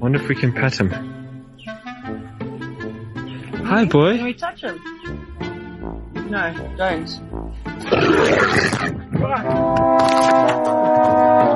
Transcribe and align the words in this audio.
Wonder 0.00 0.20
if 0.22 0.28
we 0.28 0.36
can 0.36 0.52
pet 0.52 0.78
him. 0.78 0.90
Hi, 3.64 3.84
boy. 3.84 4.16
Can 4.16 4.24
we 4.24 4.34
touch 4.34 4.62
him? 4.62 4.78
No, 6.30 6.74
don't. 6.76 7.08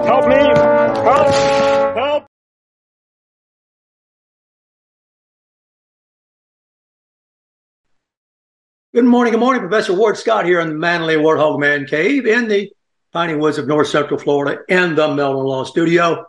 Help 0.04 0.26
me! 0.26 0.34
Help! 0.34 1.34
Help! 1.96 2.26
Good 8.92 9.04
morning, 9.04 9.32
good 9.32 9.40
morning. 9.40 9.60
Professor 9.60 9.94
Ward 9.94 10.18
Scott 10.18 10.46
here 10.46 10.58
in 10.58 10.68
the 10.68 10.74
Manly 10.74 11.14
Warthog 11.14 11.60
Man 11.60 11.86
Cave 11.86 12.26
in 12.26 12.48
the 12.48 12.72
Piney 13.12 13.36
Woods 13.36 13.58
of 13.58 13.68
North 13.68 13.86
Central 13.88 14.18
Florida 14.18 14.62
in 14.68 14.96
the 14.96 15.14
Melvin 15.14 15.44
Law 15.44 15.62
Studio. 15.62 16.26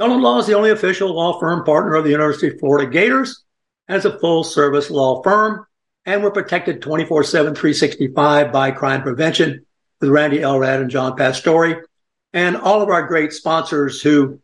Melvin 0.00 0.22
Law 0.22 0.38
is 0.38 0.46
the 0.46 0.54
only 0.54 0.70
official 0.70 1.14
law 1.14 1.38
firm 1.38 1.62
partner 1.62 1.94
of 1.94 2.04
the 2.04 2.10
University 2.10 2.48
of 2.48 2.58
Florida 2.58 2.90
Gators 2.90 3.44
and 3.86 3.96
it's 3.96 4.06
a 4.06 4.18
full 4.18 4.42
service 4.44 4.90
law 4.90 5.22
firm. 5.22 5.66
And 6.06 6.22
we're 6.22 6.30
protected 6.30 6.80
24 6.80 7.22
7, 7.22 7.54
365 7.54 8.50
by 8.50 8.70
crime 8.70 9.02
prevention 9.02 9.66
with 10.00 10.08
Randy 10.08 10.38
Elrad 10.38 10.80
and 10.80 10.90
John 10.90 11.18
Pastore 11.18 11.84
and 12.32 12.56
all 12.56 12.80
of 12.80 12.88
our 12.88 13.06
great 13.08 13.34
sponsors 13.34 14.00
who 14.00 14.40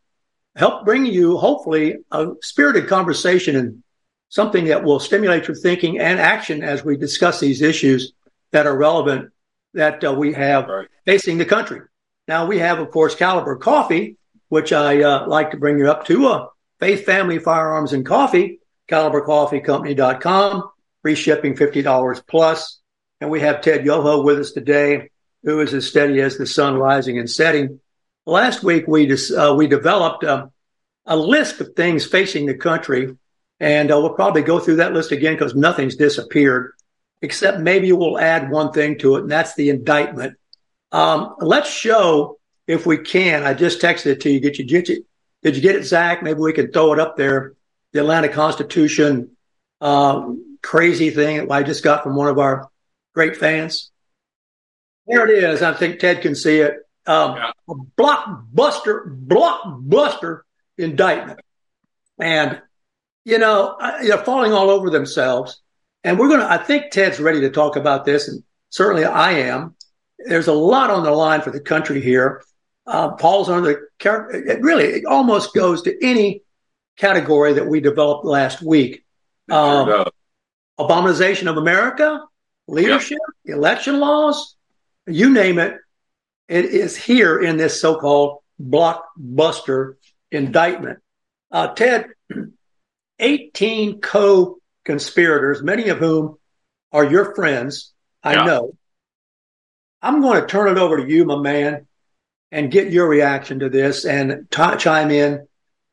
help 0.57 0.84
bring 0.84 1.07
you, 1.07 1.39
hopefully, 1.39 1.97
a 2.11 2.33
spirited 2.43 2.87
conversation 2.87 3.57
and 3.57 3.83
something 4.29 4.67
that 4.67 4.84
will 4.84 5.01
stimulate 5.01 5.49
your 5.49 5.57
thinking 5.57 5.99
and 5.99 6.21
action 6.21 6.62
as 6.62 6.84
we 6.84 6.99
discuss 6.99 7.41
these 7.41 7.62
issues 7.62 8.12
that 8.51 8.67
are 8.67 8.77
relevant 8.77 9.33
that 9.73 10.05
uh, 10.05 10.12
we 10.12 10.34
have 10.34 10.69
Right. 10.69 10.89
facing 11.07 11.39
the 11.39 11.47
country. 11.47 11.81
Now 12.29 12.45
we 12.45 12.59
have, 12.59 12.79
of 12.79 12.91
course, 12.91 13.15
Caliber 13.15 13.57
Coffee, 13.57 14.19
which 14.57 14.73
I 14.73 15.03
uh, 15.03 15.29
like 15.29 15.51
to 15.51 15.59
bring 15.59 15.79
you 15.79 15.91
up 15.91 16.07
to. 16.07 16.29
Uh, 16.29 16.47
Faith 16.81 17.05
Family 17.05 17.39
Firearms 17.39 17.93
and 17.93 18.07
Coffee, 18.07 18.59
CaliberCoffeeCompany.com, 18.89 20.71
free 21.03 21.15
shipping 21.15 21.55
$50 21.55 22.27
plus. 22.27 22.81
And 23.21 23.29
we 23.29 23.41
have 23.41 23.61
Ted 23.61 23.84
Yoho 23.84 24.23
with 24.23 24.39
us 24.39 24.53
today, 24.53 25.11
who 25.43 25.61
is 25.61 25.75
as 25.75 25.87
steady 25.87 26.23
as 26.23 26.39
the 26.39 26.47
sun 26.47 26.77
rising 26.77 27.19
and 27.19 27.29
setting. 27.29 27.81
Last 28.25 28.62
week 28.62 28.89
we 28.89 29.15
uh, 29.37 29.53
we 29.53 29.67
developed 29.67 30.25
um, 30.25 30.53
a 31.05 31.19
list 31.19 31.61
of 31.61 31.75
things 31.77 32.07
facing 32.07 32.47
the 32.47 32.55
country 32.55 33.15
and 33.61 33.93
uh, 33.93 34.01
we'll 34.01 34.15
probably 34.15 34.41
go 34.41 34.59
through 34.59 34.77
that 34.77 34.95
list 34.95 35.12
again 35.12 35.34
because 35.34 35.55
nothing's 35.55 35.97
disappeared, 35.97 36.73
except 37.21 37.61
maybe 37.61 37.93
we'll 37.93 38.19
add 38.19 38.51
one 38.51 38.73
thing 38.73 38.97
to 39.01 39.17
it, 39.17 39.21
and 39.25 39.31
that's 39.31 39.55
the 39.55 39.69
indictment. 39.69 40.39
Um, 40.93 41.37
let's 41.41 41.69
show 41.69 42.36
if 42.67 42.86
we 42.86 42.98
can. 42.98 43.45
I 43.45 43.55
just 43.55 43.81
texted 43.81 44.06
it 44.06 44.20
to 44.22 44.31
you. 44.31 44.41
Get 44.41 44.59
you, 44.59 44.64
get 44.64 44.89
you, 44.89 45.05
did 45.42 45.56
you 45.56 45.62
get 45.62 45.77
it, 45.77 45.84
Zach? 45.84 46.22
Maybe 46.22 46.41
we 46.41 46.53
can 46.53 46.70
throw 46.72 46.92
it 46.92 47.00
up 47.00 47.17
there. 47.17 47.55
The 47.92 48.00
Atlanta 48.00 48.28
Constitution 48.28 49.36
uh, 49.81 50.32
crazy 50.62 51.10
thing 51.10 51.50
I 51.50 51.62
just 51.62 51.84
got 51.84 52.03
from 52.03 52.16
one 52.16 52.28
of 52.28 52.38
our 52.38 52.69
great 53.15 53.37
fans. 53.37 53.91
There 55.06 55.28
it 55.28 55.44
is. 55.44 55.62
I 55.62 55.72
think 55.72 56.00
Ted 56.00 56.22
can 56.22 56.34
see 56.34 56.59
it. 56.59 56.75
Um, 57.06 57.37
Yeah. 57.37 57.53
A 57.69 57.75
blockbuster, 57.75 59.26
blockbuster 59.26 60.41
indictment. 60.78 61.41
And 62.21 62.60
you 63.25 63.38
know, 63.38 63.76
they're 64.03 64.19
falling 64.19 64.53
all 64.53 64.71
over 64.71 64.88
themselves. 64.88 65.60
And 66.05 66.16
we're 66.16 66.28
going 66.28 66.41
to, 66.41 66.50
I 66.50 66.59
think 66.59 66.93
Ted's 66.93 67.19
ready 67.19 67.41
to 67.41 67.50
talk 67.50 67.75
about 67.75 68.05
this, 68.05 68.28
and 68.28 68.44
certainly 68.71 69.05
I 69.05 69.32
am. 69.32 69.75
There's 70.21 70.47
a 70.47 70.53
lot 70.53 70.91
on 70.91 71.03
the 71.03 71.10
line 71.10 71.41
for 71.43 71.50
the 71.50 71.60
country 71.60 72.00
here. 72.00 72.44
Uh, 72.87 73.13
Paul's 73.13 73.49
on 73.49 73.65
the, 73.65 73.81
char- 74.01 74.31
it 74.31 74.61
really, 74.63 74.85
it 74.85 75.05
almost 75.07 75.53
goes 75.55 75.83
to 75.83 76.05
any 76.05 76.43
category 76.97 77.55
that 77.55 77.67
we 77.67 77.81
developed 77.81 78.25
last 78.25 78.63
week. 78.63 79.05
Um, 79.51 79.87
Sure 79.87 80.05
does. 80.05 80.13
Of 80.79 81.57
America, 81.59 82.21
leadership, 82.69 83.19
election 83.45 83.99
laws, 83.99 84.57
you 85.07 85.31
name 85.31 85.59
it. 85.59 85.79
It 86.49 86.67
is 86.67 86.97
here 86.97 87.41
in 87.41 87.57
this 87.57 87.81
so-called 87.81 88.39
blockbuster 88.63 89.95
indictment. 90.31 90.99
Uh, 91.51 91.69
Ted, 91.69 92.07
18 93.19 94.01
co-conspirators, 94.01 95.63
many 95.63 95.89
of 95.89 95.99
whom 95.99 96.37
are 96.93 97.05
your 97.05 97.35
friends, 97.35 97.93
I 98.23 98.35
Yeah. 98.35 98.45
know. 98.45 98.77
I'm 100.03 100.21
going 100.21 100.41
to 100.41 100.47
turn 100.47 100.69
it 100.69 100.79
over 100.79 100.99
to 100.99 101.11
you, 101.11 101.25
my 101.25 101.37
man, 101.39 101.86
and 102.53 102.71
get 102.71 102.93
your 102.93 103.09
reaction 103.09 103.61
to 103.61 103.69
this 103.69 104.05
and 104.05 104.47
t- 104.51 104.77
chime 104.79 105.11
in 105.11 105.47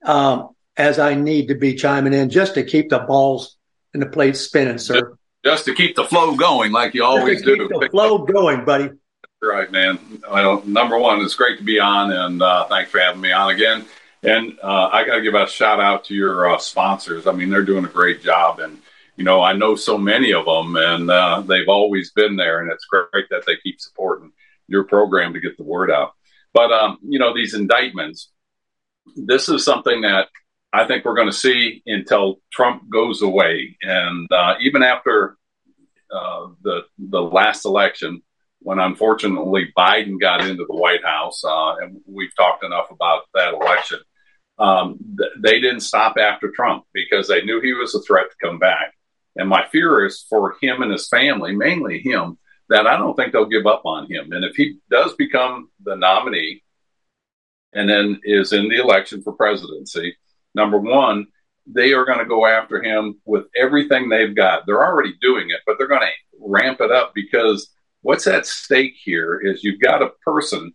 um, 0.06 0.50
as 0.78 1.00
I 1.00 1.16
need 1.16 1.48
to 1.48 1.56
be 1.56 1.76
chiming 1.76 2.14
in 2.14 2.30
just 2.30 2.56
to 2.56 2.64
keep 2.64 2.90
the 2.90 3.00
balls 3.00 3.58
and 3.94 4.02
the 4.02 4.08
plates 4.08 4.42
spinning, 4.42 4.78
sir. 4.78 5.16
Just 5.44 5.66
to 5.66 5.74
keep 5.74 5.96
the 5.96 6.06
flow 6.06 6.36
going, 6.36 6.72
like 6.72 6.94
you 6.94 7.04
always 7.04 7.42
do. 7.42 7.58
keep 7.58 7.70
the 7.70 7.90
flow 7.90 8.20
going, 8.20 8.64
buddy. 8.66 8.90
Right, 9.42 9.70
man. 9.70 10.00
Well, 10.32 10.64
number 10.66 10.98
one, 10.98 11.20
it's 11.20 11.36
great 11.36 11.58
to 11.58 11.66
be 11.66 11.80
on, 11.80 12.14
and 12.14 12.42
uh, 12.42 12.66
thanks 12.66 12.92
for 12.92 13.00
having 13.00 13.20
me 13.20 13.34
on 13.34 13.54
again. 13.54 13.86
And 14.24 14.58
uh, 14.64 14.90
I 14.92 15.06
got 15.06 15.16
to 15.16 15.22
give 15.22 15.34
a 15.34 15.46
shout 15.48 15.82
out 15.82 16.06
to 16.06 16.14
your 16.14 16.50
uh, 16.50 16.58
sponsors. 16.60 17.28
I 17.28 17.34
mean, 17.34 17.50
they're 17.50 17.66
doing 17.66 17.84
a 17.84 17.90
great 17.90 18.22
job, 18.24 18.60
and 18.60 18.80
you 19.18 19.26
know, 19.26 19.42
I 19.42 19.52
know 19.52 19.76
so 19.76 19.98
many 19.98 20.34
of 20.34 20.46
them, 20.46 20.78
and 20.78 21.12
uh, 21.12 21.42
they've 21.42 21.68
always 21.68 22.12
been 22.12 22.38
there, 22.38 22.62
and 22.62 22.72
it's 22.72 22.86
great 22.86 23.30
that 23.30 23.46
they 23.46 23.58
keep 23.58 23.82
supporting 23.82 24.32
your 24.68 24.86
program 24.86 25.34
to 25.34 25.42
get 25.42 25.58
the 25.58 25.64
word 25.64 25.92
out. 25.92 26.14
But 26.54 26.72
um, 26.72 26.98
you 27.02 27.20
know, 27.20 27.34
these 27.34 27.54
indictments, 27.54 28.30
this 29.16 29.50
is 29.50 29.66
something 29.66 30.02
that 30.02 30.28
I 30.72 30.86
think 30.86 31.06
we're 31.06 31.16
going 31.16 31.30
to 31.30 31.34
see 31.34 31.82
until 31.86 32.40
Trump 32.52 32.90
goes 32.90 33.22
away, 33.22 33.78
and 33.82 34.32
uh, 34.32 34.56
even 34.62 34.84
after 34.84 35.38
uh, 36.12 36.48
the 36.62 36.82
the 36.98 37.22
last 37.22 37.66
election, 37.66 38.22
when 38.60 38.80
unfortunately 38.80 39.72
Biden 39.78 40.20
got 40.20 40.46
into 40.46 40.66
the 40.66 40.76
White 40.76 41.04
House, 41.04 41.44
uh, 41.44 41.76
and 41.78 42.02
we've 42.08 42.36
talked 42.36 42.64
enough 42.64 42.92
about 42.92 43.24
that 43.34 43.54
election. 43.54 44.00
Um, 44.60 45.00
th- 45.18 45.32
they 45.42 45.60
didn't 45.60 45.82
stop 45.82 46.18
after 46.18 46.52
Trump 46.52 46.86
because 46.94 47.28
they 47.28 47.44
knew 47.44 47.60
he 47.60 47.74
was 47.74 47.96
a 47.96 48.02
threat 48.02 48.28
to 48.30 48.48
come 48.48 48.60
back. 48.60 48.94
And 49.36 49.50
my 49.50 49.66
fear 49.72 50.06
is 50.06 50.26
for 50.30 50.56
him 50.62 50.82
and 50.84 50.92
his 50.92 51.08
family, 51.08 51.56
mainly 51.56 52.00
him, 52.00 52.38
that 52.70 52.88
I 52.88 52.98
don't 52.98 53.16
think 53.16 53.34
they'll 53.34 53.46
give 53.46 53.68
up 53.68 53.82
on 53.86 54.10
him. 54.12 54.32
And 54.32 54.44
if 54.46 54.56
he 54.56 54.78
does 54.90 55.14
become 55.14 55.70
the 55.84 55.96
nominee 55.96 56.64
and 57.74 57.90
then 57.90 58.20
is 58.24 58.54
in 58.54 58.70
the 58.70 58.80
election 58.80 59.22
for 59.22 59.34
presidency, 59.34 60.16
number 60.56 60.78
one, 60.78 61.28
they 61.66 61.94
are 61.94 62.06
going 62.06 62.20
to 62.20 62.26
go 62.26 62.46
after 62.46 62.82
him 62.82 63.20
with 63.26 63.46
everything 63.56 64.10
they've 64.10 64.36
got. 64.36 64.66
They're 64.66 64.86
already 64.86 65.14
doing 65.22 65.50
it, 65.50 65.60
but 65.66 65.78
they're 65.78 65.88
going 65.88 66.02
to 66.02 66.38
ramp 66.40 66.82
it 66.82 66.92
up 66.92 67.14
because 67.16 67.70
what's 68.02 68.28
at 68.28 68.46
stake 68.46 68.96
here 69.02 69.40
is 69.40 69.64
you've 69.64 69.80
got 69.80 70.02
a 70.02 70.12
person 70.26 70.74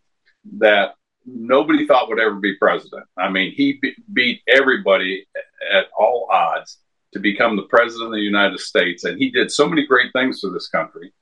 that 0.58 0.94
nobody 1.26 1.86
thought 1.86 2.08
would 2.08 2.20
ever 2.20 2.36
be 2.36 2.56
president. 2.56 3.04
I 3.16 3.28
mean, 3.28 3.52
he 3.52 3.78
be- 3.80 3.96
beat 4.12 4.42
everybody 4.48 5.26
at 5.72 5.86
all 5.96 6.28
odds 6.30 6.78
to 7.12 7.18
become 7.18 7.56
the 7.56 7.62
president 7.64 8.08
of 8.08 8.14
the 8.14 8.20
United 8.20 8.60
States, 8.60 9.04
and 9.04 9.18
he 9.18 9.30
did 9.30 9.50
so 9.50 9.68
many 9.68 9.86
great 9.86 10.12
things 10.12 10.40
for 10.40 10.50
this 10.50 10.68
country. 10.68 11.12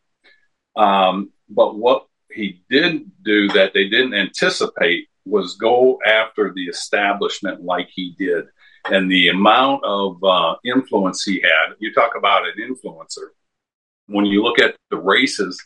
Um, 0.77 1.31
but 1.49 1.77
what 1.77 2.07
he 2.31 2.63
did 2.69 3.11
do 3.23 3.49
that 3.49 3.73
they 3.73 3.89
didn't 3.89 4.15
anticipate 4.15 5.09
was 5.25 5.57
go 5.57 5.99
after 6.07 6.53
the 6.53 6.65
establishment 6.65 7.63
like 7.63 7.89
he 7.93 8.15
did. 8.19 8.47
And 8.91 9.11
the 9.11 9.29
amount 9.29 9.85
of 9.85 10.23
uh, 10.23 10.57
influence 10.65 11.25
he 11.25 11.41
had, 11.41 11.75
you 11.79 11.93
talk 11.93 12.13
about 12.17 12.45
an 12.47 12.55
influencer. 12.61 13.31
When 14.07 14.27
you 14.27 14.43
look 14.43 14.61
at 14.61 14.77
the 14.91 14.99
races 14.99 15.61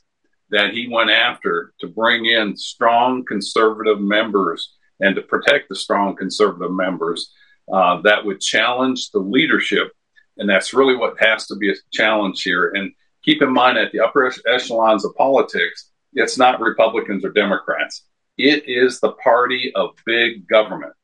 that 0.51 0.73
he 0.73 0.89
went 0.91 1.11
after 1.11 1.75
to 1.81 1.89
bring 1.89 2.27
in 2.27 2.57
strong 2.57 3.25
conservative 3.25 4.01
members 4.01 4.75
and 5.01 5.15
to 5.17 5.23
protect 5.23 5.69
the 5.69 5.77
strong 5.77 6.17
conservative 6.17 6.73
members 6.73 7.33
uh, 7.73 8.01
that 8.03 8.25
would 8.25 8.41
challenge 8.41 9.11
the 9.11 9.19
leadership. 9.19 9.93
And 10.39 10.49
that's 10.49 10.75
really 10.75 10.97
what 10.97 11.21
has 11.21 11.47
to 11.49 11.57
be 11.57 11.71
a 11.71 11.75
challenge 11.93 12.43
here. 12.43 12.73
And 12.75 12.93
keep 13.25 13.43
in 13.43 13.53
mind, 13.53 13.79
at 13.79 13.93
the 13.93 14.01
upper 14.01 14.33
echelons 14.47 15.05
of 15.05 15.15
politics, 15.17 15.91
it's 16.13 16.39
not 16.39 16.61
Republicans 16.61 17.25
or 17.25 17.31
Democrats. 17.31 18.05
It 18.37 18.69
is 18.69 19.01
the 19.01 19.13
party 19.13 19.73
of 19.75 19.91
big 20.07 20.49
government. 20.49 20.95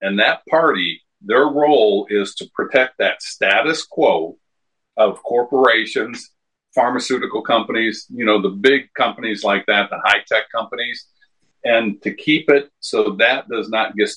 And 0.00 0.18
that 0.18 0.44
party 0.46 1.02
their 1.24 1.46
role 1.46 2.06
is 2.10 2.34
to 2.36 2.50
protect 2.54 2.98
that 2.98 3.22
status 3.22 3.84
quo 3.84 4.36
of 4.96 5.22
corporations, 5.22 6.30
pharmaceutical 6.74 7.42
companies, 7.42 8.06
you 8.10 8.24
know, 8.24 8.42
the 8.42 8.48
big 8.48 8.92
companies 8.94 9.44
like 9.44 9.64
that, 9.66 9.88
the 9.90 10.00
high 10.04 10.22
tech 10.26 10.44
companies, 10.54 11.06
and 11.64 12.02
to 12.02 12.12
keep 12.12 12.50
it 12.50 12.70
so 12.80 13.16
that 13.18 13.48
does 13.48 13.68
not 13.68 13.94
get, 13.96 14.10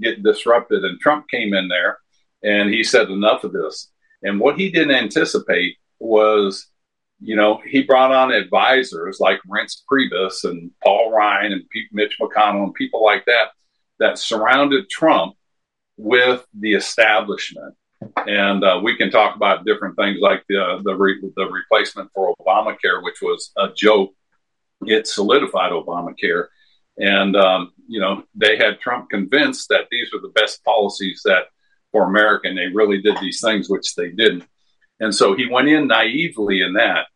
get 0.00 0.22
disrupted. 0.22 0.84
And 0.84 0.98
Trump 0.98 1.28
came 1.28 1.54
in 1.54 1.68
there 1.68 1.98
and 2.42 2.72
he 2.72 2.82
said, 2.82 3.08
enough 3.08 3.44
of 3.44 3.52
this. 3.52 3.90
And 4.22 4.40
what 4.40 4.58
he 4.58 4.70
didn't 4.70 4.96
anticipate 4.96 5.76
was, 6.00 6.66
you 7.20 7.36
know, 7.36 7.60
he 7.66 7.82
brought 7.82 8.12
on 8.12 8.32
advisors 8.32 9.18
like 9.20 9.40
Reince 9.48 9.82
Priebus 9.90 10.44
and 10.44 10.70
Paul 10.82 11.10
Ryan 11.10 11.52
and 11.52 11.64
Mitch 11.92 12.16
McConnell 12.20 12.64
and 12.64 12.74
people 12.74 13.04
like 13.04 13.24
that 13.26 13.48
that 13.98 14.18
surrounded 14.18 14.88
Trump 14.88 15.34
with 15.96 16.46
the 16.58 16.74
establishment. 16.74 17.74
And 18.26 18.62
uh, 18.62 18.80
we 18.82 18.96
can 18.96 19.10
talk 19.10 19.34
about 19.34 19.64
different 19.66 19.96
things 19.96 20.18
like 20.20 20.44
the 20.48 20.80
the, 20.84 20.94
re- 20.94 21.20
the 21.36 21.46
replacement 21.46 22.10
for 22.14 22.34
Obamacare, 22.40 23.02
which 23.02 23.20
was 23.20 23.50
a 23.56 23.68
joke. 23.76 24.14
It 24.82 25.08
solidified 25.08 25.72
Obamacare, 25.72 26.46
and 26.96 27.34
um, 27.34 27.72
you 27.88 27.98
know 27.98 28.22
they 28.36 28.56
had 28.56 28.78
Trump 28.78 29.10
convinced 29.10 29.68
that 29.70 29.88
these 29.90 30.12
were 30.12 30.20
the 30.20 30.28
best 30.28 30.62
policies 30.64 31.22
that 31.24 31.46
for 31.90 32.04
America, 32.04 32.46
and 32.46 32.56
they 32.56 32.68
really 32.68 33.02
did 33.02 33.16
these 33.20 33.40
things, 33.40 33.68
which 33.68 33.96
they 33.96 34.10
didn't. 34.10 34.44
And 35.00 35.14
so 35.14 35.34
he 35.34 35.46
went 35.50 35.68
in 35.68 35.86
naively 35.86 36.60
in 36.60 36.74
that. 36.74 37.06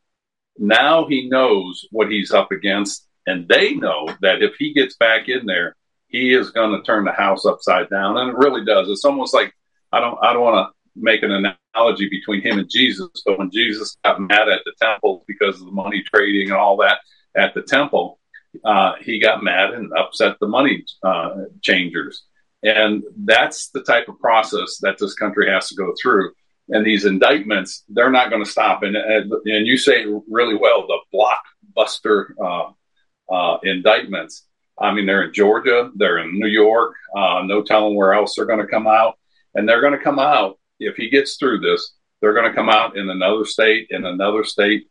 Now 0.59 1.07
he 1.07 1.29
knows 1.29 1.87
what 1.91 2.11
he's 2.11 2.33
up 2.33 2.53
against, 2.53 3.07
and 3.27 3.49
they 3.49 3.75
know 3.75 4.09
that 4.21 4.43
if 4.43 4.55
he 4.59 4.73
gets 4.73 4.97
back 4.97 5.29
in 5.29 5.47
there, 5.47 5.77
he 6.09 6.35
is 6.35 6.51
going 6.51 6.79
to 6.79 6.85
turn 6.85 7.05
the 7.05 7.13
house 7.13 7.47
upside 7.47 7.89
down, 7.89 8.19
and 8.19 8.31
it 8.31 8.37
really 8.37 8.65
does. 8.65 8.89
It's 8.89 9.05
almost 9.05 9.35
like 9.35 9.53
I 9.91 10.01
don't 10.01 10.19
I 10.23 10.33
don't 10.33 10.43
want 10.43 10.69
to 10.69 10.75
make 10.95 11.23
an 11.23 11.33
analogy 11.75 12.09
between 12.09 12.43
him 12.43 12.59
and 12.59 12.71
Jesus, 12.71 13.09
but 13.25 13.39
when 13.39 13.51
Jesus 13.51 13.97
got 14.05 14.21
mad 14.21 14.49
at 14.49 14.61
the 14.65 14.75
temple 14.81 15.25
because 15.27 15.59
of 15.59 15.67
the 15.67 15.73
money 15.73 16.03
trading 16.03 16.51
and 16.51 16.59
all 16.59 16.77
that 16.79 16.99
at 17.35 17.55
the 17.55 17.63
temple, 17.63 18.21
uh, 18.63 18.93
he 19.01 19.19
got 19.19 19.43
mad 19.43 19.71
and 19.71 19.91
upset 19.97 20.37
the 20.39 20.47
money 20.47 20.85
uh, 21.03 21.31
changers, 21.63 22.25
and 22.63 23.03
that's 23.25 23.71
the 23.71 23.83
type 23.83 24.09
of 24.09 24.19
process 24.21 24.79
that 24.83 24.99
this 24.99 25.15
country 25.15 25.51
has 25.51 25.69
to 25.69 25.75
go 25.75 25.95
through. 26.01 26.33
And 26.69 26.87
these 26.87 27.05
indictments, 27.05 27.85
they're 27.89 28.11
not 28.11 28.31
going 28.31 28.45
to 28.45 28.51
stop. 28.51 28.83
And, 28.83 28.97
and, 28.97 29.33
and 29.33 29.67
you 29.67 29.77
say 29.77 30.05
really 30.29 30.55
well, 30.55 30.87
the 30.87 30.99
blockbuster 31.77 32.31
uh, 32.41 32.71
uh 33.33 33.59
indictments 33.63 34.47
I 34.79 34.93
mean, 34.93 35.07
they're 35.07 35.23
in 35.23 35.33
Georgia, 35.33 35.91
they're 35.95 36.19
in 36.19 36.39
New 36.39 36.49
York, 36.49 36.95
uh, 37.17 37.43
no 37.45 37.63
telling 37.63 37.95
where 37.95 38.15
else 38.15 38.35
they're 38.35 38.47
going 38.47 38.61
to 38.61 38.67
come 38.67 38.87
out. 38.87 39.19
And 39.55 39.69
they're 39.69 39.81
going 39.81 39.97
to 39.97 40.03
come 40.03 40.19
out, 40.19 40.59
if 40.81 40.97
he 40.97 41.11
gets 41.11 41.37
through 41.37 41.61
this, 41.61 41.95
they're 42.21 42.35
going 42.35 42.51
to 42.51 42.55
come 42.55 42.69
out 42.69 42.97
in 42.97 43.11
another 43.11 43.45
state, 43.45 43.89
in 43.91 44.05
another 44.05 44.45
state. 44.45 44.89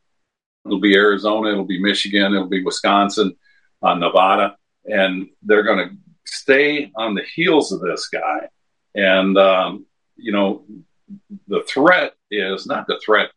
It'll 0.65 0.79
be 0.79 0.95
Arizona, 0.95 1.51
it'll 1.51 1.65
be 1.65 1.81
Michigan, 1.81 2.33
it'll 2.33 2.47
be 2.47 2.63
Wisconsin, 2.63 3.35
uh, 3.81 3.95
Nevada. 3.95 4.55
And 4.85 5.29
they're 5.41 5.63
going 5.63 5.89
to 5.89 5.95
stay 6.25 6.91
on 6.95 7.15
the 7.15 7.23
heels 7.35 7.71
of 7.71 7.81
this 7.81 8.07
guy. 8.07 8.49
And, 8.93 9.37
um, 9.37 9.85
you 10.15 10.31
know, 10.31 10.63
the 11.47 11.63
threat 11.67 12.13
is 12.29 12.65
not 12.65 12.87
the 12.87 12.99
threat, 13.03 13.29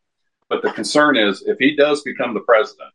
but 0.49 0.63
the 0.63 0.73
concern 0.73 1.17
is 1.17 1.43
if 1.47 1.59
he 1.59 1.77
does 1.77 2.03
become 2.03 2.35
the 2.35 2.41
president, 2.41 2.91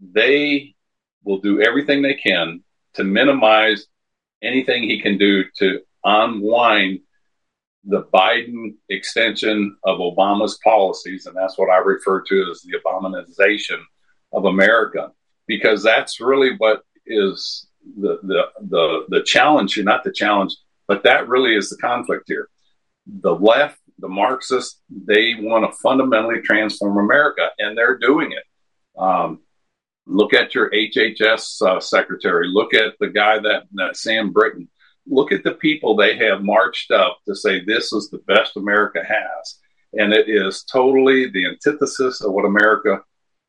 they 0.00 0.74
will 1.24 1.38
do 1.38 1.62
everything 1.62 2.02
they 2.02 2.14
can 2.14 2.62
to 2.94 3.04
minimize 3.04 3.86
anything 4.42 4.82
he 4.82 5.00
can 5.00 5.18
do 5.18 5.44
to 5.56 5.80
unwind 6.04 7.00
the 7.84 8.02
Biden 8.14 8.74
extension 8.88 9.76
of 9.84 9.98
Obama's 9.98 10.58
policies. 10.62 11.26
And 11.26 11.36
that's 11.36 11.58
what 11.58 11.70
I 11.70 11.78
refer 11.78 12.22
to 12.22 12.50
as 12.50 12.62
the 12.62 12.78
Obamanization 12.78 13.80
of 14.32 14.44
America, 14.44 15.12
because 15.46 15.82
that's 15.82 16.20
really 16.20 16.56
what 16.58 16.82
is 17.06 17.66
the, 17.98 18.18
the, 18.22 18.42
the, 18.68 19.04
the 19.08 19.22
challenge, 19.22 19.78
not 19.78 20.04
the 20.04 20.12
challenge, 20.12 20.54
but 20.86 21.04
that 21.04 21.28
really 21.28 21.54
is 21.54 21.70
the 21.70 21.76
conflict 21.76 22.24
here. 22.26 22.48
The 23.06 23.34
left, 23.34 23.78
the 23.98 24.08
Marxists, 24.08 24.80
they 24.90 25.34
want 25.38 25.70
to 25.70 25.78
fundamentally 25.78 26.40
transform 26.40 26.98
America, 26.98 27.50
and 27.58 27.76
they're 27.76 27.98
doing 27.98 28.32
it. 28.32 28.44
Um, 29.00 29.40
Look 30.06 30.34
at 30.34 30.54
your 30.54 30.70
HHS 30.70 31.62
uh, 31.62 31.80
secretary. 31.80 32.48
Look 32.48 32.74
at 32.74 32.94
the 33.00 33.08
guy 33.08 33.38
that, 33.38 33.64
that 33.72 33.96
Sam 33.96 34.32
Brinton. 34.32 34.68
Look 35.06 35.32
at 35.32 35.44
the 35.44 35.52
people 35.52 35.96
they 35.96 36.16
have 36.16 36.42
marched 36.42 36.90
up 36.90 37.18
to 37.26 37.34
say 37.34 37.60
this 37.60 37.92
is 37.92 38.10
the 38.10 38.22
best 38.26 38.56
America 38.56 39.02
has. 39.06 39.58
And 39.94 40.12
it 40.12 40.28
is 40.28 40.64
totally 40.64 41.30
the 41.30 41.46
antithesis 41.46 42.20
of 42.20 42.32
what 42.32 42.44
America 42.44 43.02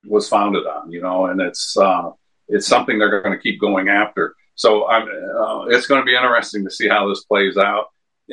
was 0.06 0.30
founded 0.30 0.66
on, 0.66 0.92
you 0.92 1.02
know, 1.02 1.26
and 1.26 1.42
it's, 1.42 1.76
uh, 1.78 2.12
it's 2.48 2.68
something 2.68 3.00
they're 3.00 3.22
going 3.22 3.36
to 3.36 3.42
keep 3.42 3.60
going 3.60 3.90
after. 3.90 4.36
So 4.56 4.88
I'm, 4.88 5.04
uh, 5.04 5.66
it's 5.66 5.88
going 5.88 6.02
to 6.02 6.06
be 6.06 6.16
interesting 6.16 6.64
to 6.64 6.72
see 6.72 6.88
how 6.88 7.08
this 7.10 7.24
plays 7.26 7.58
out. 7.58 7.88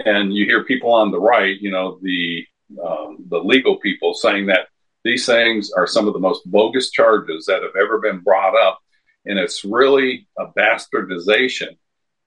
And 0.04 0.32
you 0.34 0.46
hear 0.46 0.64
people 0.64 0.92
on 0.92 1.10
the 1.10 1.20
right, 1.20 1.60
you 1.60 1.70
know, 1.70 1.98
the 2.00 2.46
um, 2.82 3.18
the 3.28 3.38
legal 3.38 3.76
people 3.78 4.14
saying 4.14 4.46
that 4.46 4.68
these 5.04 5.26
things 5.26 5.70
are 5.72 5.86
some 5.86 6.06
of 6.06 6.14
the 6.14 6.20
most 6.20 6.50
bogus 6.50 6.90
charges 6.90 7.44
that 7.46 7.62
have 7.62 7.76
ever 7.76 7.98
been 7.98 8.20
brought 8.20 8.56
up. 8.56 8.78
And 9.26 9.38
it's 9.38 9.64
really 9.64 10.26
a 10.38 10.46
bastardization 10.46 11.76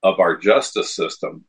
of 0.03 0.19
our 0.19 0.37
justice 0.37 0.93
system 0.93 1.45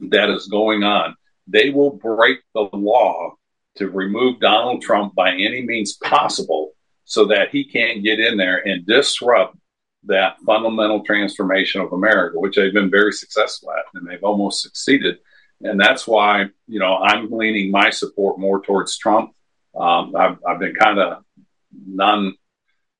that 0.00 0.30
is 0.30 0.46
going 0.46 0.82
on. 0.82 1.16
They 1.46 1.70
will 1.70 1.92
break 1.92 2.40
the 2.54 2.68
law 2.72 3.34
to 3.76 3.88
remove 3.88 4.40
Donald 4.40 4.82
Trump 4.82 5.14
by 5.14 5.32
any 5.32 5.62
means 5.62 5.96
possible 5.96 6.72
so 7.04 7.26
that 7.26 7.50
he 7.50 7.64
can't 7.64 8.02
get 8.02 8.18
in 8.18 8.36
there 8.36 8.66
and 8.66 8.86
disrupt 8.86 9.56
that 10.06 10.36
fundamental 10.44 11.02
transformation 11.02 11.80
of 11.80 11.92
America, 11.92 12.38
which 12.38 12.56
they've 12.56 12.74
been 12.74 12.90
very 12.90 13.12
successful 13.12 13.70
at 13.72 13.84
and 13.94 14.06
they've 14.06 14.22
almost 14.22 14.62
succeeded. 14.62 15.18
And 15.62 15.80
that's 15.80 16.06
why, 16.06 16.46
you 16.66 16.78
know, 16.78 16.96
I'm 16.96 17.30
leaning 17.30 17.70
my 17.70 17.90
support 17.90 18.38
more 18.38 18.60
towards 18.62 18.98
Trump 18.98 19.34
um, 19.74 20.14
I've, 20.16 20.38
I've, 20.46 20.60
been 20.60 20.74
kind 20.74 20.98
of 20.98 21.24
non 21.86 22.34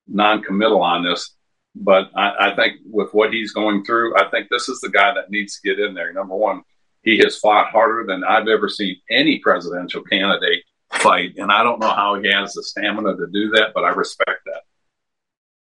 non-committal 0.08 0.82
on 0.82 1.04
this, 1.04 1.34
but 1.74 2.10
I, 2.16 2.50
I, 2.50 2.56
think 2.56 2.80
with 2.84 3.14
what 3.14 3.32
he's 3.32 3.52
going 3.52 3.84
through, 3.84 4.16
I 4.18 4.28
think 4.28 4.48
this 4.50 4.68
is 4.68 4.80
the 4.80 4.90
guy 4.90 5.14
that 5.14 5.30
needs 5.30 5.58
to 5.58 5.68
get 5.68 5.82
in 5.82 5.94
there. 5.94 6.12
Number 6.12 6.34
one, 6.34 6.62
he 7.02 7.18
has 7.18 7.38
fought 7.38 7.70
harder 7.70 8.04
than 8.06 8.24
I've 8.24 8.48
ever 8.48 8.68
seen 8.68 8.96
any 9.08 9.38
presidential 9.38 10.02
candidate 10.02 10.64
fight, 10.92 11.34
and 11.36 11.52
I 11.52 11.62
don't 11.62 11.80
know 11.80 11.90
how 11.90 12.20
he 12.20 12.30
has 12.32 12.54
the 12.54 12.62
stamina 12.62 13.16
to 13.16 13.26
do 13.32 13.50
that, 13.50 13.72
but 13.72 13.84
I 13.84 13.90
respect 13.90 14.40
that. 14.46 14.62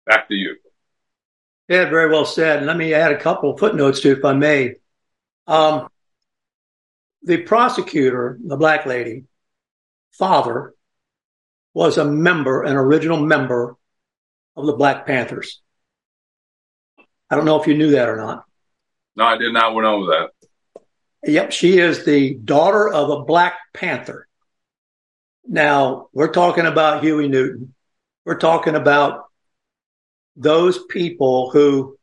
Back 0.06 0.28
to 0.30 0.36
you. 0.36 0.56
Yeah, 1.68 1.90
very 1.90 2.12
well 2.12 2.26
said. 2.26 2.58
And 2.58 2.68
let 2.68 2.78
me 2.78 2.94
add 2.94 3.12
a 3.12 3.20
couple 3.20 3.52
of 3.52 3.60
footnotes 3.60 4.02
to, 4.02 4.12
if 4.12 4.24
I 4.24 4.34
may. 4.34 4.76
Um, 5.48 5.90
the 7.24 7.38
prosecutor, 7.38 8.38
the 8.44 8.58
black 8.58 8.86
lady, 8.86 9.24
father 10.12 10.74
was 11.74 11.98
a 11.98 12.06
member, 12.06 12.64
an 12.64 12.76
original 12.76 13.18
member 13.18 13.76
of 14.56 14.66
the 14.66 14.74
Black 14.74 15.06
Panthers. 15.06 15.62
I 17.30 17.36
don't 17.36 17.46
know 17.46 17.60
if 17.60 17.68
you 17.68 17.76
knew 17.76 17.92
that 17.92 18.08
or 18.08 18.16
not. 18.16 18.46
No, 19.16 19.26
I 19.26 19.38
did 19.38 19.54
not 19.54 19.74
know 19.76 20.08
that. 20.08 20.30
Yep, 21.26 21.52
she 21.52 21.80
is 21.80 22.06
the 22.06 22.36
daughter 22.36 22.88
of 22.88 23.10
a 23.10 23.24
Black 23.24 23.56
Panther. 23.74 24.28
Now, 25.48 26.08
we're 26.14 26.32
talking 26.32 26.66
about 26.66 27.04
Huey 27.04 27.28
Newton. 27.28 27.74
We're 28.26 28.38
talking 28.38 28.76
about 28.76 29.25
those 30.36 30.84
people 30.86 31.52
who 31.52 31.98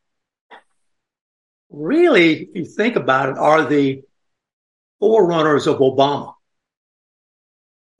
really, 1.70 2.42
if 2.42 2.48
you 2.54 2.64
think 2.64 2.96
about 2.96 3.30
it, 3.30 3.38
are 3.38 3.64
the 3.64 4.02
forerunners 5.00 5.66
of 5.66 5.78
Obama. 5.78 6.34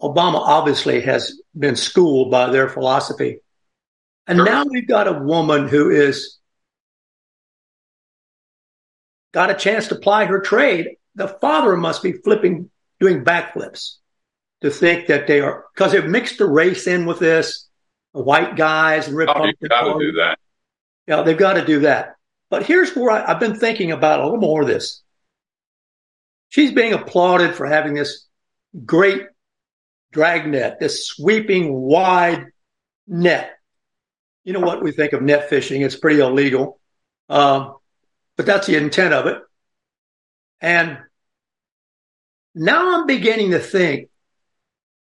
Obama 0.01 0.37
obviously 0.37 1.01
has 1.01 1.41
been 1.57 1.77
schooled 1.77 2.31
by 2.31 2.51
their 2.51 2.69
philosophy. 2.69 3.41
And 4.27 4.39
sure. 4.39 4.45
now 4.45 4.65
we've 4.65 4.89
got 4.89 5.09
a 5.09 5.13
woman 5.13 5.69
who 5.69 5.91
is 5.91 6.39
got 9.33 9.51
a 9.51 9.55
chance 9.55 9.89
to 9.89 9.97
ply 9.97 10.25
her 10.27 10.41
trade. 10.41 10.97
The 11.15 11.29
father 11.29 11.77
must 11.77 12.03
be 12.03 12.13
flipping, 12.13 12.71
doing 13.01 13.25
backflips 13.25 13.97
to 14.63 14.71
think 14.71 15.09
that 15.09 15.27
they 15.27 15.41
are, 15.41 15.65
because 15.75 15.93
they've 15.93 16.05
mixed 16.05 16.39
the 16.39 16.47
race 16.47 16.87
in 16.87 17.05
with 17.05 17.19
this, 17.19 17.69
white 18.13 18.57
guys 18.57 19.09
and 19.09 19.17
Republicans. 19.17 19.57
Oh, 19.65 19.69
got 19.69 19.99
to 19.99 20.05
do 20.05 20.13
that. 20.19 20.39
Yeah, 21.07 21.23
they've 21.23 21.37
got 21.37 21.55
to 21.55 21.65
do 21.65 21.81
that. 21.81 22.17
But 22.51 22.65
here's 22.65 22.95
where 22.95 23.11
I, 23.11 23.33
I've 23.33 23.41
been 23.41 23.57
thinking 23.57 23.91
about 23.91 24.21
a 24.21 24.25
little 24.25 24.39
more 24.41 24.63
of 24.63 24.69
this. 24.69 25.03
She's 26.51 26.73
being 26.73 26.93
applauded 26.93 27.55
for 27.55 27.67
having 27.67 27.95
this 27.95 28.27
great 28.85 29.23
dragnet, 30.13 30.79
this 30.79 31.07
sweeping 31.07 31.73
wide 31.73 32.47
net. 33.07 33.53
You 34.45 34.53
know 34.53 34.61
what 34.61 34.83
we 34.83 34.93
think 34.93 35.15
of 35.15 35.23
net 35.23 35.49
fishing? 35.49 35.81
It's 35.83 35.97
pretty 35.97 36.21
illegal. 36.21 36.79
Um, 37.29 37.77
but 38.37 38.45
that's 38.45 38.67
the 38.67 38.77
intent 38.77 39.15
of 39.15 39.27
it. 39.27 39.39
And 40.61 40.99
now 42.55 42.99
I'm 42.99 43.07
beginning 43.07 43.53
to 43.53 43.59
think, 43.59 44.11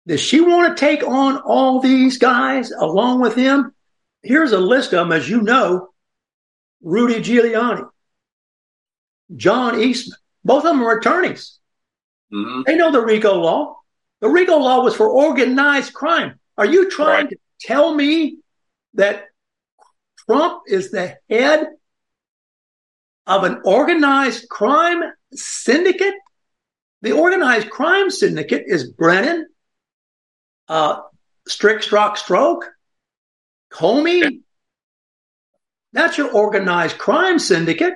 does 0.09 0.19
she 0.19 0.41
want 0.41 0.75
to 0.75 0.79
take 0.79 1.07
on 1.07 1.37
all 1.37 1.79
these 1.79 2.17
guys 2.17 2.71
along 2.71 3.21
with 3.21 3.35
him? 3.35 3.75
Here's 4.23 4.51
a 4.53 4.59
list 4.59 4.91
of 4.91 5.07
them, 5.07 5.11
as 5.11 5.29
you 5.29 5.41
know 5.41 5.89
Rudy 6.81 7.21
Giuliani, 7.21 7.87
John 9.35 9.79
Eastman. 9.79 10.17
Both 10.43 10.65
of 10.65 10.71
them 10.71 10.81
are 10.81 10.97
attorneys. 10.97 11.59
Mm-hmm. 12.33 12.63
They 12.65 12.75
know 12.75 12.91
the 12.91 13.05
RICO 13.05 13.35
law. 13.35 13.75
The 14.19 14.29
RICO 14.29 14.57
law 14.57 14.83
was 14.83 14.95
for 14.95 15.07
organized 15.07 15.93
crime. 15.93 16.39
Are 16.57 16.65
you 16.65 16.89
trying 16.89 17.25
right. 17.25 17.29
to 17.29 17.37
tell 17.61 17.93
me 17.93 18.39
that 18.95 19.25
Trump 20.25 20.63
is 20.67 20.89
the 20.89 21.17
head 21.29 21.67
of 23.27 23.43
an 23.43 23.61
organized 23.63 24.49
crime 24.49 25.03
syndicate? 25.33 26.15
The 27.03 27.11
organized 27.11 27.69
crime 27.69 28.09
syndicate 28.09 28.63
is 28.65 28.91
Brennan, 28.91 29.45
uh, 30.69 31.01
Strick, 31.47 31.83
Strock, 31.83 32.17
Stroke, 32.17 32.65
Comey. 33.73 34.41
That's 35.91 36.17
your 36.17 36.31
organized 36.31 36.97
crime 36.99 37.39
syndicate. 37.39 37.95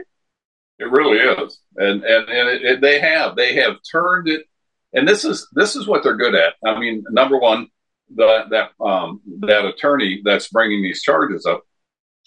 It 0.79 0.91
really 0.91 1.19
is, 1.19 1.59
and 1.77 2.03
and 2.03 2.29
and 2.29 2.49
it, 2.49 2.61
it, 2.63 2.81
they 2.81 2.99
have 2.99 3.35
they 3.35 3.55
have 3.55 3.75
turned 3.89 4.27
it, 4.27 4.45
and 4.91 5.07
this 5.07 5.23
is 5.23 5.47
this 5.53 5.75
is 5.75 5.87
what 5.87 6.03
they're 6.03 6.17
good 6.17 6.33
at. 6.33 6.55
I 6.65 6.79
mean, 6.79 7.03
number 7.11 7.37
one, 7.37 7.67
the, 8.13 8.45
that 8.49 8.71
um, 8.83 9.21
that 9.41 9.65
attorney 9.65 10.21
that's 10.25 10.47
bringing 10.47 10.81
these 10.81 11.03
charges 11.03 11.45
up, 11.45 11.63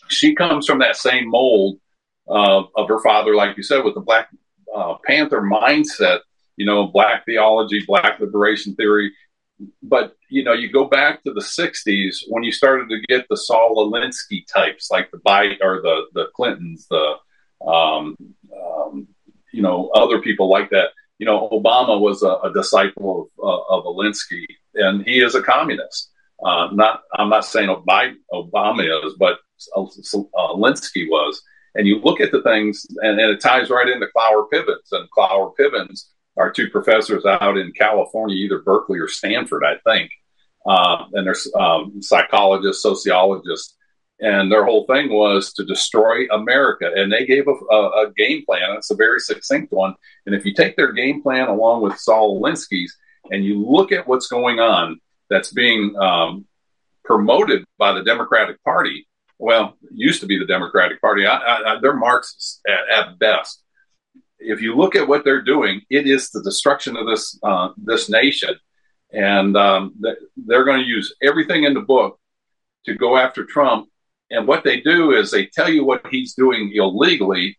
she 0.08 0.36
comes 0.36 0.66
from 0.66 0.78
that 0.78 0.96
same 0.96 1.28
mold 1.28 1.80
uh, 2.28 2.62
of 2.76 2.88
her 2.88 3.00
father, 3.00 3.34
like 3.34 3.56
you 3.56 3.64
said, 3.64 3.84
with 3.84 3.94
the 3.94 4.00
Black 4.00 4.28
uh, 4.74 4.94
Panther 5.04 5.42
mindset. 5.42 6.20
You 6.56 6.64
know, 6.64 6.86
black 6.86 7.26
theology, 7.26 7.84
black 7.86 8.18
liberation 8.18 8.76
theory. 8.76 9.12
But 9.82 10.15
you 10.28 10.44
know, 10.44 10.52
you 10.52 10.70
go 10.70 10.84
back 10.84 11.22
to 11.24 11.32
the 11.32 11.40
'60s 11.40 12.16
when 12.28 12.42
you 12.42 12.52
started 12.52 12.88
to 12.88 13.00
get 13.08 13.26
the 13.28 13.36
Saul 13.36 13.90
Alinsky 13.90 14.44
types, 14.52 14.90
like 14.90 15.10
the 15.10 15.18
Biden 15.18 15.58
or 15.62 15.80
the 15.82 16.06
the 16.14 16.26
Clintons, 16.34 16.86
the 16.88 17.16
um, 17.66 18.16
um, 18.54 19.08
you 19.52 19.62
know, 19.62 19.88
other 19.94 20.20
people 20.20 20.48
like 20.48 20.70
that. 20.70 20.88
You 21.18 21.26
know, 21.26 21.48
Obama 21.48 21.98
was 21.98 22.22
a, 22.22 22.34
a 22.46 22.52
disciple 22.52 23.30
of, 23.38 23.44
uh, 23.44 23.76
of 23.76 23.84
Alinsky, 23.84 24.44
and 24.74 25.02
he 25.06 25.20
is 25.20 25.34
a 25.34 25.42
communist. 25.42 26.10
Uh, 26.44 26.68
not, 26.72 27.02
I'm 27.14 27.30
not 27.30 27.46
saying 27.46 27.70
Obama, 27.70 28.14
Obama 28.32 29.06
is, 29.06 29.14
but 29.18 29.38
Alinsky 29.74 31.08
was. 31.08 31.42
And 31.74 31.86
you 31.86 32.00
look 32.00 32.20
at 32.20 32.32
the 32.32 32.42
things, 32.42 32.86
and, 33.00 33.18
and 33.18 33.30
it 33.30 33.40
ties 33.40 33.70
right 33.70 33.88
into 33.88 34.08
Cloward 34.14 34.48
Pivens. 34.52 34.92
And 34.92 35.08
Cloward 35.10 35.54
Pivens 35.58 36.06
are 36.36 36.50
two 36.50 36.68
professors 36.68 37.24
out 37.24 37.56
in 37.56 37.72
California, 37.72 38.36
either 38.36 38.60
Berkeley 38.60 38.98
or 38.98 39.08
Stanford, 39.08 39.64
I 39.64 39.76
think. 39.88 40.10
Uh, 40.66 41.04
and 41.12 41.26
they're 41.26 41.60
um, 41.60 42.02
psychologists, 42.02 42.82
sociologists, 42.82 43.76
and 44.20 44.50
their 44.50 44.64
whole 44.64 44.86
thing 44.86 45.12
was 45.12 45.52
to 45.52 45.64
destroy 45.64 46.26
America. 46.32 46.90
And 46.94 47.12
they 47.12 47.26
gave 47.26 47.46
a, 47.46 47.52
a, 47.52 48.06
a, 48.06 48.12
game 48.16 48.44
plan. 48.44 48.72
It's 48.72 48.90
a 48.90 48.96
very 48.96 49.20
succinct 49.20 49.72
one. 49.72 49.94
And 50.24 50.34
if 50.34 50.44
you 50.44 50.54
take 50.54 50.76
their 50.76 50.92
game 50.92 51.22
plan 51.22 51.48
along 51.48 51.82
with 51.82 51.98
Saul 51.98 52.40
Alinsky's 52.40 52.96
and 53.30 53.44
you 53.44 53.64
look 53.64 53.92
at 53.92 54.08
what's 54.08 54.28
going 54.28 54.58
on 54.58 55.00
that's 55.28 55.52
being 55.52 55.94
um, 56.00 56.46
promoted 57.04 57.64
by 57.78 57.92
the 57.92 58.02
Democratic 58.02 58.62
Party, 58.64 59.06
well, 59.38 59.76
used 59.92 60.20
to 60.20 60.26
be 60.26 60.38
the 60.38 60.46
Democratic 60.46 61.00
Party. 61.00 61.26
I, 61.26 61.36
I, 61.36 61.78
they're 61.80 61.94
Marxists 61.94 62.60
at, 62.66 62.98
at, 62.98 63.18
best. 63.18 63.62
If 64.38 64.60
you 64.60 64.76
look 64.76 64.94
at 64.94 65.08
what 65.08 65.24
they're 65.24 65.42
doing, 65.42 65.82
it 65.90 66.06
is 66.06 66.30
the 66.30 66.42
destruction 66.42 66.96
of 66.96 67.06
this 67.06 67.38
uh, 67.42 67.70
this 67.76 68.08
nation, 68.10 68.54
and 69.12 69.56
um, 69.56 69.94
they're 70.36 70.64
going 70.64 70.80
to 70.80 70.86
use 70.86 71.14
everything 71.22 71.64
in 71.64 71.74
the 71.74 71.80
book 71.80 72.18
to 72.84 72.94
go 72.94 73.16
after 73.16 73.44
Trump 73.44 73.88
and 74.30 74.46
what 74.46 74.64
they 74.64 74.80
do 74.80 75.12
is 75.12 75.30
they 75.30 75.46
tell 75.46 75.68
you 75.68 75.84
what 75.84 76.06
he's 76.10 76.34
doing 76.34 76.72
illegally 76.74 77.58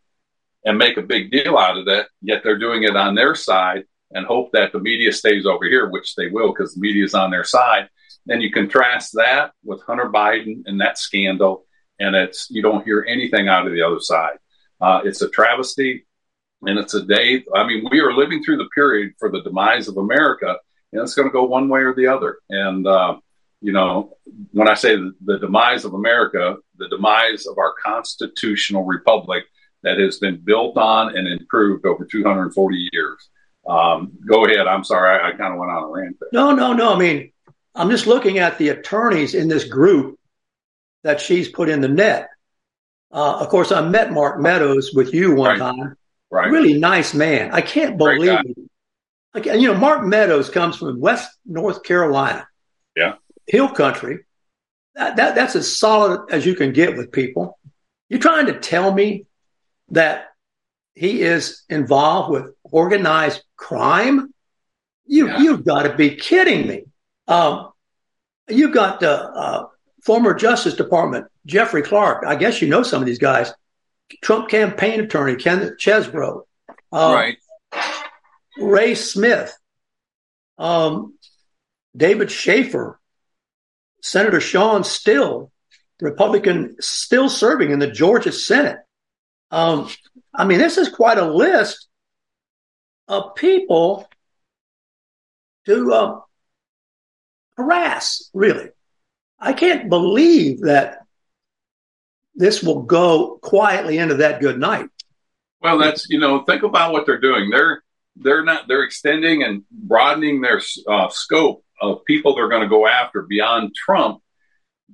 and 0.66 0.78
make 0.78 0.98
a 0.98 1.02
big 1.02 1.32
deal 1.32 1.58
out 1.58 1.78
of 1.78 1.86
that, 1.86 2.08
yet 2.22 2.42
they're 2.44 2.58
doing 2.58 2.84
it 2.84 2.96
on 2.96 3.16
their 3.16 3.36
side 3.36 3.86
and 4.12 4.26
hope 4.26 4.52
that 4.52 4.72
the 4.72 4.80
media 4.80 5.12
stays 5.12 5.46
over 5.46 5.66
here, 5.66 5.90
which 5.90 6.16
they 6.16 6.28
will 6.28 6.50
because 6.50 6.74
the 6.74 6.82
media 6.82 7.06
is 7.06 7.14
on 7.14 7.32
their 7.32 7.44
side. 7.44 7.88
Then 8.26 8.42
you 8.42 8.52
contrast 8.52 9.14
that 9.14 9.52
with 9.64 9.82
Hunter 9.84 10.10
Biden 10.10 10.64
and 10.66 10.82
that 10.82 10.98
scandal, 10.98 11.66
and 12.00 12.16
it's 12.16 12.50
you 12.50 12.62
don't 12.62 12.84
hear 12.84 13.06
anything 13.08 13.48
out 13.48 13.66
of 13.66 13.74
the 13.74 13.82
other 13.82 14.00
side. 14.00 14.38
Uh, 14.82 15.02
it's 15.06 15.22
a 15.22 15.30
travesty, 15.30 16.06
and 16.64 16.80
it's 16.80 16.94
a 16.94 17.04
day. 17.04 17.44
I 17.56 17.66
mean, 17.66 17.86
we 17.92 18.00
are 18.00 18.14
living 18.14 18.44
through 18.44 18.58
the 18.58 18.70
period 18.74 19.14
for 19.20 19.30
the 19.30 19.42
demise 19.42 19.88
of 19.88 19.98
America, 19.98 20.58
and 20.92 21.02
it's 21.02 21.16
going 21.16 21.28
to 21.28 21.34
go 21.34 21.44
one 21.44 21.70
way 21.70 21.82
or 21.82 21.94
the 21.94 22.08
other. 22.08 22.40
And 22.50 22.88
uh, 22.88 23.18
you 23.62 23.72
know, 23.72 24.18
when 24.52 24.68
I 24.68 24.76
say 24.76 24.96
the, 24.96 25.14
the, 25.24 25.40
demise 25.40 25.84
of 25.86 25.94
America, 25.94 26.58
the 26.78 26.90
demise 26.90 27.46
of 27.48 27.58
our 27.58 27.74
constitutional 27.84 28.86
republic 28.86 29.44
that 29.84 30.00
has 30.00 30.20
been 30.20 30.38
built 30.38 30.78
on 30.78 31.18
and 31.18 31.28
improved 31.28 31.86
over 31.86 32.06
240 32.06 32.90
years. 32.92 33.30
Um, 33.68 34.14
go 34.28 34.46
ahead. 34.46 34.68
I'm 34.68 34.84
sorry. 34.84 35.20
I, 35.20 35.30
I 35.30 35.32
kind 35.32 35.54
of 35.54 35.60
went 35.60 35.72
on 35.72 35.84
a 35.84 35.88
rant. 35.88 36.18
There. 36.20 36.30
No, 36.32 36.52
no, 36.52 36.74
no. 36.74 36.94
I 36.94 37.00
mean, 37.00 37.32
I'm 37.76 37.90
just 37.90 38.08
looking 38.08 38.40
at 38.40 38.58
the 38.58 38.70
attorneys 38.70 39.34
in 39.34 39.48
this 39.48 39.66
group 39.66 40.20
that 41.04 41.20
she's 41.22 41.50
put 41.50 41.70
in 41.70 41.82
the 41.82 41.88
net. 41.88 42.30
Uh, 43.12 43.38
of 43.40 43.50
course, 43.50 43.72
I 43.72 43.82
met 43.88 44.12
Mark 44.12 44.40
Meadows 44.40 44.92
with 44.94 45.14
you 45.14 45.36
one 45.36 45.60
right. 45.60 45.60
time. 45.60 45.96
Right. 46.30 46.52
Really 46.52 46.78
nice 46.78 47.14
man. 47.14 47.52
I 47.54 47.62
can't 47.62 47.98
believe. 47.98 48.40
Like, 49.34 49.46
you 49.46 49.72
know, 49.72 49.76
Mark 49.76 50.04
Meadows 50.04 50.50
comes 50.50 50.78
from 50.78 51.00
West 51.00 51.30
North 51.46 51.84
Carolina. 51.84 52.48
Yeah 52.96 53.16
hill 53.48 53.70
country. 53.70 54.20
That, 54.96 55.16
that, 55.16 55.36
that's 55.36 55.56
as 55.56 55.78
solid 55.78 56.32
as 56.32 56.46
you 56.46 56.56
can 56.56 56.74
get 56.74 56.96
with 56.96 57.12
people. 57.12 57.58
You're 58.10 58.20
trying 58.20 58.48
to 58.48 58.60
tell 58.60 58.94
me 58.94 59.26
that 59.90 60.28
he 60.96 61.22
is 61.22 61.64
involved 61.70 62.32
with 62.32 62.54
organized 62.64 63.44
crime? 63.56 64.34
You, 65.06 65.28
yeah. 65.28 65.40
You've 65.40 65.66
got 65.66 65.84
to 65.84 65.96
be 65.96 66.16
kidding 66.16 66.68
me. 66.68 66.84
Um, 67.28 67.70
you've 68.50 68.74
got 68.74 69.00
the 69.00 69.12
uh, 69.12 69.68
former 70.04 70.34
Justice 70.34 70.74
Department, 70.74 71.28
Jeffrey 71.46 71.82
Clark. 71.82 72.26
I 72.26 72.36
guess 72.36 72.62
you 72.62 72.68
know 72.68 72.84
some 72.84 73.02
of 73.02 73.06
these 73.06 73.20
guys. 73.20 73.54
Trump 74.22 74.50
campaign 74.50 75.02
attorney, 75.02 75.36
Ken 75.36 75.76
Chesebro. 75.80 76.44
Um, 76.92 77.14
right. 77.14 77.38
Ray 78.58 78.96
Smith. 78.96 79.56
Um, 80.58 81.18
David 81.96 82.32
Shafer. 82.32 83.00
Senator 84.02 84.40
Shawn 84.40 84.84
Still, 84.84 85.52
Republican, 86.00 86.78
still 86.80 87.30
serving 87.30 87.72
in 87.72 87.80
the 87.80 87.92
Georgia 87.92 88.32
Senate. 88.32 88.78
Um, 89.52 89.90
I 90.34 90.46
mean, 90.46 90.60
this 90.60 90.78
is 90.78 90.90
quite 90.90 91.18
a 91.18 91.30
list 91.30 91.88
of 93.08 93.36
people 93.36 94.08
to 95.66 95.94
uh, 95.94 96.20
harass, 97.58 98.30
really. 98.34 98.70
I 99.40 99.54
can't 99.54 99.90
believe 99.90 100.62
that 100.62 101.00
this 102.38 102.64
will 102.64 102.84
go 102.84 103.40
quietly 103.42 103.98
into 103.98 104.16
that 104.16 104.40
good 104.40 104.60
night. 104.60 104.88
Well, 105.62 105.80
that's 105.80 106.08
you 106.10 106.20
know, 106.20 106.44
think 106.44 106.64
about 106.64 106.94
what 106.94 107.06
they're 107.06 107.20
doing. 107.20 107.50
They're 107.50 107.84
they're 108.16 108.44
not 108.44 108.68
they're 108.68 108.84
extending 108.84 109.44
and 109.44 109.64
broadening 109.72 110.42
their 110.42 110.62
uh, 110.88 111.10
scope 111.10 111.66
of 111.82 112.06
people 112.06 112.36
they're 112.36 112.50
going 112.50 112.62
to 112.62 112.70
go 112.70 112.88
after 112.88 113.24
beyond 113.24 113.76
Trump. 113.76 114.22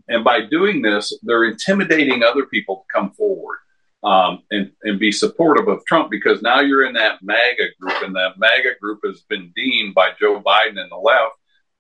And 0.08 0.24
by 0.24 0.42
doing 0.42 0.82
this, 0.82 1.18
they're 1.22 1.46
intimidating 1.46 2.24
other 2.24 2.46
people 2.46 2.78
to 2.78 3.00
come 3.00 3.12
forward 3.12 3.60
um, 4.04 4.44
and, 4.52 4.72
and 4.84 5.00
be 5.00 5.12
supportive 5.12 5.68
of 5.68 5.86
Trump 5.86 6.12
because 6.12 6.42
now 6.42 6.60
you're 6.60 6.86
in 6.86 6.94
that 6.94 7.20
MAGA 7.22 7.70
group, 7.80 8.02
and 8.02 8.16
that 8.16 8.38
MAGA 8.38 8.76
group 8.82 9.00
has 9.06 9.22
been 9.30 9.54
deemed 9.56 9.94
by 9.94 10.10
Joe 10.20 10.42
Biden 10.42 10.80
and 10.80 10.92
the 10.92 10.98
left 10.98 11.36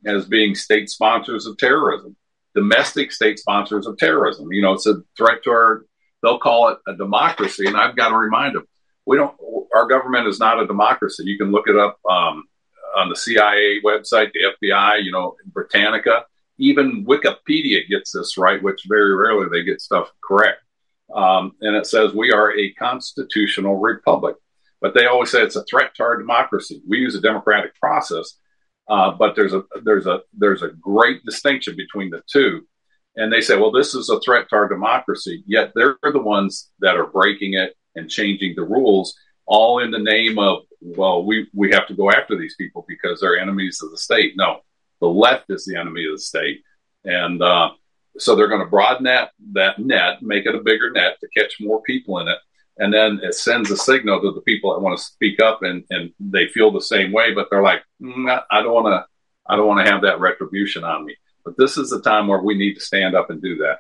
as 0.05 0.25
being 0.25 0.55
state 0.55 0.89
sponsors 0.89 1.45
of 1.45 1.57
terrorism, 1.57 2.15
domestic 2.55 3.11
state 3.11 3.39
sponsors 3.39 3.87
of 3.87 3.97
terrorism. 3.97 4.51
You 4.51 4.61
know, 4.61 4.73
it's 4.73 4.87
a 4.87 5.01
threat 5.17 5.43
to 5.43 5.51
our, 5.51 5.85
they'll 6.21 6.39
call 6.39 6.69
it 6.69 6.79
a 6.87 6.95
democracy. 6.95 7.65
And 7.67 7.77
I've 7.77 7.95
got 7.95 8.09
to 8.09 8.15
remind 8.15 8.55
them, 8.55 8.67
we 9.05 9.17
don't, 9.17 9.35
our 9.75 9.87
government 9.87 10.27
is 10.27 10.39
not 10.39 10.61
a 10.61 10.67
democracy. 10.67 11.23
You 11.25 11.37
can 11.37 11.51
look 11.51 11.67
it 11.67 11.77
up. 11.77 11.99
Um, 12.09 12.45
on 12.95 13.09
the 13.09 13.15
CIA 13.15 13.81
website, 13.83 14.31
the 14.33 14.53
FBI, 14.61 15.03
you 15.03 15.11
know, 15.11 15.35
Britannica, 15.47 16.25
even 16.57 17.05
Wikipedia 17.05 17.87
gets 17.89 18.11
this 18.11 18.37
right, 18.37 18.61
which 18.61 18.85
very 18.87 19.15
rarely 19.15 19.47
they 19.51 19.63
get 19.63 19.81
stuff 19.81 20.11
correct. 20.23 20.61
Um, 21.13 21.53
and 21.61 21.75
it 21.75 21.85
says 21.85 22.13
we 22.13 22.31
are 22.31 22.57
a 22.57 22.73
constitutional 22.73 23.79
republic, 23.79 24.35
but 24.81 24.93
they 24.93 25.05
always 25.05 25.31
say 25.31 25.41
it's 25.41 25.55
a 25.55 25.65
threat 25.65 25.95
to 25.95 26.03
our 26.03 26.17
democracy. 26.17 26.81
We 26.87 26.99
use 26.99 27.15
a 27.15 27.21
democratic 27.21 27.75
process, 27.75 28.37
uh, 28.87 29.11
but 29.11 29.35
there's 29.35 29.53
a 29.53 29.63
there's 29.83 30.07
a 30.07 30.21
there's 30.33 30.61
a 30.61 30.69
great 30.69 31.23
distinction 31.25 31.75
between 31.75 32.09
the 32.09 32.21
two. 32.27 32.65
And 33.15 33.31
they 33.31 33.41
say, 33.41 33.55
well, 33.55 33.71
this 33.71 33.93
is 33.93 34.09
a 34.09 34.19
threat 34.21 34.47
to 34.49 34.55
our 34.55 34.67
democracy. 34.67 35.43
Yet 35.45 35.71
they're 35.75 35.97
the 36.01 36.19
ones 36.19 36.71
that 36.79 36.95
are 36.95 37.05
breaking 37.05 37.53
it 37.53 37.75
and 37.95 38.09
changing 38.09 38.55
the 38.55 38.63
rules, 38.63 39.15
all 39.45 39.79
in 39.79 39.91
the 39.91 39.99
name 39.99 40.39
of 40.39 40.63
well, 40.83 41.23
we, 41.23 41.47
we 41.53 41.71
have 41.71 41.87
to 41.87 41.93
go 41.93 42.11
after 42.11 42.37
these 42.37 42.55
people 42.55 42.85
because 42.87 43.21
they're 43.21 43.37
enemies 43.37 43.81
of 43.81 43.91
the 43.91 43.97
state. 43.97 44.33
No, 44.35 44.59
the 44.99 45.07
left 45.07 45.45
is 45.49 45.65
the 45.65 45.79
enemy 45.79 46.05
of 46.05 46.13
the 46.13 46.19
state. 46.19 46.61
And, 47.05 47.41
uh, 47.41 47.71
so 48.17 48.35
they're 48.35 48.47
going 48.47 48.61
to 48.63 48.69
broaden 48.69 49.05
that, 49.05 49.31
that 49.53 49.79
net, 49.79 50.21
make 50.21 50.45
it 50.45 50.53
a 50.53 50.61
bigger 50.61 50.91
net 50.91 51.17
to 51.19 51.27
catch 51.35 51.55
more 51.59 51.81
people 51.81 52.19
in 52.19 52.27
it. 52.27 52.37
And 52.77 52.93
then 52.93 53.19
it 53.21 53.35
sends 53.35 53.69
a 53.69 53.77
signal 53.77 54.19
to 54.21 54.31
the 54.33 54.41
people 54.41 54.73
that 54.73 54.81
want 54.81 54.97
to 54.97 55.03
speak 55.03 55.39
up 55.39 55.61
and, 55.61 55.83
and 55.89 56.11
they 56.19 56.47
feel 56.47 56.71
the 56.71 56.81
same 56.81 57.11
way, 57.11 57.33
but 57.33 57.47
they're 57.49 57.61
like, 57.61 57.81
mm, 58.01 58.41
I 58.49 58.61
don't 58.63 58.73
want 58.73 58.87
to, 58.87 59.05
I 59.47 59.55
don't 59.55 59.67
want 59.67 59.85
to 59.85 59.91
have 59.91 60.01
that 60.01 60.19
retribution 60.19 60.83
on 60.83 61.05
me. 61.05 61.15
But 61.45 61.55
this 61.57 61.77
is 61.77 61.89
the 61.89 62.01
time 62.01 62.27
where 62.27 62.41
we 62.41 62.55
need 62.55 62.75
to 62.75 62.79
stand 62.79 63.15
up 63.15 63.29
and 63.29 63.41
do 63.41 63.57
that. 63.57 63.79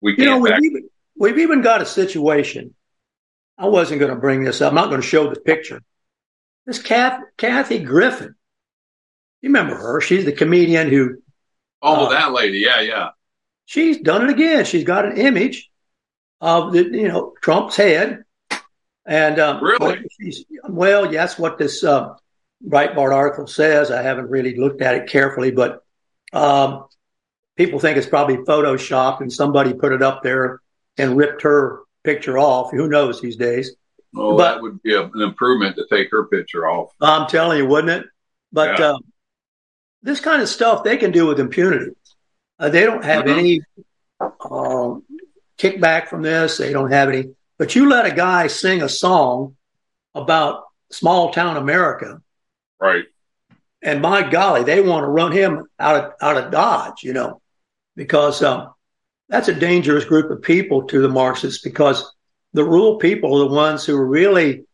We 0.00 0.14
can't. 0.14 0.18
You 0.18 0.26
know, 0.26 0.38
we've 0.38 0.64
even, 0.64 0.88
we've 1.18 1.38
even 1.38 1.62
got 1.62 1.82
a 1.82 1.86
situation. 1.86 2.74
I 3.56 3.66
wasn't 3.66 4.00
going 4.00 4.12
to 4.12 4.20
bring 4.20 4.44
this 4.44 4.60
up. 4.60 4.70
I'm 4.70 4.74
not 4.74 4.90
going 4.90 5.00
to 5.00 5.06
show 5.06 5.30
the 5.30 5.40
picture. 5.40 5.80
This 6.66 6.80
Kath, 6.80 7.20
Kathy 7.36 7.78
Griffin. 7.78 8.34
You 9.40 9.48
remember 9.48 9.76
her? 9.76 10.00
She's 10.00 10.24
the 10.24 10.32
comedian 10.32 10.90
who. 10.90 11.16
Oh, 11.82 12.06
uh, 12.06 12.10
that 12.10 12.32
lady. 12.32 12.58
Yeah, 12.58 12.80
yeah. 12.80 13.08
She's 13.66 13.98
done 13.98 14.24
it 14.24 14.30
again. 14.30 14.64
She's 14.64 14.84
got 14.84 15.06
an 15.06 15.16
image 15.16 15.70
of 16.44 16.72
the, 16.74 16.84
you 16.84 17.08
know, 17.08 17.32
Trump's 17.40 17.74
head. 17.74 18.22
And 19.06 19.38
um, 19.38 19.64
really, 19.64 20.04
well, 20.68 21.10
yes, 21.10 21.38
what 21.38 21.56
this 21.56 21.82
uh, 21.82 22.14
Breitbart 22.66 23.14
article 23.14 23.46
says. 23.46 23.90
I 23.90 24.02
haven't 24.02 24.28
really 24.28 24.54
looked 24.56 24.82
at 24.82 24.94
it 24.94 25.08
carefully, 25.08 25.50
but 25.50 25.82
um, 26.34 26.84
people 27.56 27.78
think 27.78 27.96
it's 27.96 28.06
probably 28.06 28.36
photoshopped 28.36 29.22
and 29.22 29.32
somebody 29.32 29.72
put 29.72 29.92
it 29.92 30.02
up 30.02 30.22
there 30.22 30.60
and 30.98 31.16
ripped 31.16 31.42
her 31.42 31.80
picture 32.02 32.38
off. 32.38 32.70
Who 32.72 32.88
knows 32.88 33.22
these 33.22 33.36
days? 33.36 33.74
Oh, 34.14 34.36
but, 34.36 34.54
that 34.54 34.62
would 34.62 34.82
be 34.82 34.94
a, 34.94 35.02
an 35.02 35.22
improvement 35.22 35.76
to 35.76 35.86
take 35.90 36.10
her 36.10 36.24
picture 36.26 36.68
off. 36.68 36.90
I'm 37.00 37.26
telling 37.26 37.58
you, 37.58 37.66
wouldn't 37.66 38.04
it? 38.04 38.06
But 38.52 38.78
yeah. 38.78 38.92
uh, 38.92 38.98
this 40.02 40.20
kind 40.20 40.42
of 40.42 40.48
stuff 40.48 40.84
they 40.84 40.98
can 40.98 41.10
do 41.10 41.26
with 41.26 41.40
impunity. 41.40 41.92
Uh, 42.58 42.68
they 42.68 42.84
don't 42.84 43.04
have 43.04 43.24
mm-hmm. 43.24 43.38
any 43.38 43.60
uh, 44.20 44.94
kickback 45.58 46.08
from 46.08 46.22
this. 46.22 46.58
They 46.58 46.72
don't 46.72 46.92
have 46.92 47.08
any. 47.08 47.34
But 47.58 47.74
you 47.74 47.88
let 47.88 48.06
a 48.06 48.14
guy 48.14 48.48
sing 48.48 48.82
a 48.82 48.88
song 48.88 49.56
about 50.14 50.64
small 50.90 51.32
town 51.32 51.56
America, 51.56 52.20
right? 52.80 53.04
And 53.82 54.00
my 54.00 54.28
golly, 54.28 54.64
they 54.64 54.80
want 54.80 55.04
to 55.04 55.08
run 55.08 55.32
him 55.32 55.66
out 55.78 56.04
of 56.04 56.12
out 56.20 56.36
of 56.36 56.50
Dodge, 56.50 57.02
you 57.02 57.12
know, 57.12 57.40
because 57.96 58.42
um, 58.42 58.74
that's 59.28 59.48
a 59.48 59.54
dangerous 59.54 60.04
group 60.04 60.30
of 60.30 60.42
people 60.42 60.84
to 60.84 61.00
the 61.00 61.08
Marxists 61.08 61.62
because 61.62 62.12
the 62.52 62.64
rural 62.64 62.96
people 62.96 63.36
are 63.36 63.48
the 63.48 63.54
ones 63.54 63.84
who 63.84 63.96
are 63.96 64.06
really 64.06 64.64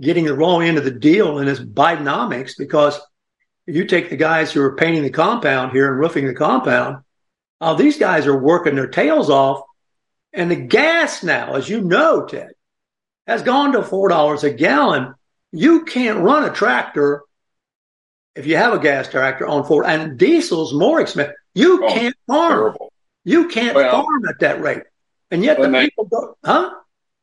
getting 0.00 0.24
the 0.24 0.34
wrong 0.34 0.62
end 0.62 0.78
of 0.78 0.84
the 0.84 0.90
deal 0.90 1.38
in 1.38 1.46
this 1.46 1.60
Bidenomics. 1.60 2.52
Because 2.58 2.98
if 3.66 3.76
you 3.76 3.84
take 3.84 4.10
the 4.10 4.16
guys 4.16 4.52
who 4.52 4.62
are 4.62 4.76
painting 4.76 5.02
the 5.02 5.10
compound 5.10 5.72
here 5.72 5.90
and 5.90 5.98
roofing 5.98 6.26
the 6.26 6.34
compound, 6.34 7.04
uh, 7.60 7.74
these 7.74 7.98
guys 7.98 8.26
are 8.26 8.38
working 8.38 8.74
their 8.74 8.88
tails 8.88 9.30
off. 9.30 9.62
And 10.32 10.50
the 10.50 10.56
gas 10.56 11.22
now, 11.22 11.54
as 11.54 11.68
you 11.68 11.80
know, 11.80 12.26
Ted, 12.26 12.50
has 13.26 13.42
gone 13.42 13.72
to 13.72 13.80
$4 13.80 14.44
a 14.44 14.50
gallon. 14.50 15.14
You 15.52 15.84
can't 15.84 16.20
run 16.20 16.44
a 16.44 16.52
tractor 16.52 17.22
if 18.38 18.46
you 18.46 18.56
have 18.56 18.72
a 18.72 18.78
gas 18.78 19.08
tractor 19.08 19.46
on 19.46 19.64
Ford, 19.64 19.84
and 19.84 20.16
diesel's 20.16 20.72
more 20.72 21.00
expensive. 21.00 21.34
You 21.54 21.84
oh, 21.84 21.88
can't 21.88 22.14
farm. 22.28 22.50
Terrible. 22.50 22.92
You 23.24 23.48
can't 23.48 23.74
well, 23.74 23.90
farm 23.90 24.28
at 24.28 24.38
that 24.40 24.60
rate. 24.60 24.84
And 25.32 25.42
yet 25.42 25.60
the 25.60 25.68
they, 25.68 25.86
people 25.86 26.04
go, 26.04 26.38
huh? 26.44 26.70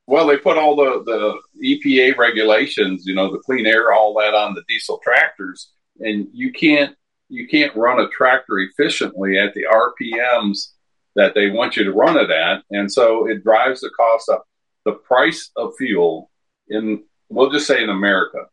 Well, 0.07 0.27
they 0.27 0.37
put 0.37 0.57
all 0.57 0.75
the, 0.75 1.03
the 1.05 1.79
EPA 1.79 2.17
regulations, 2.17 3.05
you 3.05 3.15
know, 3.15 3.31
the 3.31 3.39
clean 3.39 3.65
air, 3.65 3.93
all 3.93 4.13
that 4.19 4.33
on 4.33 4.53
the 4.53 4.63
diesel 4.67 4.99
tractors. 5.03 5.71
And 5.99 6.27
you 6.33 6.51
can't, 6.51 6.95
you 7.29 7.47
can't 7.47 7.75
run 7.75 8.01
a 8.01 8.09
tractor 8.09 8.59
efficiently 8.59 9.39
at 9.39 9.53
the 9.53 9.65
RPMs 9.71 10.73
that 11.15 11.33
they 11.33 11.49
want 11.49 11.77
you 11.77 11.85
to 11.85 11.93
run 11.93 12.17
it 12.17 12.29
at. 12.29 12.63
And 12.71 12.91
so 12.91 13.27
it 13.27 13.43
drives 13.43 13.81
the 13.81 13.89
cost 13.89 14.29
up. 14.29 14.45
The 14.83 14.93
price 14.93 15.49
of 15.55 15.75
fuel 15.77 16.29
in, 16.67 17.03
we'll 17.29 17.49
just 17.49 17.67
say 17.67 17.83
in 17.83 17.89
America, 17.89 18.45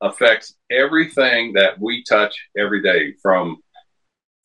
affects 0.00 0.54
everything 0.70 1.54
that 1.54 1.80
we 1.80 2.04
touch 2.04 2.36
every 2.56 2.82
day 2.82 3.14
from 3.22 3.58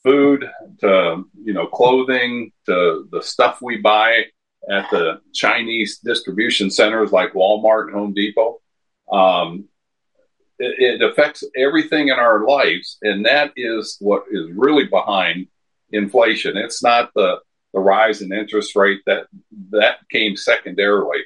food 0.04 0.50
to 0.80 1.24
you 1.44 1.54
know 1.54 1.68
clothing 1.68 2.52
to 2.66 3.08
the 3.12 3.22
stuff 3.22 3.60
we 3.62 3.78
buy 3.78 4.24
at 4.70 4.90
the 4.92 5.20
Chinese 5.34 6.00
distribution 6.00 6.70
centers 6.70 7.12
like 7.12 7.34
Walmart 7.34 7.88
and 7.88 7.96
Home 7.96 8.14
Depot. 8.14 8.62
Um, 9.12 9.66
it, 10.60 11.02
it, 11.02 11.10
affects 11.10 11.44
everything 11.58 12.10
in 12.10 12.20
our 12.20 12.46
lives, 12.46 12.98
and 13.02 13.26
that 13.26 13.52
is 13.56 13.98
what 14.00 14.26
is 14.32 14.48
really 14.54 14.86
behind 14.86 15.48
inflation. 15.92 16.56
It's 16.58 16.84
not 16.84 17.12
the 17.16 17.40
the 17.74 17.80
rise 17.80 18.22
in 18.22 18.34
interest 18.34 18.76
rate 18.76 19.02
that 19.06 19.28
that 19.70 19.98
came 20.10 20.36
secondarily, 20.36 21.20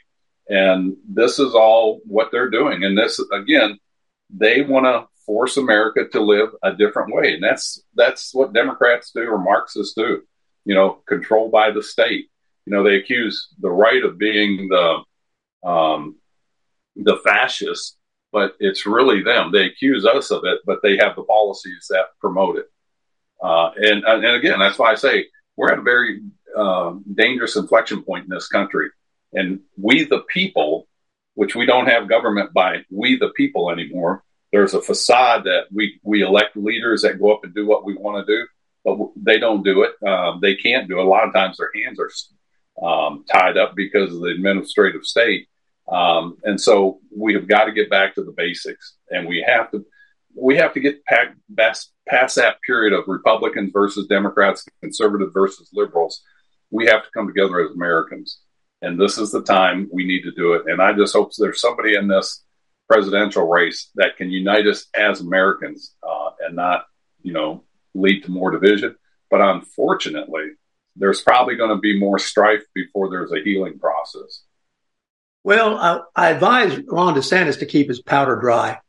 and 0.47 0.95
this 1.07 1.39
is 1.39 1.53
all 1.53 2.01
what 2.05 2.29
they're 2.31 2.49
doing. 2.49 2.83
And 2.83 2.97
this 2.97 3.19
again, 3.31 3.79
they 4.29 4.61
want 4.61 4.85
to 4.85 5.07
force 5.25 5.57
America 5.57 6.07
to 6.11 6.21
live 6.21 6.49
a 6.63 6.73
different 6.73 7.13
way. 7.13 7.33
And 7.33 7.43
that's 7.43 7.81
that's 7.95 8.33
what 8.33 8.53
Democrats 8.53 9.11
do 9.13 9.23
or 9.23 9.37
Marxists 9.37 9.93
do. 9.95 10.21
You 10.65 10.75
know, 10.75 11.01
controlled 11.07 11.51
by 11.51 11.71
the 11.71 11.83
state. 11.83 12.29
You 12.65 12.73
know, 12.73 12.83
they 12.83 12.95
accuse 12.95 13.49
the 13.59 13.69
right 13.69 14.03
of 14.03 14.17
being 14.17 14.69
the 14.69 15.69
um, 15.69 16.17
the 16.95 17.17
fascists, 17.23 17.97
but 18.31 18.55
it's 18.59 18.85
really 18.85 19.23
them. 19.23 19.51
They 19.51 19.65
accuse 19.65 20.05
us 20.05 20.31
of 20.31 20.43
it, 20.45 20.59
but 20.65 20.79
they 20.81 20.97
have 20.97 21.15
the 21.15 21.23
policies 21.23 21.87
that 21.89 22.05
promote 22.19 22.57
it. 22.57 22.71
Uh, 23.41 23.71
and 23.75 24.03
and 24.03 24.25
again, 24.25 24.59
that's 24.59 24.79
why 24.79 24.91
I 24.91 24.95
say 24.95 25.27
we're 25.55 25.71
at 25.71 25.79
a 25.79 25.83
very 25.83 26.21
uh, 26.55 26.93
dangerous 27.13 27.55
inflection 27.55 28.03
point 28.03 28.25
in 28.25 28.29
this 28.29 28.47
country. 28.47 28.89
And 29.33 29.61
we, 29.77 30.05
the 30.05 30.23
people, 30.29 30.87
which 31.33 31.55
we 31.55 31.65
don't 31.65 31.87
have 31.87 32.07
government 32.09 32.53
by 32.53 32.85
we, 32.89 33.17
the 33.17 33.29
people, 33.29 33.69
anymore, 33.69 34.23
there's 34.51 34.73
a 34.73 34.81
facade 34.81 35.43
that 35.43 35.65
we 35.71 35.99
we 36.03 36.21
elect 36.21 36.55
leaders 36.55 37.01
that 37.01 37.19
go 37.19 37.33
up 37.33 37.43
and 37.43 37.53
do 37.53 37.65
what 37.65 37.83
we 37.83 37.93
want 37.95 38.25
to 38.25 38.33
do, 38.33 38.47
but 38.85 38.97
they 39.17 39.37
don't 39.37 39.63
do 39.63 39.83
it. 39.83 40.07
Um, 40.07 40.39
they 40.41 40.55
can't 40.55 40.87
do 40.87 40.99
it. 40.99 41.05
A 41.05 41.09
lot 41.09 41.27
of 41.27 41.33
times 41.33 41.57
their 41.57 41.71
hands 41.75 41.99
are 41.99 42.87
um, 42.87 43.25
tied 43.29 43.57
up 43.57 43.75
because 43.75 44.13
of 44.13 44.21
the 44.21 44.29
administrative 44.29 45.03
state, 45.03 45.47
um, 45.91 46.37
and 46.43 46.59
so 46.59 46.99
we 47.13 47.33
have 47.33 47.49
got 47.49 47.65
to 47.65 47.73
get 47.73 47.89
back 47.89 48.15
to 48.15 48.23
the 48.23 48.31
basics, 48.31 48.95
and 49.09 49.27
we 49.27 49.43
have 49.45 49.71
to 49.71 49.85
we 50.35 50.57
have 50.57 50.73
to 50.73 50.79
get 50.79 51.03
past, 51.05 51.91
past 52.07 52.35
that 52.35 52.61
period 52.61 52.93
of 52.93 53.05
Republicans 53.07 53.71
versus 53.73 54.07
Democrats, 54.07 54.65
conservative 54.81 55.33
versus 55.33 55.69
liberals. 55.73 56.21
We 56.71 56.85
have 56.87 57.03
to 57.03 57.09
come 57.13 57.27
together 57.27 57.61
as 57.61 57.71
Americans, 57.71 58.39
and 58.81 58.99
this 58.99 59.17
is 59.17 59.31
the 59.31 59.43
time 59.43 59.89
we 59.91 60.05
need 60.05 60.23
to 60.23 60.31
do 60.31 60.53
it. 60.53 60.63
And 60.67 60.81
I 60.81 60.93
just 60.93 61.13
hope 61.13 61.31
there's 61.37 61.61
somebody 61.61 61.95
in 61.95 62.07
this 62.07 62.43
presidential 62.89 63.47
race 63.47 63.89
that 63.95 64.17
can 64.17 64.29
unite 64.29 64.67
us 64.67 64.87
as 64.95 65.21
Americans 65.21 65.95
uh, 66.07 66.31
and 66.41 66.55
not, 66.55 66.85
you 67.21 67.33
know, 67.33 67.63
lead 67.93 68.23
to 68.23 68.31
more 68.31 68.51
division. 68.51 68.95
But 69.31 69.41
unfortunately, 69.41 70.51
there's 70.95 71.21
probably 71.21 71.55
going 71.55 71.71
to 71.71 71.77
be 71.77 71.99
more 71.99 72.19
strife 72.19 72.63
before 72.73 73.09
there's 73.09 73.31
a 73.31 73.43
healing 73.43 73.79
process. 73.79 74.43
Well, 75.43 75.77
I, 75.77 75.99
I 76.15 76.29
advise 76.31 76.79
Ron 76.87 77.15
DeSantis 77.15 77.59
to 77.59 77.65
keep 77.65 77.87
his 77.87 78.01
powder 78.01 78.35
dry 78.39 78.79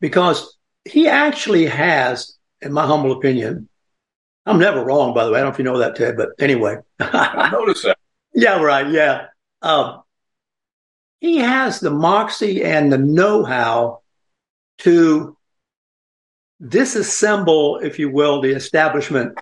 because 0.00 0.56
he 0.84 1.08
actually 1.08 1.66
has, 1.66 2.36
in 2.60 2.72
my 2.72 2.86
humble 2.86 3.12
opinion, 3.12 3.68
I'm 4.44 4.58
never 4.58 4.84
wrong, 4.84 5.14
by 5.14 5.24
the 5.24 5.30
way. 5.30 5.38
I 5.38 5.42
don't 5.42 5.50
know 5.50 5.52
if 5.52 5.58
you 5.58 5.64
know 5.64 5.78
that, 5.78 5.96
Ted, 5.96 6.16
but 6.16 6.30
anyway. 6.38 6.78
I 7.00 7.50
noticed 7.50 7.84
that. 7.84 7.98
Yeah, 8.34 8.62
right. 8.62 8.90
Yeah. 8.90 9.26
Um, 9.60 10.04
he 11.20 11.36
has 11.36 11.80
the 11.80 11.90
moxie 11.90 12.64
and 12.64 12.90
the 12.90 12.96
know-how 12.96 14.00
to 14.78 15.36
disassemble, 16.62 17.84
if 17.84 17.98
you 17.98 18.10
will, 18.10 18.40
the 18.40 18.52
establishment 18.52 19.38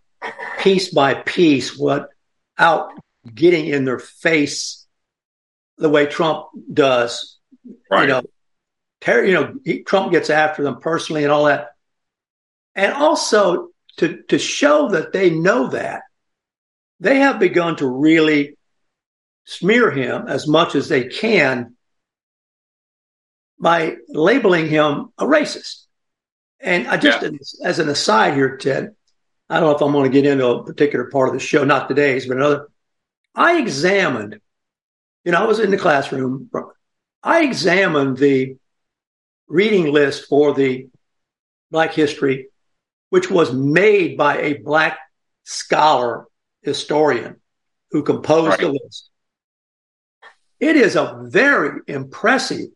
piece 0.58 0.92
by 0.92 1.14
piece 1.14 1.78
without 1.78 2.90
getting 3.32 3.66
in 3.68 3.84
their 3.84 4.00
face 4.00 4.86
the 5.78 5.88
way 5.88 6.06
Trump 6.06 6.46
does. 6.72 7.38
Right. 7.88 8.02
You 8.02 8.08
know, 8.08 8.22
ter- 9.00 9.24
you 9.24 9.34
know, 9.34 9.54
he, 9.64 9.82
Trump 9.82 10.12
gets 10.12 10.30
after 10.30 10.62
them 10.62 10.80
personally 10.80 11.24
and 11.24 11.32
all 11.32 11.44
that. 11.44 11.70
And 12.74 12.92
also 12.92 13.68
to, 13.98 14.22
to 14.28 14.38
show 14.38 14.90
that 14.90 15.12
they 15.12 15.30
know 15.30 15.68
that, 15.68 16.02
they 17.00 17.18
have 17.18 17.40
begun 17.40 17.76
to 17.76 17.86
really 17.86 18.56
smear 19.44 19.90
him 19.90 20.28
as 20.28 20.46
much 20.46 20.74
as 20.74 20.88
they 20.88 21.04
can 21.04 21.74
by 23.58 23.96
labeling 24.08 24.68
him 24.68 25.12
a 25.18 25.24
racist. 25.24 25.86
And 26.60 26.86
I 26.86 26.96
just, 26.98 27.22
yeah. 27.22 27.30
as 27.64 27.78
an 27.78 27.88
aside 27.88 28.34
here, 28.34 28.56
Ted, 28.58 28.94
I 29.48 29.58
don't 29.58 29.70
know 29.70 29.76
if 29.76 29.82
I'm 29.82 29.92
going 29.92 30.10
to 30.10 30.22
get 30.22 30.30
into 30.30 30.46
a 30.46 30.64
particular 30.64 31.06
part 31.06 31.28
of 31.28 31.34
the 31.34 31.40
show, 31.40 31.64
not 31.64 31.88
today's, 31.88 32.26
but 32.26 32.36
another. 32.36 32.68
I 33.34 33.58
examined, 33.58 34.40
you 35.24 35.32
know, 35.32 35.42
I 35.42 35.46
was 35.46 35.58
in 35.58 35.70
the 35.70 35.76
classroom. 35.76 36.50
I 37.22 37.42
examined 37.42 38.18
the 38.18 38.56
reading 39.50 39.92
list 39.92 40.28
for 40.28 40.54
the 40.54 40.88
Black 41.70 41.92
History, 41.92 42.48
which 43.10 43.30
was 43.30 43.52
made 43.52 44.16
by 44.16 44.38
a 44.38 44.54
Black 44.54 44.98
scholar 45.44 46.26
historian 46.62 47.40
who 47.90 48.02
composed 48.02 48.48
right. 48.48 48.60
the 48.60 48.68
list. 48.68 49.10
It 50.60 50.76
is 50.76 50.94
a 50.94 51.22
very 51.24 51.80
impressive 51.86 52.68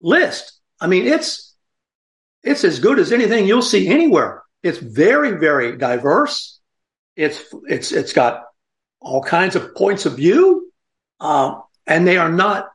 list. 0.00 0.52
I 0.80 0.86
mean, 0.86 1.06
it's 1.06 1.54
it's 2.42 2.62
as 2.62 2.78
good 2.78 2.98
as 2.98 3.10
anything 3.10 3.46
you'll 3.46 3.62
see 3.62 3.88
anywhere. 3.88 4.42
It's 4.62 4.78
very, 4.78 5.32
very 5.32 5.76
diverse. 5.76 6.60
It's 7.16 7.42
it's 7.64 7.90
it's 7.90 8.12
got 8.12 8.44
all 9.00 9.22
kinds 9.22 9.56
of 9.56 9.74
points 9.74 10.06
of 10.06 10.16
view, 10.16 10.72
uh, 11.20 11.60
and 11.86 12.06
they 12.06 12.16
are 12.16 12.30
not 12.30 12.68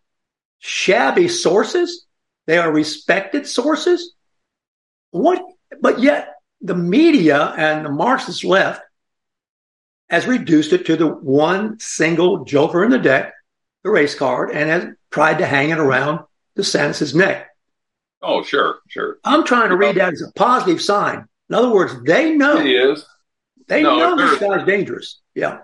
shabby 0.59 1.27
sources. 1.27 2.05
They 2.49 2.57
are 2.57 2.71
respected 2.71 3.45
sources. 3.45 4.15
What? 5.12 5.39
But 5.81 5.99
yet, 5.99 6.33
the 6.62 6.73
media 6.73 7.53
and 7.55 7.85
the 7.85 7.91
Marxist 7.91 8.43
left 8.43 8.81
has 10.09 10.25
reduced 10.25 10.73
it 10.73 10.88
to 10.88 10.95
the 10.95 11.05
one 11.05 11.79
single 11.79 12.45
joker 12.45 12.83
in 12.83 12.89
the 12.89 12.97
deck, 12.97 13.33
the 13.83 13.91
race 13.91 14.15
card, 14.15 14.49
and 14.49 14.67
has 14.67 14.88
tried 15.12 15.38
to 15.38 15.45
hang 15.45 15.69
it 15.69 15.77
around 15.77 16.21
the 16.55 16.63
DeSantis' 16.63 17.13
neck. 17.13 17.49
Oh, 18.23 18.41
sure, 18.41 18.79
sure. 18.88 19.19
I'm 19.23 19.43
trying 19.43 19.69
to 19.69 19.77
read 19.77 19.97
that 19.97 20.13
as 20.13 20.23
a 20.23 20.31
positive 20.31 20.81
sign. 20.81 21.25
In 21.49 21.55
other 21.55 21.69
words, 21.69 21.93
they 22.03 22.33
know. 22.33 22.57
It 22.57 22.65
is. 22.65 23.05
They 23.67 23.83
no, 23.83 23.95
know 23.95 24.17
this 24.17 24.39
guy's 24.39 24.65
dangerous. 24.65 25.21
Yeah. 25.35 25.59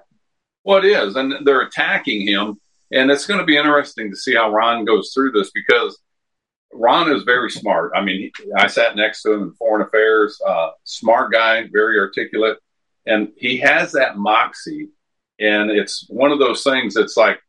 Well, 0.64 0.78
it 0.78 0.86
is. 0.86 1.16
And 1.16 1.48
they're 1.48 1.62
attacking 1.62 2.28
him. 2.28 2.62
And 2.92 3.10
it's 3.10 3.26
going 3.26 3.40
to 3.40 3.46
be 3.48 3.58
interesting 3.58 4.12
to 4.12 4.16
see 4.16 4.36
how 4.36 4.52
Ron 4.52 4.86
goes 4.86 5.14
through 5.16 5.32
this 5.32 5.50
because 5.50 5.98
Ron 6.76 7.12
is 7.12 7.24
very 7.24 7.50
smart. 7.50 7.92
I 7.96 8.02
mean, 8.02 8.32
I 8.58 8.68
sat 8.68 8.96
next 8.96 9.22
to 9.24 9.34
him 9.34 9.42
in 9.44 9.52
foreign 9.54 9.86
affairs, 9.86 10.40
uh, 10.46 10.72
smart 10.84 11.32
guy, 11.32 11.68
very 11.72 12.00
articulate. 12.00 12.58
And 13.06 13.30
he 13.38 13.58
has 13.60 13.92
that 13.94 14.18
moxie. 14.18 14.90
And 15.40 15.70
it's 15.70 16.06
one 16.10 16.32
of 16.32 16.40
those 16.40 16.64
things 16.64 16.94
that's 16.94 17.18
like, 17.18 17.40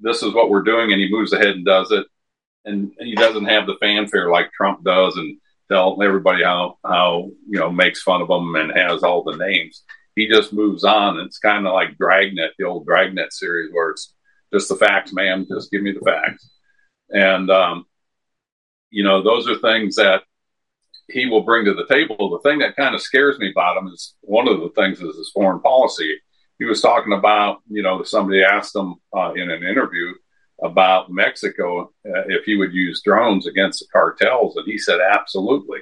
this 0.00 0.22
is 0.22 0.34
what 0.34 0.50
we're 0.50 0.62
doing. 0.62 0.92
And 0.92 1.00
he 1.00 1.10
moves 1.10 1.32
ahead 1.32 1.48
and 1.48 1.64
does 1.64 1.90
it 1.92 2.06
and 2.64 2.92
he 2.98 3.14
doesn't 3.14 3.44
have 3.44 3.66
the 3.66 3.76
fanfare 3.80 4.30
like 4.30 4.52
Trump 4.52 4.84
does 4.84 5.16
and 5.16 5.38
tell 5.70 6.00
everybody 6.02 6.42
how 6.42 6.78
how 6.84 7.30
you 7.48 7.58
know 7.58 7.70
makes 7.70 8.02
fun 8.02 8.22
of 8.22 8.28
them 8.28 8.54
and 8.56 8.76
has 8.76 9.02
all 9.02 9.22
the 9.22 9.36
names. 9.36 9.82
He 10.16 10.28
just 10.28 10.52
moves 10.52 10.84
on. 10.84 11.18
It's 11.18 11.38
kind 11.38 11.66
of 11.66 11.72
like 11.72 11.98
Dragnet, 11.98 12.52
the 12.58 12.66
old 12.66 12.86
Dragnet 12.86 13.32
series, 13.32 13.72
where 13.72 13.90
it's 13.90 14.14
just 14.52 14.68
the 14.68 14.76
facts, 14.76 15.12
ma'am. 15.12 15.46
Just 15.48 15.72
give 15.72 15.82
me 15.82 15.92
the 15.92 16.04
facts. 16.04 16.48
And 17.10 17.50
um, 17.50 17.86
you 18.94 19.02
know, 19.02 19.22
those 19.22 19.48
are 19.48 19.58
things 19.58 19.96
that 19.96 20.22
he 21.08 21.26
will 21.26 21.42
bring 21.42 21.64
to 21.64 21.74
the 21.74 21.86
table. 21.86 22.30
The 22.30 22.48
thing 22.48 22.60
that 22.60 22.76
kind 22.76 22.94
of 22.94 23.00
scares 23.00 23.38
me 23.40 23.50
about 23.50 23.76
him 23.76 23.88
is 23.88 24.14
one 24.20 24.46
of 24.46 24.60
the 24.60 24.70
things 24.70 25.00
is 25.00 25.16
his 25.16 25.32
foreign 25.34 25.60
policy. 25.60 26.16
He 26.60 26.64
was 26.64 26.80
talking 26.80 27.12
about, 27.12 27.58
you 27.68 27.82
know, 27.82 28.04
somebody 28.04 28.44
asked 28.44 28.76
him 28.76 28.94
uh, 29.14 29.32
in 29.32 29.50
an 29.50 29.64
interview 29.64 30.12
about 30.62 31.10
Mexico 31.10 31.92
uh, 32.06 32.22
if 32.28 32.44
he 32.44 32.56
would 32.56 32.72
use 32.72 33.02
drones 33.04 33.48
against 33.48 33.80
the 33.80 33.86
cartels, 33.92 34.56
and 34.56 34.64
he 34.64 34.78
said 34.78 35.00
absolutely. 35.00 35.80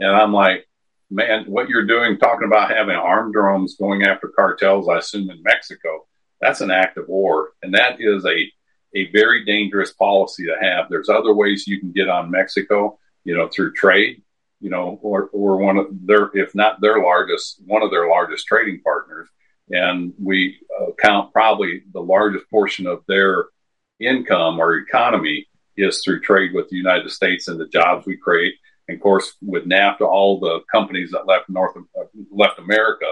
And 0.00 0.10
I'm 0.10 0.32
like, 0.32 0.66
man, 1.10 1.44
what 1.44 1.68
you're 1.68 1.86
doing, 1.86 2.18
talking 2.18 2.48
about 2.48 2.72
having 2.72 2.96
armed 2.96 3.32
drones 3.32 3.76
going 3.76 4.02
after 4.02 4.26
cartels, 4.26 4.88
I 4.88 4.98
assume 4.98 5.30
in 5.30 5.40
Mexico, 5.42 6.06
that's 6.40 6.60
an 6.60 6.72
act 6.72 6.98
of 6.98 7.06
war, 7.06 7.50
and 7.62 7.74
that 7.74 8.00
is 8.00 8.26
a 8.26 8.50
a 8.94 9.10
very 9.10 9.44
dangerous 9.44 9.92
policy 9.92 10.44
to 10.46 10.56
have. 10.60 10.86
There's 10.88 11.08
other 11.08 11.34
ways 11.34 11.66
you 11.66 11.80
can 11.80 11.92
get 11.92 12.08
on 12.08 12.30
Mexico, 12.30 12.98
you 13.24 13.36
know, 13.36 13.48
through 13.48 13.72
trade, 13.72 14.22
you 14.60 14.70
know, 14.70 14.98
or 15.02 15.28
or 15.32 15.58
one 15.58 15.78
of 15.78 15.86
their, 16.06 16.30
if 16.34 16.54
not 16.54 16.80
their 16.80 17.02
largest, 17.02 17.60
one 17.66 17.82
of 17.82 17.90
their 17.90 18.08
largest 18.08 18.46
trading 18.46 18.80
partners, 18.82 19.28
and 19.70 20.12
we 20.22 20.58
uh, 20.80 20.86
count 20.98 21.32
probably 21.32 21.82
the 21.92 22.00
largest 22.00 22.48
portion 22.50 22.86
of 22.86 23.02
their 23.08 23.46
income 24.00 24.60
or 24.60 24.76
economy 24.76 25.46
is 25.76 26.02
through 26.04 26.20
trade 26.20 26.52
with 26.54 26.68
the 26.68 26.76
United 26.76 27.10
States 27.10 27.48
and 27.48 27.58
the 27.58 27.68
jobs 27.68 28.06
we 28.06 28.16
create. 28.16 28.54
And 28.88 28.96
of 28.96 29.02
course, 29.02 29.34
with 29.40 29.64
NAFTA, 29.64 30.02
all 30.02 30.38
the 30.38 30.60
companies 30.70 31.10
that 31.12 31.26
left 31.26 31.48
North 31.48 31.76
left 32.30 32.58
America 32.58 33.06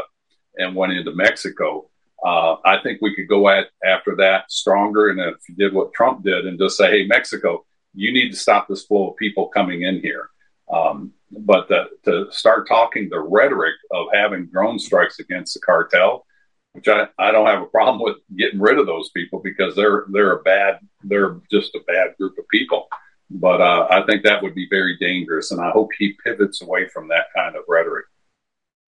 and 0.56 0.76
went 0.76 0.92
into 0.92 1.14
Mexico. 1.14 1.88
Uh, 2.24 2.56
I 2.64 2.78
think 2.82 3.00
we 3.00 3.14
could 3.14 3.28
go 3.28 3.48
at 3.48 3.68
after 3.84 4.14
that 4.16 4.50
stronger. 4.50 5.10
And 5.10 5.20
if 5.20 5.36
you 5.48 5.54
did 5.56 5.74
what 5.74 5.92
Trump 5.92 6.24
did 6.24 6.46
and 6.46 6.58
just 6.58 6.76
say, 6.76 6.90
"Hey, 6.90 7.06
Mexico, 7.06 7.64
you 7.94 8.12
need 8.12 8.30
to 8.30 8.36
stop 8.36 8.68
this 8.68 8.84
flow 8.84 9.10
of 9.10 9.16
people 9.16 9.48
coming 9.48 9.82
in 9.82 10.00
here," 10.00 10.30
um, 10.72 11.12
but 11.30 11.68
the, 11.68 11.86
to 12.04 12.30
start 12.30 12.68
talking 12.68 13.08
the 13.08 13.20
rhetoric 13.20 13.74
of 13.90 14.06
having 14.12 14.46
drone 14.46 14.78
strikes 14.78 15.18
against 15.18 15.54
the 15.54 15.60
cartel 15.60 16.24
which 16.72 16.88
I, 16.88 17.06
I 17.18 17.30
don't 17.30 17.46
have 17.46 17.62
a 17.62 17.66
problem 17.66 18.02
with 18.02 18.16
getting 18.36 18.60
rid 18.60 18.78
of 18.78 18.86
those 18.86 19.10
people 19.10 19.40
because 19.40 19.76
they're 19.76 20.06
they're 20.10 20.38
a 20.38 20.42
bad 20.42 20.78
they're 21.04 21.40
just 21.50 21.74
a 21.74 21.80
bad 21.86 22.16
group 22.18 22.38
of 22.38 22.48
people. 22.48 22.88
But 23.30 23.60
uh, 23.60 23.86
I 23.90 24.04
think 24.04 24.24
that 24.24 24.42
would 24.42 24.54
be 24.54 24.66
very 24.68 24.96
dangerous, 24.98 25.52
and 25.52 25.60
I 25.60 25.70
hope 25.70 25.90
he 25.98 26.16
pivots 26.24 26.60
away 26.60 26.88
from 26.88 27.08
that 27.08 27.26
kind 27.34 27.56
of 27.56 27.62
rhetoric. 27.66 28.04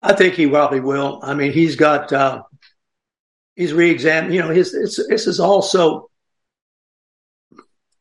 I 0.01 0.13
think 0.13 0.33
he 0.33 0.47
probably 0.47 0.79
will. 0.79 1.19
I 1.21 1.35
mean, 1.35 1.51
he's 1.51 1.75
got 1.75 2.11
uh, 2.11 2.43
he's 3.55 3.73
re-examined. 3.73 4.33
You 4.33 4.41
know, 4.41 4.49
his 4.49 4.71
this 4.71 5.27
is 5.27 5.39
also. 5.39 6.09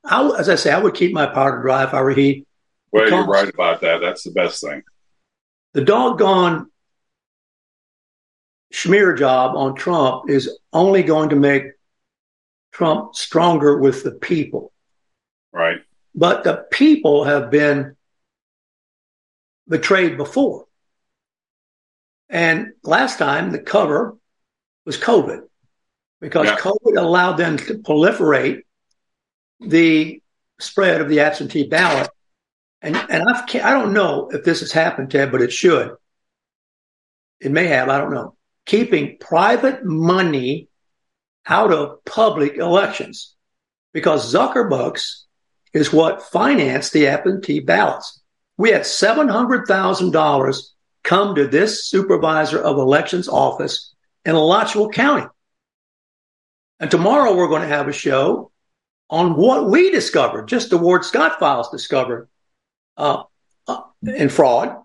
I, 0.04 0.28
as 0.36 0.48
I 0.48 0.56
say, 0.56 0.72
I 0.72 0.78
would 0.78 0.94
keep 0.94 1.12
my 1.12 1.26
powder 1.26 1.62
dry 1.62 1.84
if 1.84 1.94
I 1.94 2.02
were 2.02 2.10
he. 2.10 2.44
Well, 2.90 3.08
you're 3.08 3.24
right 3.24 3.48
about 3.48 3.80
that. 3.82 4.00
That's 4.00 4.24
the 4.24 4.32
best 4.32 4.60
thing. 4.60 4.82
The 5.74 5.84
doggone 5.84 6.70
smear 8.72 9.14
job 9.14 9.56
on 9.56 9.74
Trump 9.74 10.28
is 10.28 10.58
only 10.72 11.02
going 11.02 11.30
to 11.30 11.36
make 11.36 11.64
Trump 12.72 13.14
stronger 13.14 13.78
with 13.78 14.02
the 14.02 14.10
people. 14.10 14.72
Right. 15.52 15.78
But 16.14 16.44
the 16.44 16.66
people 16.70 17.24
have 17.24 17.50
been 17.50 17.96
betrayed 19.68 20.16
before. 20.16 20.66
And 22.28 22.72
last 22.82 23.18
time 23.18 23.52
the 23.52 23.58
cover 23.58 24.16
was 24.84 24.98
COVID 24.98 25.42
because 26.20 26.46
yeah. 26.46 26.56
COVID 26.56 26.96
allowed 26.96 27.36
them 27.36 27.56
to 27.56 27.74
proliferate 27.78 28.62
the 29.60 30.20
spread 30.58 31.00
of 31.00 31.08
the 31.08 31.20
absentee 31.20 31.66
ballot. 31.66 32.08
And, 32.80 32.96
and 32.96 33.22
I've, 33.28 33.44
I 33.56 33.70
don't 33.70 33.92
know 33.92 34.30
if 34.32 34.44
this 34.44 34.60
has 34.60 34.72
happened, 34.72 35.10
Ted, 35.10 35.30
but 35.30 35.42
it 35.42 35.52
should. 35.52 35.94
It 37.40 37.52
may 37.52 37.66
have, 37.66 37.88
I 37.88 37.98
don't 37.98 38.12
know 38.12 38.36
keeping 38.66 39.16
private 39.18 39.84
money 39.84 40.68
out 41.46 41.72
of 41.72 42.04
public 42.04 42.56
elections 42.56 43.34
because 43.92 44.32
Zuckerbucks 44.32 45.22
is 45.72 45.92
what 45.92 46.22
financed 46.22 46.92
the 46.92 47.08
absentee 47.08 47.60
ballots. 47.60 48.20
We 48.56 48.70
had 48.70 48.82
$700,000 48.82 50.62
come 51.02 51.34
to 51.34 51.46
this 51.48 51.86
supervisor 51.86 52.60
of 52.60 52.76
elections 52.76 53.28
office 53.28 53.91
in 54.24 54.34
Alachua 54.34 54.90
County. 54.90 55.26
And 56.80 56.90
tomorrow 56.90 57.34
we're 57.36 57.48
going 57.48 57.62
to 57.62 57.68
have 57.68 57.88
a 57.88 57.92
show 57.92 58.50
on 59.08 59.36
what 59.36 59.68
we 59.68 59.90
discovered, 59.90 60.48
just 60.48 60.70
the 60.70 60.78
Ward 60.78 61.04
Scott 61.04 61.38
files 61.38 61.70
discovered 61.70 62.28
uh, 62.96 63.24
uh, 63.66 63.82
in 64.02 64.28
fraud. 64.28 64.76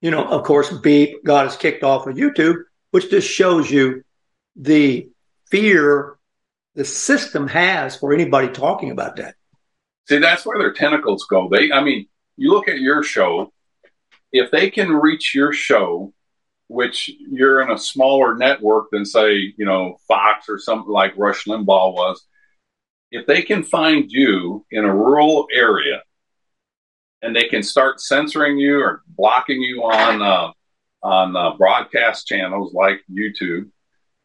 You 0.00 0.10
know, 0.10 0.24
of 0.24 0.44
course, 0.44 0.70
Beep 0.70 1.24
got 1.24 1.46
us 1.46 1.56
kicked 1.56 1.84
off 1.84 2.06
of 2.06 2.16
YouTube 2.16 2.62
which 2.96 3.10
just 3.10 3.28
shows 3.28 3.70
you 3.70 4.02
the 4.56 5.10
fear 5.50 6.16
the 6.74 6.84
system 6.84 7.46
has 7.46 7.94
for 7.94 8.14
anybody 8.14 8.48
talking 8.48 8.90
about 8.90 9.16
that. 9.16 9.34
See, 10.08 10.16
that's 10.16 10.46
where 10.46 10.58
their 10.58 10.72
tentacles 10.72 11.26
go. 11.28 11.48
They, 11.50 11.72
I 11.72 11.82
mean, 11.82 12.06
you 12.38 12.50
look 12.50 12.68
at 12.68 12.78
your 12.78 13.02
show, 13.02 13.52
if 14.32 14.50
they 14.50 14.70
can 14.70 14.92
reach 14.92 15.34
your 15.34 15.52
show, 15.52 16.14
which 16.68 17.10
you're 17.18 17.60
in 17.62 17.70
a 17.70 17.78
smaller 17.78 18.36
network 18.36 18.90
than, 18.90 19.04
say, 19.04 19.54
you 19.56 19.64
know, 19.64 19.98
Fox 20.08 20.48
or 20.48 20.58
something 20.58 20.90
like 20.90 21.16
Rush 21.16 21.44
Limbaugh 21.44 21.94
was, 21.94 22.24
if 23.10 23.26
they 23.26 23.42
can 23.42 23.62
find 23.62 24.10
you 24.10 24.64
in 24.70 24.84
a 24.84 24.94
rural 24.94 25.46
area 25.52 26.02
and 27.22 27.34
they 27.34 27.44
can 27.44 27.62
start 27.62 28.00
censoring 28.00 28.58
you 28.58 28.80
or 28.80 29.02
blocking 29.06 29.60
you 29.62 29.82
on 29.82 30.22
uh, 30.22 30.52
on 31.02 31.36
uh, 31.36 31.56
broadcast 31.56 32.26
channels 32.26 32.74
like 32.74 33.00
YouTube. 33.10 33.70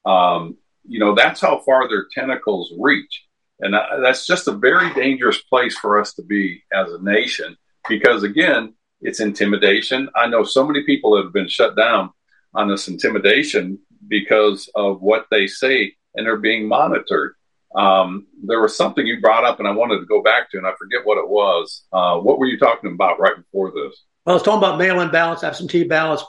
Um, 0.04 0.58
you 0.84 1.00
know, 1.00 1.14
that's 1.14 1.40
how 1.40 1.60
far 1.60 1.88
their 1.88 2.08
tentacles 2.12 2.74
reach. 2.80 3.26
And 3.60 3.76
that's 4.04 4.26
just 4.26 4.48
a 4.48 4.54
very 4.54 4.92
dangerous 4.96 5.40
place 5.44 5.78
for 5.78 6.00
us 6.00 6.16
to 6.16 6.24
be 6.24 6.64
as 6.74 6.92
a 6.92 7.04
nation 7.04 7.56
because, 7.88 8.24
again, 8.24 8.74
it's 9.02 9.20
intimidation. 9.20 10.10
I 10.16 10.28
know 10.28 10.44
so 10.44 10.66
many 10.66 10.84
people 10.84 11.16
that 11.16 11.24
have 11.24 11.34
been 11.34 11.48
shut 11.48 11.76
down 11.76 12.10
on 12.54 12.68
this 12.68 12.88
intimidation 12.88 13.80
because 14.08 14.70
of 14.76 15.02
what 15.02 15.28
they 15.32 15.48
say 15.48 15.94
and 16.16 16.26
they're 16.26 16.38
being 16.38 16.68
monitored. 16.68 17.36
Um, 17.74 18.28
there 18.46 18.60
was 18.62 18.76
something 18.76 19.08
you 19.08 19.22
brought 19.22 19.46
up, 19.46 19.60
and 19.60 19.68
I 19.68 19.72
wanted 19.72 20.00
to 20.00 20.06
go 20.06 20.22
back 20.22 20.52
to, 20.52 20.58
and 20.58 20.68
I 20.68 20.74
forget 20.78 21.06
what 21.06 21.18
it 21.18 21.28
was. 21.30 21.84
Uh, 21.94 22.18
what 22.18 22.38
were 22.38 22.46
you 22.46 22.60
talking 22.60 22.92
about 22.92 23.18
right 23.20 23.36
before 23.38 23.72
this? 23.72 24.04
Well, 24.26 24.34
I 24.34 24.34
was 24.34 24.44
talking 24.44 24.58
about 24.58 24.78
mail-in 24.78 25.10
ballots, 25.10 25.44
absentee 25.44 25.86
ballots, 25.86 26.26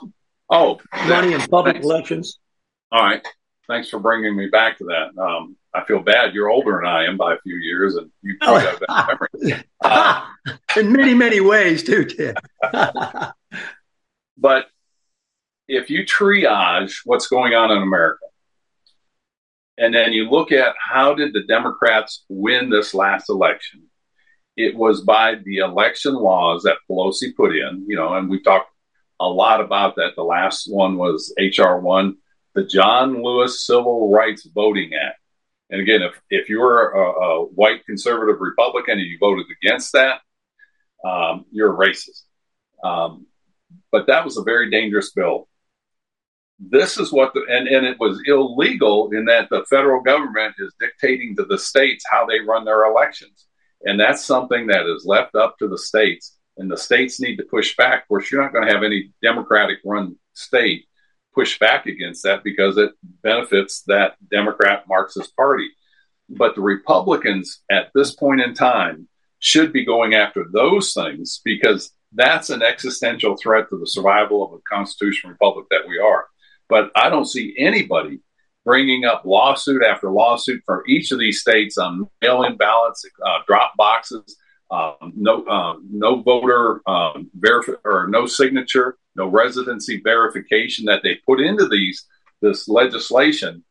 Oh, 0.49 0.79
money 1.07 1.33
in 1.33 1.41
public 1.41 1.75
thanks. 1.75 1.85
elections. 1.85 2.39
All 2.91 3.03
right. 3.03 3.25
Thanks 3.67 3.89
for 3.89 3.99
bringing 3.99 4.35
me 4.35 4.47
back 4.47 4.77
to 4.77 4.85
that. 4.85 5.19
Um, 5.21 5.55
I 5.73 5.83
feel 5.85 5.99
bad. 5.99 6.33
You're 6.33 6.49
older 6.49 6.79
than 6.81 6.85
I 6.85 7.05
am 7.05 7.17
by 7.17 7.33
a 7.33 7.39
few 7.39 7.55
years, 7.55 7.95
and 7.95 8.09
you 8.21 8.37
probably 8.39 8.61
have 8.61 8.79
that 8.79 9.17
memory. 9.41 9.63
Uh, 9.81 10.25
in 10.77 10.91
many, 10.93 11.13
many 11.13 11.39
ways, 11.41 11.83
too, 11.83 12.05
Ted. 12.05 12.37
But 14.37 14.67
if 15.67 15.89
you 15.89 16.05
triage 16.05 17.01
what's 17.05 17.27
going 17.27 17.53
on 17.53 17.71
in 17.71 17.81
America, 17.81 18.25
and 19.77 19.93
then 19.93 20.13
you 20.13 20.29
look 20.29 20.51
at 20.51 20.75
how 20.77 21.13
did 21.13 21.33
the 21.33 21.43
Democrats 21.43 22.25
win 22.29 22.69
this 22.69 22.93
last 22.93 23.29
election, 23.29 23.83
it 24.55 24.75
was 24.75 25.01
by 25.01 25.35
the 25.43 25.57
election 25.57 26.13
laws 26.13 26.63
that 26.63 26.77
Pelosi 26.89 27.35
put 27.35 27.55
in, 27.55 27.85
you 27.87 27.95
know, 27.95 28.13
and 28.13 28.29
we 28.29 28.41
talked 28.41 28.69
a 29.19 29.27
lot 29.27 29.61
about 29.61 29.95
that. 29.95 30.15
The 30.15 30.23
last 30.23 30.67
one 30.69 30.97
was 30.97 31.33
HR 31.39 31.77
one, 31.77 32.17
the 32.53 32.63
John 32.63 33.23
Lewis 33.23 33.65
Civil 33.65 34.11
Rights 34.11 34.47
Voting 34.53 34.91
Act. 34.93 35.19
And 35.69 35.81
again, 35.81 36.03
if, 36.03 36.21
if 36.29 36.49
you're 36.49 36.91
a, 36.91 37.11
a 37.11 37.45
white 37.45 37.83
conservative 37.85 38.41
Republican 38.41 38.99
and 38.99 39.07
you 39.07 39.17
voted 39.19 39.47
against 39.63 39.93
that, 39.93 40.21
um, 41.03 41.45
you're 41.51 41.73
a 41.73 41.87
racist. 41.87 42.23
Um, 42.83 43.25
but 43.91 44.07
that 44.07 44.23
was 44.23 44.37
a 44.37 44.43
very 44.43 44.69
dangerous 44.69 45.11
bill. 45.11 45.47
This 46.69 46.97
is 46.97 47.11
what 47.11 47.33
the, 47.33 47.45
and, 47.49 47.67
and 47.67 47.85
it 47.85 47.99
was 47.99 48.21
illegal 48.25 49.09
in 49.11 49.25
that 49.25 49.49
the 49.49 49.65
federal 49.69 50.01
government 50.01 50.55
is 50.59 50.73
dictating 50.79 51.35
to 51.35 51.45
the 51.45 51.57
states 51.57 52.05
how 52.09 52.25
they 52.25 52.39
run 52.39 52.65
their 52.65 52.85
elections. 52.85 53.45
And 53.83 53.99
that's 53.99 54.23
something 54.23 54.67
that 54.67 54.85
is 54.85 55.05
left 55.05 55.35
up 55.35 55.57
to 55.59 55.67
the 55.67 55.77
states. 55.77 56.37
And 56.57 56.71
the 56.71 56.77
states 56.77 57.19
need 57.19 57.37
to 57.37 57.43
push 57.43 57.75
back. 57.75 58.03
Of 58.03 58.07
course, 58.07 58.31
you're 58.31 58.41
not 58.41 58.53
going 58.53 58.67
to 58.67 58.73
have 58.73 58.83
any 58.83 59.11
Democratic 59.21 59.79
run 59.83 60.15
state 60.33 60.85
push 61.33 61.59
back 61.59 61.85
against 61.87 62.23
that 62.23 62.43
because 62.43 62.77
it 62.77 62.91
benefits 63.23 63.81
that 63.87 64.15
Democrat 64.29 64.85
Marxist 64.87 65.35
party. 65.35 65.69
But 66.29 66.55
the 66.55 66.61
Republicans 66.61 67.61
at 67.69 67.89
this 67.93 68.15
point 68.15 68.41
in 68.41 68.53
time 68.53 69.07
should 69.39 69.73
be 69.73 69.83
going 69.83 70.13
after 70.13 70.45
those 70.51 70.93
things 70.93 71.41
because 71.43 71.91
that's 72.13 72.49
an 72.49 72.61
existential 72.61 73.35
threat 73.35 73.69
to 73.69 73.77
the 73.77 73.87
survival 73.87 74.45
of 74.45 74.53
a 74.53 74.61
constitutional 74.69 75.31
republic 75.31 75.65
that 75.71 75.87
we 75.87 75.99
are. 75.99 76.27
But 76.69 76.91
I 76.95 77.09
don't 77.09 77.25
see 77.25 77.55
anybody 77.57 78.19
bringing 78.65 79.05
up 79.05 79.23
lawsuit 79.25 79.83
after 79.83 80.09
lawsuit 80.09 80.61
for 80.65 80.83
each 80.87 81.11
of 81.11 81.19
these 81.19 81.41
states 81.41 81.77
on 81.77 82.07
mail-in 82.21 82.55
ballots, 82.55 83.05
uh, 83.25 83.39
drop 83.45 83.73
boxes, 83.77 84.37
um, 84.71 85.13
no 85.15 85.43
uh, 85.43 85.75
no 85.87 86.21
voter 86.21 86.81
um, 86.87 87.29
verif- 87.37 87.75
or 87.85 88.07
no 88.07 88.25
signature, 88.25 88.97
no 89.15 89.27
residency 89.27 90.01
verification 90.03 90.85
that 90.85 91.03
they 91.03 91.15
put 91.27 91.39
into 91.39 91.67
these 91.67 92.05
this 92.41 92.67
legislation. 92.67 93.63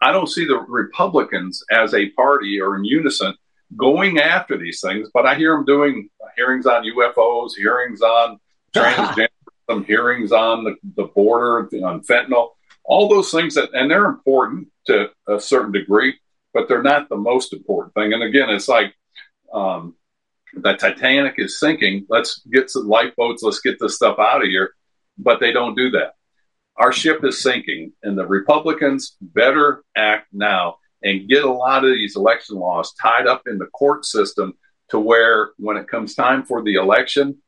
I 0.00 0.12
don't 0.12 0.28
see 0.28 0.46
the 0.46 0.58
Republicans 0.58 1.64
as 1.70 1.94
a 1.94 2.10
party 2.10 2.60
or 2.60 2.76
in 2.76 2.84
unison 2.84 3.34
going 3.76 4.18
after 4.18 4.56
these 4.56 4.80
things, 4.80 5.08
but 5.12 5.26
I 5.26 5.34
hear 5.34 5.54
them 5.54 5.64
doing 5.64 6.10
hearings 6.36 6.66
on 6.66 6.84
UFOs, 6.84 7.52
hearings 7.56 8.02
on 8.02 8.38
transgender, 8.76 9.28
some 9.68 9.84
hearings 9.84 10.32
on 10.32 10.64
the, 10.64 10.76
the 10.96 11.04
border, 11.04 11.68
on 11.84 12.02
fentanyl, 12.02 12.50
all 12.84 13.08
those 13.08 13.30
things 13.30 13.54
that, 13.54 13.70
and 13.72 13.90
they're 13.90 14.06
important 14.06 14.68
to 14.86 15.10
a 15.28 15.40
certain 15.40 15.72
degree, 15.72 16.14
but 16.54 16.68
they're 16.68 16.82
not 16.82 17.08
the 17.08 17.16
most 17.16 17.52
important 17.52 17.94
thing. 17.94 18.12
And 18.12 18.22
again, 18.22 18.48
it's 18.48 18.68
like 18.68 18.94
um, 19.52 19.94
the 20.54 20.74
Titanic 20.74 21.34
is 21.38 21.58
sinking. 21.58 22.06
Let's 22.08 22.40
get 22.52 22.70
some 22.70 22.88
lifeboats. 22.88 23.42
Let's 23.42 23.60
get 23.60 23.78
this 23.80 23.96
stuff 23.96 24.18
out 24.18 24.42
of 24.42 24.48
here. 24.48 24.74
But 25.18 25.40
they 25.40 25.52
don't 25.52 25.76
do 25.76 25.90
that. 25.90 26.12
Our 26.76 26.92
ship 26.92 27.24
is 27.24 27.42
sinking, 27.42 27.92
and 28.02 28.18
the 28.18 28.26
Republicans 28.26 29.16
better 29.20 29.82
act 29.96 30.28
now 30.32 30.76
and 31.02 31.28
get 31.28 31.44
a 31.44 31.50
lot 31.50 31.84
of 31.84 31.90
these 31.90 32.16
election 32.16 32.56
laws 32.56 32.92
tied 33.00 33.26
up 33.26 33.42
in 33.46 33.58
the 33.58 33.66
court 33.66 34.04
system 34.04 34.54
to 34.90 34.98
where 35.00 35.50
when 35.56 35.76
it 35.76 35.88
comes 35.88 36.14
time 36.14 36.44
for 36.44 36.62
the 36.62 36.74
election, 36.74 37.42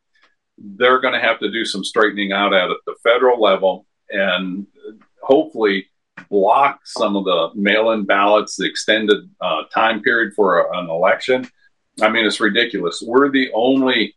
they're 0.61 1.01
going 1.01 1.14
to 1.14 1.21
have 1.21 1.38
to 1.40 1.51
do 1.51 1.64
some 1.64 1.85
straightening 1.85 2.33
out 2.33 2.53
at 2.53 2.68
the 2.87 2.94
federal 3.03 3.40
level 3.40 3.87
and 4.11 4.66
hopefully 5.23 5.87
block 6.31 6.81
some 6.85 7.16
of 7.16 7.25
the 7.25 7.51
mail-in 7.55 8.05
ballots, 8.05 8.57
the 8.57 8.68
extended 8.68 9.29
uh, 9.40 9.62
time 9.73 10.03
period 10.03 10.35
for 10.35 10.61
a, 10.61 10.79
an 10.79 10.90
election. 10.90 11.49
I 12.01 12.09
mean, 12.09 12.27
it's 12.27 12.40
ridiculous. 12.40 13.03
We're 13.05 13.31
the 13.31 13.51
only, 13.55 14.16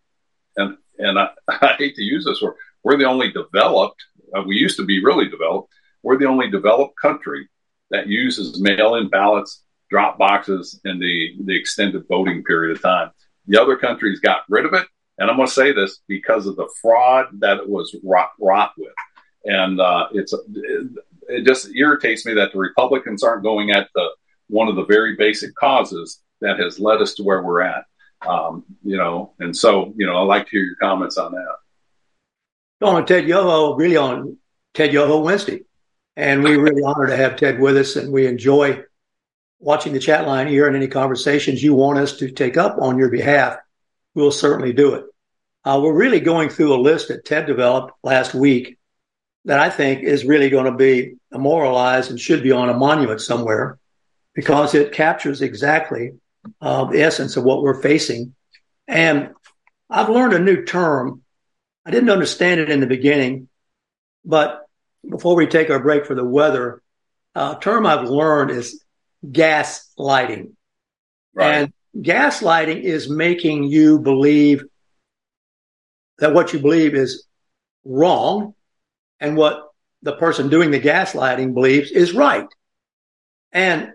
and 0.57 0.77
and 0.97 1.19
I, 1.19 1.29
I 1.47 1.75
hate 1.77 1.95
to 1.95 2.03
use 2.03 2.25
this 2.25 2.41
word, 2.41 2.55
we're 2.83 2.97
the 2.97 3.05
only 3.05 3.31
developed. 3.31 4.03
Uh, 4.35 4.43
we 4.43 4.55
used 4.55 4.77
to 4.77 4.85
be 4.85 5.03
really 5.03 5.29
developed. 5.29 5.71
We're 6.03 6.17
the 6.17 6.25
only 6.25 6.49
developed 6.49 6.95
country 6.99 7.47
that 7.91 8.07
uses 8.07 8.61
mail-in 8.61 9.09
ballots, 9.09 9.63
drop 9.89 10.17
boxes, 10.17 10.79
and 10.83 11.01
the 11.01 11.35
the 11.43 11.55
extended 11.55 12.07
voting 12.07 12.43
period 12.43 12.75
of 12.75 12.81
time. 12.81 13.11
The 13.47 13.61
other 13.61 13.75
countries 13.75 14.19
got 14.19 14.43
rid 14.49 14.65
of 14.65 14.73
it, 14.73 14.87
and 15.21 15.29
I'm 15.29 15.37
going 15.37 15.47
to 15.47 15.53
say 15.53 15.71
this 15.71 15.99
because 16.07 16.47
of 16.47 16.55
the 16.55 16.67
fraud 16.81 17.27
that 17.41 17.57
it 17.57 17.69
was 17.69 17.95
wrought, 18.03 18.31
wrought 18.39 18.71
with, 18.75 18.91
and 19.45 19.79
uh, 19.79 20.07
it's 20.13 20.33
it, 20.33 21.45
just 21.45 21.69
irritates 21.75 22.25
me 22.25 22.33
that 22.33 22.53
the 22.53 22.57
Republicans 22.57 23.21
aren't 23.21 23.43
going 23.43 23.69
at 23.69 23.87
the 23.93 24.09
one 24.47 24.67
of 24.67 24.75
the 24.75 24.85
very 24.85 25.15
basic 25.15 25.53
causes 25.53 26.21
that 26.41 26.57
has 26.57 26.79
led 26.79 27.01
us 27.01 27.13
to 27.15 27.23
where 27.23 27.43
we're 27.43 27.61
at. 27.61 27.85
Um, 28.27 28.65
you 28.83 28.97
know, 28.97 29.33
and 29.39 29.55
so 29.55 29.93
you 29.95 30.07
know, 30.07 30.17
I'd 30.17 30.27
like 30.27 30.45
to 30.45 30.51
hear 30.51 30.63
your 30.63 30.75
comments 30.77 31.19
on 31.19 31.33
that. 31.33 32.87
On 32.87 33.05
Ted 33.05 33.27
Yoho, 33.27 33.75
really 33.75 33.97
on 33.97 34.37
Ted 34.73 34.91
Yoho 34.91 35.21
Wednesday. 35.21 35.61
And 36.17 36.43
we 36.43 36.57
really 36.57 36.81
honored 36.83 37.09
to 37.09 37.15
have 37.15 37.35
Ted 37.35 37.59
with 37.59 37.77
us, 37.77 37.95
and 37.95 38.11
we 38.11 38.25
enjoy 38.25 38.83
watching 39.59 39.93
the 39.93 39.99
chat 39.99 40.27
line 40.27 40.47
here 40.47 40.65
and 40.65 40.75
any 40.75 40.87
conversations 40.87 41.63
you 41.63 41.75
want 41.75 41.99
us 41.99 42.17
to 42.17 42.31
take 42.31 42.57
up 42.57 42.77
on 42.79 42.97
your 42.97 43.09
behalf. 43.09 43.57
We'll 44.15 44.31
certainly 44.31 44.73
do 44.73 44.95
it. 44.95 45.05
Uh, 45.63 45.79
we're 45.81 45.93
really 45.93 46.19
going 46.19 46.49
through 46.49 46.73
a 46.73 46.81
list 46.81 47.09
that 47.09 47.25
Ted 47.25 47.45
developed 47.45 47.93
last 48.03 48.33
week 48.33 48.77
that 49.45 49.59
I 49.59 49.69
think 49.69 50.03
is 50.03 50.25
really 50.25 50.49
going 50.49 50.65
to 50.65 50.71
be 50.71 51.15
memorialized 51.31 52.09
and 52.09 52.19
should 52.19 52.43
be 52.43 52.51
on 52.51 52.69
a 52.69 52.77
monument 52.77 53.21
somewhere 53.21 53.79
because 54.33 54.73
it 54.75 54.93
captures 54.93 55.41
exactly 55.41 56.13
uh, 56.61 56.85
the 56.85 57.01
essence 57.01 57.37
of 57.37 57.43
what 57.43 57.61
we're 57.61 57.81
facing. 57.81 58.35
And 58.87 59.31
I've 59.89 60.09
learned 60.09 60.33
a 60.33 60.39
new 60.39 60.63
term. 60.63 61.21
I 61.85 61.91
didn't 61.91 62.09
understand 62.09 62.59
it 62.59 62.69
in 62.69 62.79
the 62.79 62.87
beginning, 62.87 63.49
but 64.23 64.65
before 65.07 65.35
we 65.35 65.47
take 65.47 65.69
our 65.69 65.79
break 65.79 66.05
for 66.05 66.15
the 66.15 66.23
weather, 66.23 66.81
a 67.33 67.57
term 67.59 67.85
I've 67.85 68.09
learned 68.09 68.51
is 68.51 68.83
gaslighting. 69.25 70.51
Right. 71.33 71.53
And 71.53 71.73
gaslighting 71.97 72.81
is 72.81 73.09
making 73.09 73.63
you 73.63 73.99
believe 73.99 74.63
that 76.19 76.33
what 76.33 76.53
you 76.53 76.59
believe 76.59 76.95
is 76.95 77.25
wrong 77.85 78.53
and 79.19 79.35
what 79.37 79.69
the 80.01 80.13
person 80.13 80.49
doing 80.49 80.71
the 80.71 80.79
gaslighting 80.79 81.53
believes 81.53 81.91
is 81.91 82.13
right. 82.13 82.47
And 83.51 83.93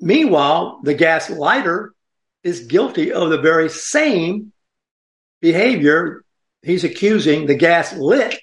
meanwhile, 0.00 0.80
the 0.82 0.94
gaslighter 0.94 1.90
is 2.42 2.66
guilty 2.66 3.12
of 3.12 3.30
the 3.30 3.38
very 3.40 3.68
same 3.68 4.52
behavior 5.40 6.24
he's 6.62 6.84
accusing 6.84 7.46
the 7.46 7.54
gaslit 7.56 8.40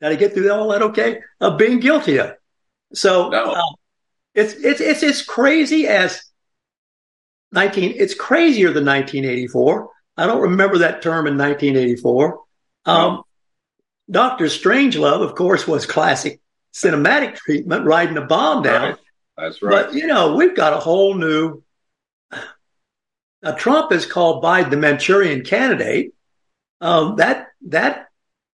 did 0.00 0.12
I 0.12 0.14
get 0.16 0.34
through 0.34 0.50
all 0.52 0.68
that 0.68 0.82
okay? 0.82 1.20
Of 1.40 1.56
being 1.58 1.80
guilty 1.80 2.18
of. 2.18 2.34
So 2.92 3.30
No. 3.30 3.52
uh, 3.52 3.62
it's 4.34 4.52
it's 4.52 4.80
it's 4.80 5.02
as 5.02 5.22
crazy 5.22 5.86
as 5.88 6.22
nineteen. 7.50 7.94
It's 7.96 8.14
crazier 8.14 8.72
than 8.72 8.84
1984. 8.84 9.88
I 10.16 10.26
don't 10.26 10.42
remember 10.42 10.78
that 10.78 11.02
term 11.02 11.26
in 11.26 11.36
1984. 11.36 12.40
Um, 12.86 13.22
Doctor 14.10 14.46
Strangelove, 14.46 15.22
of 15.22 15.34
course, 15.34 15.66
was 15.66 15.84
classic 15.86 16.40
cinematic 16.72 17.36
treatment, 17.36 17.84
riding 17.84 18.16
a 18.16 18.22
bomb 18.22 18.62
down. 18.62 18.90
Right. 18.90 18.98
That's 19.36 19.62
right. 19.62 19.86
But 19.86 19.94
you 19.94 20.06
know, 20.06 20.34
we've 20.36 20.56
got 20.56 20.72
a 20.72 20.78
whole 20.78 21.14
new. 21.14 21.62
Now, 23.42 23.52
Trump 23.52 23.92
is 23.92 24.06
called 24.06 24.42
Biden 24.42 24.70
the 24.70 24.76
Manchurian 24.76 25.44
candidate. 25.44 26.14
Um, 26.80 27.16
that 27.16 27.48
that 27.68 28.08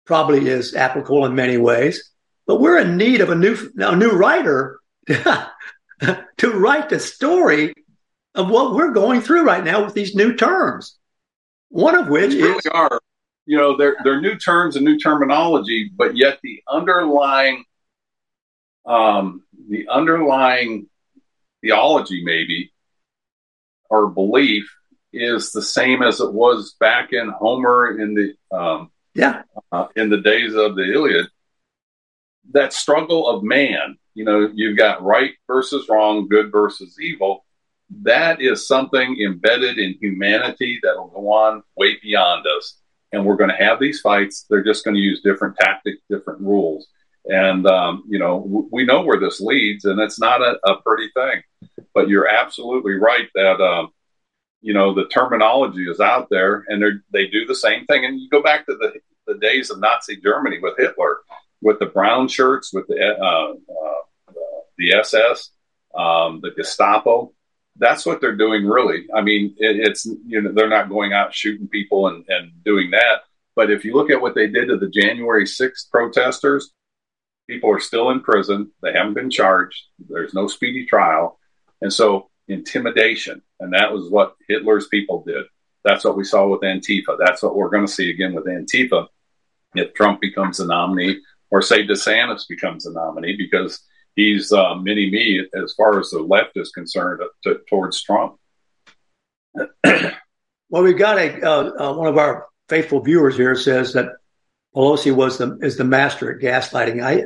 probably 0.05 0.49
is 0.49 0.75
applicable 0.75 1.25
in 1.27 1.35
many 1.35 1.57
ways, 1.57 2.11
but 2.47 2.61
we're 2.61 2.79
in 2.79 2.97
need 2.97 3.21
of 3.21 3.31
a 3.31 3.35
new 3.35 3.57
a 3.79 3.97
new 3.97 4.11
writer 4.11 4.81
to 5.09 6.51
write 6.53 6.89
the 6.89 7.01
story 7.01 7.75
of 8.35 8.49
what 8.49 8.75
we're 8.75 8.93
going 8.93 9.21
through 9.21 9.45
right 9.45 9.65
now 9.65 9.85
with 9.85 9.95
these 9.95 10.15
new 10.15 10.35
terms. 10.35 10.99
One 11.71 11.97
of 11.97 12.09
which 12.09 12.33
They 12.33 12.43
really 12.43 12.59
is 12.59 12.67
are. 12.67 13.01
You 13.47 13.57
know, 13.57 13.77
they're 13.77 13.97
they're 14.05 14.21
new 14.21 14.37
terms 14.37 14.77
and 14.77 14.85
new 14.85 14.99
terminology, 14.99 15.91
but 15.97 16.17
yet 16.17 16.39
the 16.43 16.63
underlying 16.69 17.65
um, 18.87 19.45
the 19.69 19.89
underlying 19.89 20.89
theology, 21.63 22.23
maybe, 22.25 22.73
or 23.89 24.09
belief 24.09 24.69
is 25.13 25.53
the 25.53 25.63
same 25.63 26.03
as 26.03 26.21
it 26.21 26.33
was 26.33 26.77
back 26.79 27.13
in 27.13 27.29
Homer 27.29 27.99
in 28.01 28.15
the 28.15 28.57
um, 28.57 28.91
Yeah. 29.15 29.43
uh, 29.73 29.89
in 29.97 30.11
the 30.11 30.21
days 30.21 30.55
of 30.55 30.77
the 30.77 30.85
Iliad. 30.93 31.27
That 32.53 32.73
struggle 32.73 33.29
of 33.29 33.43
man, 33.43 33.99
you 34.15 34.25
know, 34.25 34.51
you've 34.55 34.79
got 34.79 35.03
right 35.03 35.33
versus 35.47 35.89
wrong, 35.89 36.29
good 36.29 36.51
versus 36.53 36.97
evil. 37.01 37.45
That 38.03 38.41
is 38.41 38.67
something 38.67 39.21
embedded 39.21 39.79
in 39.79 39.99
humanity 40.01 40.79
that 40.83 40.97
will 40.97 41.09
go 41.09 41.33
on 41.33 41.63
way 41.77 41.99
beyond 42.01 42.47
us. 42.47 42.77
And 43.13 43.27
we're 43.27 43.37
going 43.37 43.51
to 43.51 43.57
have 43.57 43.81
these 43.81 44.01
fights. 44.01 44.47
They're 44.49 44.63
just 44.63 44.85
going 44.85 44.95
to 44.95 45.01
use 45.01 45.21
different 45.23 45.57
tactics, 45.57 45.99
different 46.09 46.41
rules. 46.41 46.87
And, 47.27 47.67
um, 47.67 48.05
you 48.09 48.19
know, 48.19 48.41
w- 48.41 48.69
we 48.71 48.85
know 48.85 49.03
where 49.03 49.19
this 49.19 49.41
leads, 49.41 49.85
and 49.85 50.01
it's 50.01 50.21
not 50.21 50.41
a, 50.41 50.59
a 50.65 50.81
pretty 50.83 51.11
thing. 51.15 51.43
But 51.93 52.09
you're 52.09 52.29
absolutely 52.29 52.95
right 52.95 53.29
that, 53.35 53.61
um, 53.61 53.91
you 54.63 54.75
know, 54.75 54.95
the 54.95 55.07
terminology 55.07 55.85
is 55.91 56.01
out 56.01 56.29
there 56.31 56.65
and 56.69 56.83
they 56.83 57.25
they 57.25 57.27
do 57.27 57.47
the 57.47 57.55
same 57.55 57.87
thing. 57.87 58.05
And 58.05 58.21
you 58.21 58.29
go 58.31 58.43
back 58.43 58.67
to 58.67 58.77
the, 58.77 59.01
the 59.27 59.39
days 59.39 59.71
of 59.71 59.81
Nazi 59.81 60.17
Germany 60.17 60.59
with 60.61 60.75
Hitler, 60.79 61.19
with 61.61 61.79
the 61.79 61.87
brown 61.87 62.29
shirts, 62.29 62.73
with 62.73 62.87
the, 62.87 63.19
uh, 63.19 63.53
uh, 63.53 64.33
the 64.79 64.95
SS, 64.95 65.51
um, 65.95 66.41
the 66.43 66.53
Gestapo. 66.57 67.33
That's 67.81 68.07
what 68.07 68.21
they're 68.21 68.37
doing, 68.37 68.67
really. 68.67 69.07
I 69.15 69.23
mean, 69.23 69.55
it, 69.59 69.77
it's, 69.81 70.05
you 70.05 70.41
know, 70.41 70.53
they're 70.53 70.69
not 70.69 70.91
going 70.91 71.13
out 71.13 71.35
shooting 71.35 71.67
people 71.67 72.09
and, 72.09 72.25
and 72.29 72.53
doing 72.65 72.91
that. 72.91 73.23
But 73.57 73.71
if 73.71 73.85
you 73.85 73.95
look 73.95 74.11
at 74.11 74.21
what 74.21 74.35
they 74.35 74.47
did 74.47 74.69
to 74.69 74.77
the 74.77 74.89
January 74.89 75.45
6th 75.45 75.91
protesters, 75.91 76.71
people 77.49 77.71
are 77.71 77.81
still 77.81 78.11
in 78.11 78.21
prison. 78.21 78.71
They 78.83 78.93
haven't 78.93 79.15
been 79.15 79.31
charged. 79.31 79.83
There's 80.09 80.35
no 80.35 80.47
speedy 80.47 80.87
trial. 80.87 81.39
And 81.81 81.93
so 81.93 82.31
intimidation. 82.49 83.43
And 83.61 83.73
that 83.73 83.93
was 83.93 84.11
what 84.11 84.37
Hitler's 84.47 84.89
people 84.89 85.25
did. 85.27 85.47
That's 85.83 86.05
what 86.05 86.17
we 86.17 86.25
saw 86.25 86.47
with 86.47 86.61
Antifa. 86.61 87.17
That's 87.19 87.43
what 87.43 87.57
we're 87.57 87.71
going 87.71 87.87
to 87.87 87.93
see 87.93 88.11
again 88.11 88.35
with 88.35 88.45
Antifa 88.45 89.07
if 89.75 89.95
Trump 89.95 90.21
becomes 90.21 90.59
the 90.59 90.67
nominee 90.67 91.21
or 91.51 91.63
say 91.63 91.87
DeSantis 91.87 92.47
becomes 92.49 92.85
the 92.85 92.93
nominee 92.93 93.37
because 93.37 93.81
he's 94.21 94.53
uh, 94.53 94.75
mini 94.75 95.11
me 95.11 95.47
as 95.55 95.75
far 95.75 95.99
as 95.99 96.11
the 96.11 96.21
left 96.21 96.57
is 96.57 96.71
concerned 96.71 97.21
to, 97.45 97.61
towards 97.69 98.03
Trump. 98.03 98.37
Well, 100.71 100.85
we've 100.85 100.97
got 100.97 101.19
a 101.19 101.43
uh, 101.43 101.91
uh, 101.91 101.95
one 101.95 102.07
of 102.07 102.17
our 102.17 102.47
faithful 102.69 103.01
viewers 103.01 103.37
here 103.37 103.57
says 103.57 103.95
that 103.95 104.13
Pelosi 104.75 105.13
was 105.13 105.37
the 105.37 105.59
is 105.61 105.77
the 105.77 105.85
master 105.85 106.33
at 106.33 106.41
gaslighting. 106.41 107.03
I 107.03 107.25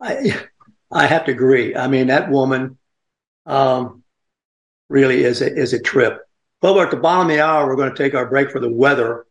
I 0.00 0.40
I 0.92 1.06
have 1.08 1.24
to 1.24 1.32
agree. 1.32 1.74
I 1.74 1.88
mean, 1.88 2.06
that 2.06 2.30
woman 2.30 2.78
um, 3.46 4.04
really 4.88 5.24
is 5.24 5.42
a, 5.42 5.52
is 5.52 5.72
a 5.72 5.82
trip. 5.82 6.20
Well, 6.62 6.76
we're 6.76 6.84
at 6.84 6.92
the 6.92 6.96
bottom 6.96 7.28
of 7.28 7.36
the 7.36 7.42
hour. 7.42 7.66
We're 7.66 7.74
going 7.74 7.90
to 7.90 7.96
take 7.96 8.14
our 8.14 8.26
break 8.26 8.52
for 8.52 8.60
the 8.60 8.70
weather, 8.70 9.26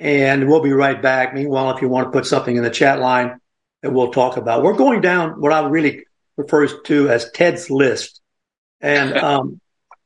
and 0.00 0.48
we'll 0.48 0.60
be 0.60 0.72
right 0.72 1.00
back. 1.00 1.34
Meanwhile, 1.34 1.76
if 1.76 1.82
you 1.82 1.88
want 1.88 2.08
to 2.08 2.10
put 2.10 2.26
something 2.26 2.56
in 2.56 2.64
the 2.64 2.70
chat 2.70 2.98
line 2.98 3.40
that 3.82 3.92
we'll 3.92 4.10
talk 4.10 4.36
about, 4.36 4.64
we're 4.64 4.76
going 4.76 5.00
down 5.00 5.40
what 5.40 5.52
I 5.52 5.68
really 5.68 6.04
refers 6.38 6.72
to 6.84 7.10
as 7.10 7.30
Ted's 7.32 7.68
list, 7.68 8.22
and 8.80 9.14
um, 9.16 9.60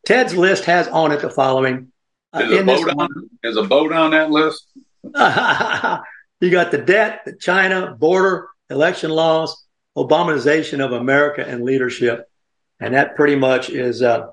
Ted's 0.04 0.34
list 0.34 0.64
has 0.64 0.88
on 0.88 1.12
it 1.12 1.20
the 1.20 1.30
following. 1.30 1.92
Uh, 2.32 2.40
Is 2.40 2.60
a, 2.60 2.64
boat 2.64 2.88
on, 2.98 3.30
is 3.44 3.56
a 3.58 3.62
boat 3.62 3.92
on 3.92 4.12
that 4.12 4.30
list? 4.30 4.66
you 5.04 6.50
got 6.50 6.70
the 6.70 6.82
debt, 6.84 7.20
the 7.26 7.34
China 7.34 7.94
border, 7.94 8.48
election 8.70 9.10
laws, 9.10 9.62
Obamanization 9.96 10.82
of 10.82 10.92
America, 10.92 11.46
and 11.46 11.62
leadership, 11.62 12.30
and 12.80 12.94
that 12.94 13.16
pretty 13.16 13.36
much 13.36 13.68
is 13.68 14.00
uh, 14.00 14.28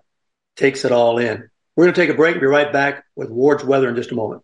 takes 0.55 0.85
it 0.85 0.93
all 0.93 1.17
in. 1.17 1.49
We're 1.75 1.85
going 1.85 1.93
to 1.93 2.01
take 2.01 2.09
a 2.09 2.13
break 2.13 2.33
and 2.33 2.41
be 2.41 2.47
right 2.47 2.71
back 2.71 3.03
with 3.15 3.29
Ward's 3.29 3.65
weather 3.65 3.89
in 3.89 3.97
just 3.97 4.11
a 4.11 4.15
moment. 4.15 4.43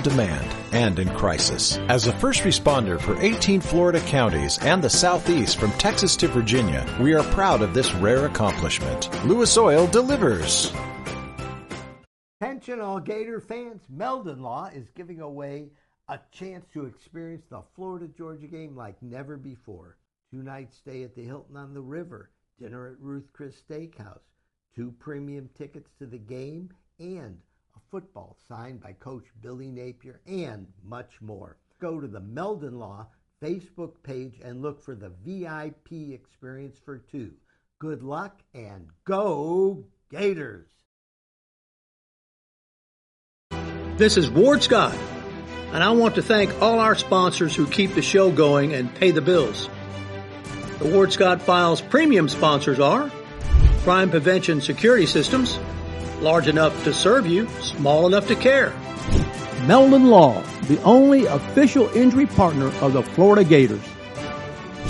demand 0.00 0.54
and 0.72 0.98
in 0.98 1.08
crisis. 1.10 1.78
As 1.88 2.06
a 2.06 2.18
first 2.18 2.42
responder 2.42 3.00
for 3.00 3.20
18 3.20 3.60
Florida 3.60 4.00
counties 4.00 4.58
and 4.58 4.82
the 4.82 4.90
Southeast 4.90 5.58
from 5.58 5.70
Texas 5.72 6.16
to 6.16 6.28
Virginia, 6.28 6.86
we 7.00 7.14
are 7.14 7.22
proud 7.32 7.62
of 7.62 7.74
this 7.74 7.92
rare 7.94 8.26
accomplishment. 8.26 9.08
Lewis 9.24 9.56
Oil 9.56 9.86
delivers. 9.86 10.72
Attention 12.40 12.80
all 12.80 13.00
Gator 13.00 13.40
fans, 13.40 13.82
Meldon 13.88 14.42
Law 14.42 14.66
is 14.66 14.90
giving 14.94 15.20
away 15.20 15.70
a 16.08 16.18
chance 16.30 16.66
to 16.72 16.84
experience 16.84 17.44
the 17.48 17.62
Florida 17.74 18.06
Georgia 18.08 18.46
game 18.46 18.76
like 18.76 19.02
never 19.02 19.36
before. 19.36 19.96
Two 20.30 20.42
nights 20.42 20.76
stay 20.76 21.04
at 21.04 21.14
the 21.14 21.22
Hilton 21.24 21.56
on 21.56 21.72
the 21.72 21.80
River, 21.80 22.30
dinner 22.58 22.88
at 22.88 23.00
Ruth 23.00 23.28
Chris 23.32 23.54
Steakhouse, 23.62 24.20
two 24.74 24.92
premium 24.98 25.48
tickets 25.54 25.90
to 25.98 26.06
the 26.06 26.18
game, 26.18 26.70
and 26.98 27.38
football 27.94 28.36
signed 28.48 28.82
by 28.82 28.92
Coach 28.92 29.22
Billy 29.40 29.70
Napier, 29.70 30.20
and 30.26 30.66
much 30.82 31.12
more. 31.20 31.58
Go 31.80 32.00
to 32.00 32.08
the 32.08 32.18
Meldon 32.18 32.80
Law 32.80 33.06
Facebook 33.40 33.92
page 34.02 34.40
and 34.42 34.60
look 34.60 34.82
for 34.82 34.96
the 34.96 35.12
VIP 35.24 36.12
experience 36.12 36.76
for 36.84 36.98
two. 36.98 37.30
Good 37.78 38.02
luck 38.02 38.42
and 38.52 38.88
go 39.04 39.84
Gators! 40.10 40.66
This 43.96 44.16
is 44.16 44.28
Ward 44.28 44.64
Scott, 44.64 44.98
and 45.72 45.80
I 45.80 45.92
want 45.92 46.16
to 46.16 46.22
thank 46.22 46.60
all 46.60 46.80
our 46.80 46.96
sponsors 46.96 47.54
who 47.54 47.64
keep 47.64 47.94
the 47.94 48.02
show 48.02 48.32
going 48.32 48.72
and 48.74 48.92
pay 48.92 49.12
the 49.12 49.22
bills. 49.22 49.70
The 50.80 50.90
Ward 50.90 51.12
Scott 51.12 51.40
Files 51.40 51.80
premium 51.80 52.28
sponsors 52.28 52.80
are 52.80 53.08
Crime 53.84 54.10
Prevention 54.10 54.60
Security 54.60 55.06
Systems, 55.06 55.60
large 56.20 56.48
enough 56.48 56.84
to 56.84 56.92
serve 56.92 57.26
you, 57.26 57.48
small 57.60 58.06
enough 58.06 58.28
to 58.28 58.36
care. 58.36 58.72
Meldon 59.66 60.08
Law, 60.08 60.42
the 60.68 60.80
only 60.82 61.26
official 61.26 61.88
injury 61.90 62.26
partner 62.26 62.66
of 62.80 62.92
the 62.92 63.02
Florida 63.02 63.44
Gators. 63.44 63.82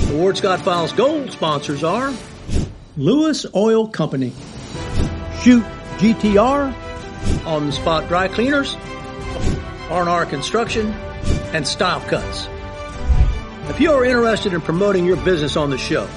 The 0.09 0.17
Ward 0.17 0.37
Scott 0.37 0.61
Files 0.61 0.93
Gold 0.93 1.33
sponsors 1.33 1.83
are 1.85 2.13
Lewis 2.97 3.47
Oil 3.55 3.89
Company, 3.89 4.33
Shoot 5.43 5.65
GTR, 5.99 6.75
On 7.47 7.67
the 7.67 7.73
Spot 7.73 8.07
Dry 8.09 8.29
Cleaners, 8.29 8.77
R&R 9.91 10.27
Construction, 10.27 10.93
and 11.53 11.67
Style 11.67 12.01
Cuts. 12.01 12.49
If 13.69 13.81
you 13.81 13.93
are 13.93 14.05
interested 14.05 14.53
in 14.53 14.61
promoting 14.61 15.07
your 15.07 15.17
business 15.17 15.57
on 15.57 15.71
the 15.71 15.79
show, 15.79 16.09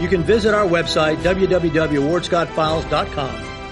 you 0.00 0.08
can 0.08 0.22
visit 0.22 0.54
our 0.54 0.66
website, 0.66 1.16
www.wardscottfiles.com, 1.18 3.44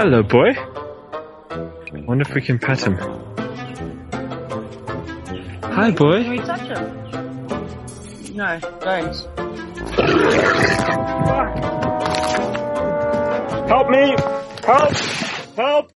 Hello, 0.00 0.22
boy. 0.22 0.54
Wonder 2.06 2.22
if 2.22 2.32
we 2.32 2.40
can 2.40 2.56
pet 2.60 2.86
him. 2.86 2.94
Hi, 5.64 5.90
boy. 5.90 6.22
Can 6.22 6.30
we 6.30 6.38
touch 6.38 6.60
him? 6.60 8.36
No, 8.36 8.60
don't. 8.78 9.16
Help 13.68 13.90
me! 13.90 14.14
Help! 14.64 14.92
Help! 15.56 15.92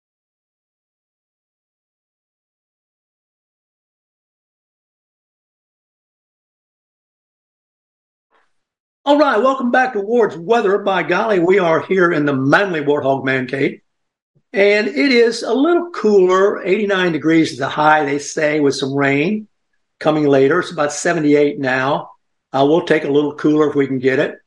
All 9.05 9.17
right, 9.17 9.37
welcome 9.37 9.71
back 9.71 9.93
to 9.93 10.01
Ward's 10.01 10.35
Weather. 10.35 10.79
By 10.79 11.03
golly, 11.03 11.39
we 11.39 11.59
are 11.59 11.81
here 11.81 12.11
in 12.11 12.25
the 12.25 12.33
Manly 12.35 12.81
Warthog 12.81 13.23
Man 13.23 13.47
Cave. 13.47 13.79
And 14.53 14.87
it 14.87 15.11
is 15.11 15.41
a 15.41 15.53
little 15.53 15.89
cooler, 15.89 16.63
89 16.63 17.11
degrees 17.11 17.53
is 17.53 17.57
the 17.57 17.67
high, 17.67 18.05
they 18.05 18.19
say, 18.19 18.59
with 18.59 18.75
some 18.75 18.93
rain 18.93 19.47
coming 19.99 20.27
later. 20.27 20.59
It's 20.59 20.71
about 20.71 20.93
78 20.93 21.59
now. 21.59 22.11
Uh, 22.51 22.63
we'll 22.69 22.85
take 22.85 23.03
a 23.03 23.11
little 23.11 23.33
cooler 23.33 23.67
if 23.69 23.75
we 23.75 23.87
can 23.87 23.97
get 23.97 24.19
it. 24.19 24.37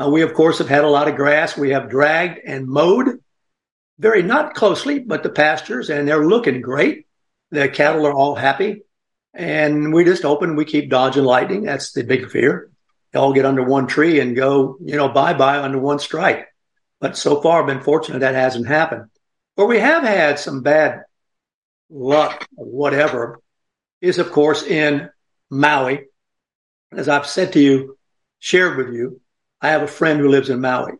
Uh, 0.00 0.10
we, 0.10 0.22
of 0.22 0.34
course, 0.34 0.58
have 0.58 0.68
had 0.68 0.82
a 0.82 0.90
lot 0.90 1.06
of 1.06 1.14
grass. 1.14 1.56
We 1.56 1.70
have 1.70 1.88
dragged 1.88 2.40
and 2.44 2.66
mowed 2.66 3.20
very 4.00 4.22
not 4.22 4.54
closely, 4.54 4.98
but 4.98 5.22
the 5.22 5.30
pastures, 5.30 5.90
and 5.90 6.08
they're 6.08 6.26
looking 6.26 6.60
great. 6.60 7.06
The 7.52 7.68
cattle 7.68 8.04
are 8.06 8.12
all 8.12 8.34
happy. 8.34 8.82
And 9.32 9.94
we 9.94 10.04
just 10.04 10.24
open, 10.24 10.56
we 10.56 10.64
keep 10.64 10.90
dodging 10.90 11.22
lightning. 11.22 11.62
That's 11.62 11.92
the 11.92 12.02
big 12.02 12.30
fear. 12.30 12.70
They 13.12 13.20
all 13.20 13.32
get 13.32 13.46
under 13.46 13.62
one 13.62 13.86
tree 13.86 14.18
and 14.18 14.34
go, 14.34 14.76
you 14.80 14.96
know, 14.96 15.08
bye 15.08 15.34
bye 15.34 15.58
under 15.58 15.78
one 15.78 16.00
strike. 16.00 16.48
But 16.98 17.16
so 17.16 17.40
far, 17.40 17.60
I've 17.60 17.66
been 17.66 17.80
fortunate 17.80 18.20
that 18.20 18.34
hasn't 18.34 18.66
happened. 18.66 19.11
Where 19.54 19.66
we 19.66 19.78
have 19.78 20.02
had 20.02 20.38
some 20.38 20.62
bad 20.62 21.02
luck 21.90 22.46
or 22.56 22.66
whatever 22.66 23.40
is, 24.00 24.18
of 24.18 24.32
course, 24.32 24.62
in 24.62 25.10
Maui. 25.50 26.06
As 26.90 27.08
I've 27.08 27.26
said 27.26 27.52
to 27.52 27.60
you, 27.60 27.98
shared 28.38 28.76
with 28.76 28.94
you, 28.94 29.20
I 29.60 29.68
have 29.68 29.82
a 29.82 29.86
friend 29.86 30.18
who 30.18 30.28
lives 30.28 30.50
in 30.50 30.60
Maui. 30.60 30.92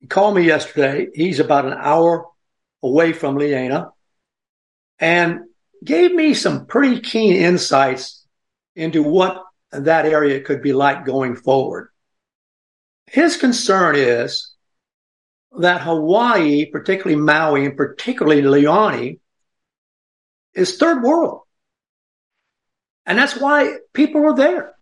He 0.00 0.06
called 0.06 0.36
me 0.36 0.42
yesterday. 0.42 1.08
He's 1.14 1.40
about 1.40 1.64
an 1.64 1.74
hour 1.76 2.26
away 2.82 3.12
from 3.12 3.36
Lahaina 3.36 3.90
and 4.98 5.40
gave 5.82 6.14
me 6.14 6.34
some 6.34 6.66
pretty 6.66 7.00
keen 7.00 7.34
insights 7.36 8.26
into 8.76 9.02
what 9.02 9.42
that 9.72 10.06
area 10.06 10.40
could 10.40 10.62
be 10.62 10.72
like 10.72 11.04
going 11.04 11.34
forward. 11.34 11.88
His 13.06 13.36
concern 13.36 13.96
is 13.96 14.53
that 15.58 15.82
Hawaii, 15.82 16.66
particularly 16.66 17.20
Maui 17.20 17.66
and 17.66 17.76
particularly 17.76 18.42
Lahaina, 18.42 19.16
is 20.54 20.76
third 20.76 21.02
world. 21.02 21.42
And 23.06 23.18
that's 23.18 23.36
why 23.36 23.76
people 23.92 24.24
are 24.24 24.36
there. 24.36 24.74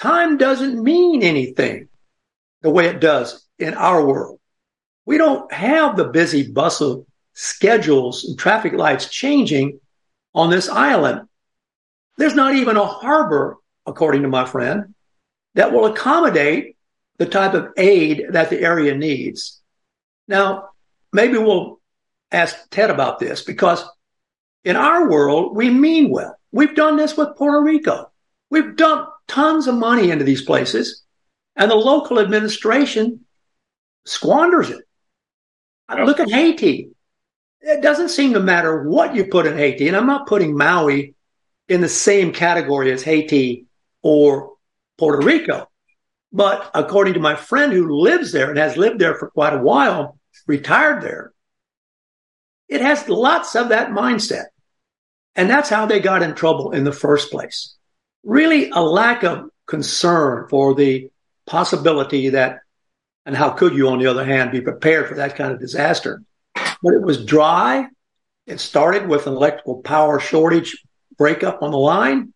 Time 0.00 0.38
doesn't 0.38 0.82
mean 0.82 1.22
anything 1.22 1.88
the 2.62 2.70
way 2.70 2.86
it 2.86 3.00
does 3.00 3.46
in 3.58 3.74
our 3.74 4.04
world. 4.04 4.40
We 5.06 5.18
don't 5.18 5.52
have 5.52 5.96
the 5.96 6.04
busy 6.04 6.50
bustle 6.50 7.06
schedules 7.32 8.24
and 8.24 8.38
traffic 8.38 8.72
lights 8.72 9.08
changing 9.08 9.80
on 10.34 10.50
this 10.50 10.68
island. 10.68 11.28
There's 12.16 12.34
not 12.34 12.56
even 12.56 12.76
a 12.76 12.84
harbor, 12.84 13.56
according 13.86 14.22
to 14.22 14.28
my 14.28 14.44
friend, 14.44 14.94
that 15.54 15.72
will 15.72 15.86
accommodate 15.86 16.76
the 17.18 17.26
type 17.26 17.54
of 17.54 17.68
aid 17.76 18.26
that 18.30 18.50
the 18.50 18.60
area 18.60 18.94
needs. 18.96 19.57
Now, 20.28 20.68
maybe 21.12 21.38
we'll 21.38 21.80
ask 22.30 22.56
Ted 22.70 22.90
about 22.90 23.18
this 23.18 23.42
because 23.42 23.82
in 24.64 24.76
our 24.76 25.10
world, 25.10 25.56
we 25.56 25.70
mean 25.70 26.10
well. 26.10 26.38
We've 26.52 26.74
done 26.74 26.96
this 26.96 27.16
with 27.16 27.36
Puerto 27.36 27.62
Rico. 27.62 28.10
We've 28.50 28.76
dumped 28.76 29.10
tons 29.26 29.66
of 29.66 29.74
money 29.74 30.10
into 30.10 30.24
these 30.24 30.42
places 30.42 31.02
and 31.56 31.70
the 31.70 31.76
local 31.76 32.20
administration 32.20 33.24
squanders 34.06 34.70
it. 34.70 34.84
Yep. 35.90 36.06
Look 36.06 36.20
at 36.20 36.30
Haiti. 36.30 36.90
It 37.60 37.82
doesn't 37.82 38.10
seem 38.10 38.34
to 38.34 38.40
matter 38.40 38.88
what 38.88 39.14
you 39.14 39.24
put 39.24 39.46
in 39.46 39.56
Haiti. 39.56 39.88
And 39.88 39.96
I'm 39.96 40.06
not 40.06 40.26
putting 40.26 40.56
Maui 40.56 41.14
in 41.68 41.80
the 41.80 41.88
same 41.88 42.32
category 42.32 42.92
as 42.92 43.02
Haiti 43.02 43.66
or 44.02 44.52
Puerto 44.96 45.26
Rico. 45.26 45.67
But 46.32 46.70
according 46.74 47.14
to 47.14 47.20
my 47.20 47.34
friend 47.34 47.72
who 47.72 48.00
lives 48.00 48.32
there 48.32 48.50
and 48.50 48.58
has 48.58 48.76
lived 48.76 48.98
there 48.98 49.14
for 49.14 49.30
quite 49.30 49.54
a 49.54 49.62
while, 49.62 50.18
retired 50.46 51.02
there, 51.02 51.32
it 52.68 52.80
has 52.80 53.08
lots 53.08 53.56
of 53.56 53.70
that 53.70 53.90
mindset. 53.90 54.46
And 55.34 55.48
that's 55.48 55.70
how 55.70 55.86
they 55.86 56.00
got 56.00 56.22
in 56.22 56.34
trouble 56.34 56.72
in 56.72 56.84
the 56.84 56.92
first 56.92 57.30
place. 57.30 57.74
Really 58.24 58.70
a 58.70 58.82
lack 58.82 59.22
of 59.22 59.48
concern 59.66 60.48
for 60.50 60.74
the 60.74 61.10
possibility 61.46 62.30
that, 62.30 62.58
and 63.24 63.36
how 63.36 63.50
could 63.50 63.74
you, 63.74 63.88
on 63.88 63.98
the 63.98 64.06
other 64.06 64.24
hand, 64.24 64.50
be 64.50 64.60
prepared 64.60 65.08
for 65.08 65.14
that 65.14 65.36
kind 65.36 65.52
of 65.52 65.60
disaster? 65.60 66.22
But 66.54 66.94
it 66.94 67.02
was 67.02 67.24
dry. 67.24 67.86
It 68.46 68.60
started 68.60 69.08
with 69.08 69.26
an 69.26 69.34
electrical 69.34 69.82
power 69.82 70.20
shortage 70.20 70.84
breakup 71.16 71.62
on 71.62 71.70
the 71.70 71.78
line, 71.78 72.32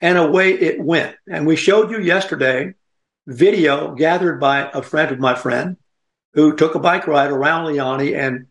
and 0.00 0.18
away 0.18 0.52
it 0.52 0.80
went. 0.80 1.16
And 1.28 1.46
we 1.46 1.56
showed 1.56 1.90
you 1.90 2.00
yesterday 2.00 2.74
video 3.28 3.94
gathered 3.94 4.40
by 4.40 4.70
a 4.72 4.80
friend 4.80 5.12
of 5.12 5.20
my 5.20 5.34
friend 5.34 5.76
who 6.32 6.56
took 6.56 6.74
a 6.74 6.80
bike 6.80 7.06
ride 7.06 7.30
around 7.30 7.66
Lahaina 7.66 8.16
and 8.16 8.46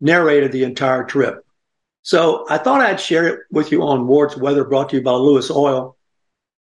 narrated 0.00 0.52
the 0.52 0.64
entire 0.64 1.04
trip. 1.04 1.44
So 2.00 2.46
I 2.48 2.56
thought 2.58 2.80
I'd 2.80 2.98
share 2.98 3.26
it 3.26 3.40
with 3.50 3.70
you 3.70 3.82
on 3.82 4.06
Ward's 4.06 4.36
Weather 4.36 4.64
brought 4.64 4.88
to 4.90 4.96
you 4.96 5.02
by 5.02 5.12
Lewis 5.12 5.50
Oil. 5.50 5.96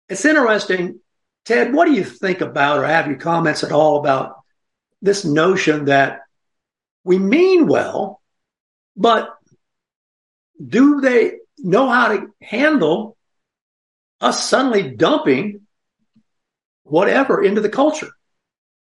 It's 0.08 0.24
interesting. 0.24 1.00
Ted, 1.44 1.74
what 1.74 1.84
do 1.84 1.92
you 1.92 2.04
think 2.04 2.40
about 2.40 2.78
or 2.78 2.86
have 2.86 3.06
you 3.06 3.16
comments 3.16 3.62
at 3.62 3.70
all 3.70 3.98
about 3.98 4.36
this 5.02 5.24
notion 5.24 5.86
that 5.86 6.22
we 7.04 7.18
mean 7.18 7.66
well, 7.66 8.22
but 8.96 9.36
do 10.64 11.00
they 11.00 11.38
know 11.58 11.88
how 11.88 12.08
to 12.08 12.32
handle 12.40 13.16
us 14.20 14.48
suddenly 14.48 14.90
dumping 14.90 15.61
whatever 16.92 17.42
into 17.42 17.62
the 17.62 17.70
culture? 17.70 18.10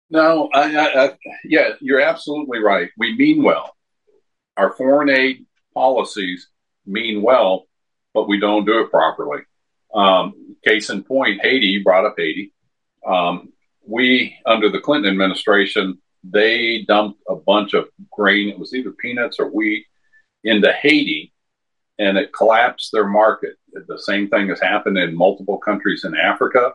No, 0.10 0.50
I, 0.52 0.76
I, 0.76 1.06
I, 1.06 1.18
yeah, 1.46 1.74
you're 1.80 2.02
absolutely 2.02 2.58
right. 2.58 2.90
We 2.98 3.16
mean 3.16 3.44
well. 3.44 3.76
Our 4.58 4.74
foreign 4.74 5.12
aid 5.12 5.46
policies 5.76 6.50
mean 6.88 7.22
well, 7.22 7.68
but 8.16 8.28
we 8.28 8.40
don't 8.40 8.66
do 8.66 8.80
it 8.80 8.90
properly. 8.90 9.42
Um, 9.94 10.56
case 10.66 10.90
in 10.90 11.04
point, 11.04 11.42
Haiti, 11.44 11.84
brought 11.84 12.06
up 12.06 12.16
Haiti. 12.18 12.52
Um, 13.06 13.54
we, 13.88 14.40
under 14.44 14.72
the 14.72 14.80
Clinton 14.80 15.12
administration, 15.12 16.00
they 16.24 16.86
dumped 16.88 17.22
a 17.30 17.36
bunch 17.36 17.76
of 17.76 17.90
grain, 18.12 18.50
it 18.50 18.58
was 18.58 18.74
either 18.74 18.92
peanuts 18.92 19.40
or 19.40 19.52
wheat, 19.52 19.86
into 20.44 20.72
Haiti, 20.72 21.32
and 22.00 22.18
it 22.18 22.34
collapsed 22.34 22.90
their 22.92 23.08
market. 23.08 23.54
The 23.72 24.00
same 24.00 24.30
thing 24.30 24.50
has 24.50 24.60
happened 24.60 24.98
in 24.98 25.16
multiple 25.16 25.60
countries 25.60 26.06
in 26.06 26.16
Africa. 26.16 26.74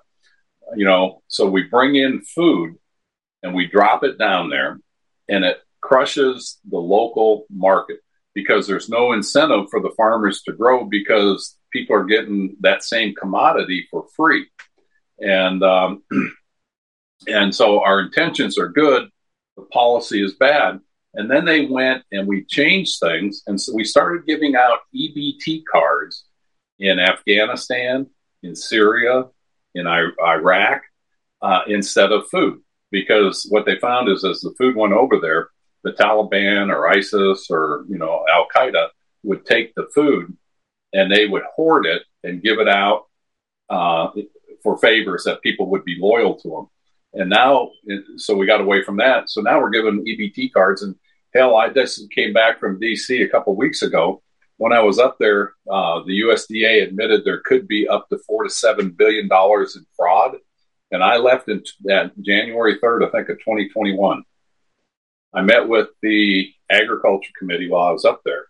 You 0.76 0.84
know, 0.84 1.22
so 1.28 1.48
we 1.48 1.62
bring 1.62 1.96
in 1.96 2.22
food 2.22 2.76
and 3.42 3.54
we 3.54 3.66
drop 3.66 4.04
it 4.04 4.18
down 4.18 4.50
there, 4.50 4.78
and 5.28 5.44
it 5.44 5.58
crushes 5.80 6.58
the 6.68 6.78
local 6.78 7.46
market 7.50 7.98
because 8.34 8.66
there's 8.66 8.88
no 8.88 9.12
incentive 9.12 9.68
for 9.70 9.80
the 9.80 9.92
farmers 9.96 10.42
to 10.42 10.52
grow 10.52 10.84
because 10.84 11.56
people 11.72 11.96
are 11.96 12.04
getting 12.04 12.56
that 12.60 12.82
same 12.82 13.14
commodity 13.14 13.86
for 13.90 14.06
free. 14.14 14.46
And 15.18 15.62
um, 15.62 16.02
and 17.26 17.54
so 17.54 17.82
our 17.82 18.00
intentions 18.00 18.58
are 18.58 18.68
good, 18.68 19.08
the 19.56 19.64
policy 19.64 20.22
is 20.22 20.34
bad. 20.34 20.80
And 21.14 21.30
then 21.30 21.44
they 21.44 21.66
went 21.66 22.04
and 22.12 22.28
we 22.28 22.44
changed 22.44 23.00
things, 23.00 23.42
and 23.46 23.60
so 23.60 23.72
we 23.74 23.84
started 23.84 24.26
giving 24.26 24.54
out 24.54 24.80
EBT 24.94 25.62
cards 25.70 26.24
in 26.78 27.00
Afghanistan, 27.00 28.06
in 28.42 28.54
Syria, 28.54 29.24
in 29.74 29.86
Iraq, 29.86 30.82
uh, 31.42 31.60
instead 31.68 32.12
of 32.12 32.28
food, 32.30 32.60
because 32.90 33.46
what 33.50 33.66
they 33.66 33.78
found 33.78 34.08
is 34.08 34.24
as 34.24 34.40
the 34.40 34.54
food 34.58 34.76
went 34.76 34.92
over 34.92 35.18
there, 35.20 35.48
the 35.84 35.92
Taliban 35.92 36.72
or 36.74 36.88
ISIS 36.88 37.46
or 37.50 37.84
you 37.88 37.98
know 37.98 38.24
Al 38.32 38.46
Qaeda 38.54 38.88
would 39.22 39.46
take 39.46 39.74
the 39.74 39.86
food 39.94 40.36
and 40.92 41.12
they 41.12 41.26
would 41.26 41.42
hoard 41.54 41.86
it 41.86 42.02
and 42.24 42.42
give 42.42 42.58
it 42.58 42.68
out 42.68 43.06
uh, 43.70 44.08
for 44.62 44.78
favors 44.78 45.24
that 45.24 45.42
people 45.42 45.70
would 45.70 45.84
be 45.84 45.96
loyal 46.00 46.34
to 46.36 46.48
them. 46.48 46.66
And 47.14 47.30
now, 47.30 47.70
so 48.16 48.36
we 48.36 48.46
got 48.46 48.60
away 48.60 48.82
from 48.82 48.96
that. 48.98 49.30
So 49.30 49.40
now 49.40 49.60
we're 49.60 49.70
giving 49.70 50.04
EBT 50.04 50.52
cards. 50.52 50.82
And 50.82 50.94
hell, 51.34 51.56
I 51.56 51.70
just 51.70 52.10
came 52.10 52.32
back 52.32 52.60
from 52.60 52.80
DC 52.80 53.24
a 53.24 53.28
couple 53.28 53.56
weeks 53.56 53.82
ago. 53.82 54.22
When 54.58 54.72
I 54.72 54.80
was 54.80 54.98
up 54.98 55.16
there, 55.18 55.54
uh, 55.70 56.02
the 56.04 56.20
USDA 56.22 56.82
admitted 56.82 57.24
there 57.24 57.42
could 57.44 57.66
be 57.66 57.88
up 57.88 58.08
to 58.08 58.18
four 58.18 58.44
to 58.44 58.50
seven 58.50 58.90
billion 58.90 59.28
dollars 59.28 59.76
in 59.76 59.86
fraud. 59.96 60.36
And 60.90 61.02
I 61.02 61.16
left 61.16 61.48
in 61.48 61.62
January 62.20 62.78
3rd, 62.78 63.06
I 63.06 63.10
think, 63.10 63.28
of 63.28 63.38
2021. 63.38 64.22
I 65.34 65.42
met 65.42 65.68
with 65.68 65.88
the 66.02 66.52
agriculture 66.70 67.30
committee 67.38 67.68
while 67.68 67.88
I 67.88 67.92
was 67.92 68.04
up 68.04 68.22
there. 68.24 68.46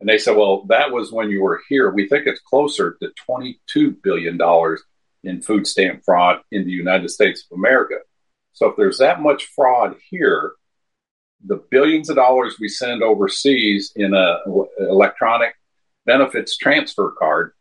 And 0.00 0.08
they 0.08 0.18
said, 0.18 0.36
well, 0.36 0.64
that 0.66 0.92
was 0.92 1.12
when 1.12 1.30
you 1.30 1.42
were 1.42 1.62
here. 1.68 1.90
We 1.90 2.08
think 2.08 2.26
it's 2.26 2.40
closer 2.40 2.98
to 3.00 3.12
$22 3.28 4.02
billion 4.02 4.38
in 5.24 5.40
food 5.40 5.66
stamp 5.66 6.02
fraud 6.04 6.40
in 6.50 6.64
the 6.64 6.70
United 6.70 7.08
States 7.08 7.46
of 7.50 7.56
America. 7.56 7.96
So 8.52 8.68
if 8.68 8.76
there's 8.76 8.98
that 8.98 9.22
much 9.22 9.46
fraud 9.54 9.96
here, 10.10 10.52
the 11.44 11.62
billions 11.70 12.08
of 12.08 12.16
dollars 12.16 12.56
we 12.58 12.68
send 12.68 13.02
overseas 13.02 13.92
in 13.96 14.14
a 14.14 14.38
electronic 14.80 15.54
benefits 16.04 16.56
transfer 16.56 17.14
card, 17.18 17.52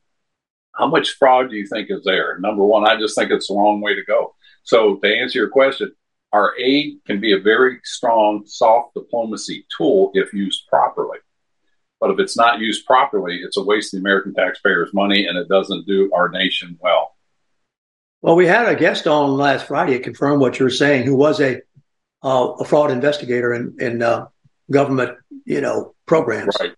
how 0.73 0.87
much 0.87 1.15
fraud 1.17 1.49
do 1.49 1.55
you 1.55 1.67
think 1.67 1.89
is 1.89 2.03
there? 2.03 2.37
Number 2.39 2.63
one, 2.63 2.87
I 2.87 2.97
just 2.97 3.15
think 3.15 3.31
it's 3.31 3.49
a 3.49 3.53
long 3.53 3.81
way 3.81 3.95
to 3.95 4.03
go. 4.03 4.35
So 4.63 4.95
to 4.95 5.07
answer 5.07 5.39
your 5.39 5.49
question, 5.49 5.91
our 6.33 6.57
aid 6.59 6.97
can 7.05 7.21
be 7.21 7.33
a 7.33 7.39
very 7.39 7.79
strong 7.83 8.43
soft 8.45 8.93
diplomacy 8.93 9.65
tool 9.75 10.11
if 10.13 10.33
used 10.33 10.67
properly. 10.67 11.19
But 12.01 12.11
if 12.11 12.19
it's 12.19 12.35
not 12.35 12.59
used 12.59 12.85
properly, 12.85 13.39
it's 13.41 13.57
a 13.57 13.63
waste 13.63 13.93
of 13.93 14.01
the 14.01 14.07
American 14.07 14.33
taxpayers' 14.33 14.93
money 14.93 15.27
and 15.27 15.37
it 15.37 15.47
doesn't 15.47 15.87
do 15.87 16.11
our 16.13 16.29
nation 16.29 16.77
well. 16.81 17.15
Well, 18.21 18.35
we 18.35 18.47
had 18.47 18.67
a 18.67 18.75
guest 18.75 19.07
on 19.07 19.37
last 19.37 19.67
Friday 19.67 19.99
confirm 19.99 20.39
what 20.39 20.59
you're 20.59 20.69
saying, 20.69 21.05
who 21.05 21.15
was 21.15 21.39
a 21.39 21.61
uh, 22.25 22.55
a 22.59 22.65
fraud 22.65 22.91
investigator 22.91 23.53
in 23.53 23.75
in 23.79 24.01
uh, 24.01 24.25
government, 24.71 25.17
you 25.45 25.61
know, 25.61 25.93
programs. 26.07 26.57
Right. 26.59 26.73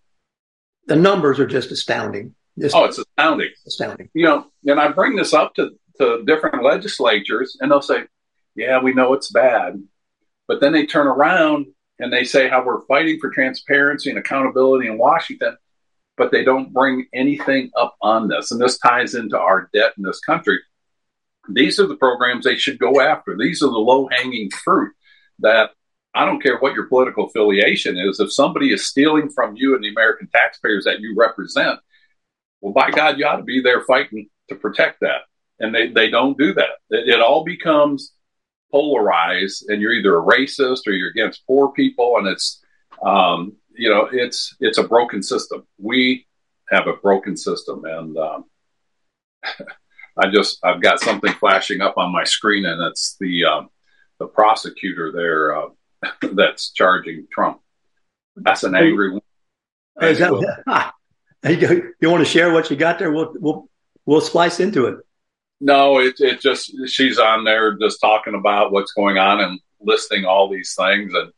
The 0.87 0.97
numbers 0.97 1.39
are 1.39 1.47
just 1.47 1.71
astounding. 1.71 2.35
Just 2.59 2.75
oh, 2.75 2.83
it's 2.83 2.97
astounding. 2.97 3.49
Astounding. 3.65 4.09
You 4.13 4.25
know, 4.25 4.45
and 4.65 4.79
I 4.79 4.89
bring 4.89 5.15
this 5.15 5.33
up 5.33 5.55
to 5.55 5.71
to 5.99 6.23
different 6.25 6.63
legislatures, 6.63 7.57
and 7.61 7.71
they'll 7.71 7.81
say, 7.81 8.03
"Yeah, 8.55 8.81
we 8.81 8.93
know 8.93 9.13
it's 9.13 9.31
bad," 9.31 9.81
but 10.47 10.59
then 10.59 10.73
they 10.73 10.85
turn 10.85 11.07
around 11.07 11.67
and 11.99 12.11
they 12.11 12.25
say 12.25 12.49
how 12.49 12.63
we're 12.63 12.85
fighting 12.85 13.17
for 13.19 13.29
transparency 13.29 14.09
and 14.09 14.19
accountability 14.19 14.87
in 14.87 14.97
Washington, 14.97 15.57
but 16.15 16.31
they 16.31 16.43
don't 16.43 16.73
bring 16.73 17.07
anything 17.13 17.71
up 17.75 17.95
on 18.01 18.27
this. 18.27 18.51
And 18.51 18.61
this 18.61 18.77
ties 18.77 19.15
into 19.15 19.39
our 19.39 19.69
debt 19.73 19.93
in 19.97 20.03
this 20.03 20.19
country. 20.19 20.59
These 21.49 21.79
are 21.79 21.87
the 21.87 21.95
programs 21.95 22.43
they 22.43 22.57
should 22.57 22.77
go 22.77 22.99
after. 22.99 23.35
These 23.35 23.63
are 23.63 23.71
the 23.71 23.79
low 23.79 24.09
hanging 24.11 24.51
fruit 24.51 24.93
that 25.39 25.71
I 26.13 26.25
don't 26.25 26.41
care 26.41 26.57
what 26.57 26.73
your 26.73 26.87
political 26.87 27.25
affiliation 27.25 27.97
is. 27.97 28.19
If 28.19 28.33
somebody 28.33 28.73
is 28.73 28.87
stealing 28.87 29.29
from 29.29 29.55
you 29.55 29.75
and 29.75 29.83
the 29.83 29.89
American 29.89 30.27
taxpayers 30.27 30.85
that 30.85 30.99
you 30.99 31.15
represent, 31.15 31.79
well, 32.61 32.73
by 32.73 32.91
God, 32.91 33.17
you 33.17 33.25
ought 33.25 33.37
to 33.37 33.43
be 33.43 33.61
there 33.61 33.81
fighting 33.81 34.29
to 34.49 34.55
protect 34.55 35.01
that. 35.01 35.21
And 35.59 35.73
they, 35.73 35.89
they 35.89 36.09
don't 36.09 36.37
do 36.37 36.53
that. 36.53 36.79
It, 36.89 37.09
it 37.09 37.21
all 37.21 37.43
becomes 37.43 38.13
polarized 38.71 39.69
and 39.69 39.81
you're 39.81 39.93
either 39.93 40.17
a 40.17 40.23
racist 40.23 40.87
or 40.87 40.91
you're 40.91 41.09
against 41.09 41.45
poor 41.45 41.71
people. 41.71 42.17
And 42.17 42.27
it's, 42.27 42.63
um, 43.03 43.55
you 43.75 43.89
know, 43.89 44.09
it's, 44.11 44.55
it's 44.59 44.77
a 44.77 44.87
broken 44.87 45.21
system. 45.21 45.67
We 45.77 46.25
have 46.69 46.87
a 46.87 46.93
broken 46.93 47.37
system. 47.37 47.85
And, 47.85 48.17
um, 48.17 48.45
I 50.17 50.29
just 50.29 50.59
I've 50.63 50.81
got 50.81 50.99
something 50.99 51.31
flashing 51.33 51.81
up 51.81 51.97
on 51.97 52.11
my 52.11 52.23
screen, 52.23 52.65
and 52.65 52.81
it's 52.81 53.15
the 53.19 53.45
um, 53.45 53.69
the 54.19 54.27
prosecutor 54.27 55.11
there 55.11 55.57
uh, 55.57 55.69
that's 56.33 56.71
charging 56.71 57.27
Trump. 57.31 57.59
That's 58.35 58.63
an 58.63 58.75
angry 58.75 59.13
one. 59.13 59.21
That, 59.99 60.93
you, 61.49 61.93
you 61.99 62.09
want 62.09 62.23
to 62.23 62.29
share 62.29 62.53
what 62.53 62.69
you 62.69 62.77
got 62.77 62.99
there? 62.99 63.11
We'll 63.11 63.33
we'll 63.39 63.69
we'll 64.05 64.21
splice 64.21 64.59
into 64.59 64.85
it. 64.85 64.97
No, 65.59 65.99
it 65.99 66.19
it 66.19 66.39
just 66.39 66.71
she's 66.87 67.17
on 67.17 67.43
there 67.43 67.77
just 67.77 67.99
talking 67.99 68.35
about 68.35 68.71
what's 68.71 68.93
going 68.93 69.17
on 69.17 69.39
and 69.39 69.59
listing 69.81 70.25
all 70.25 70.49
these 70.49 70.75
things, 70.75 71.13
and 71.13 71.31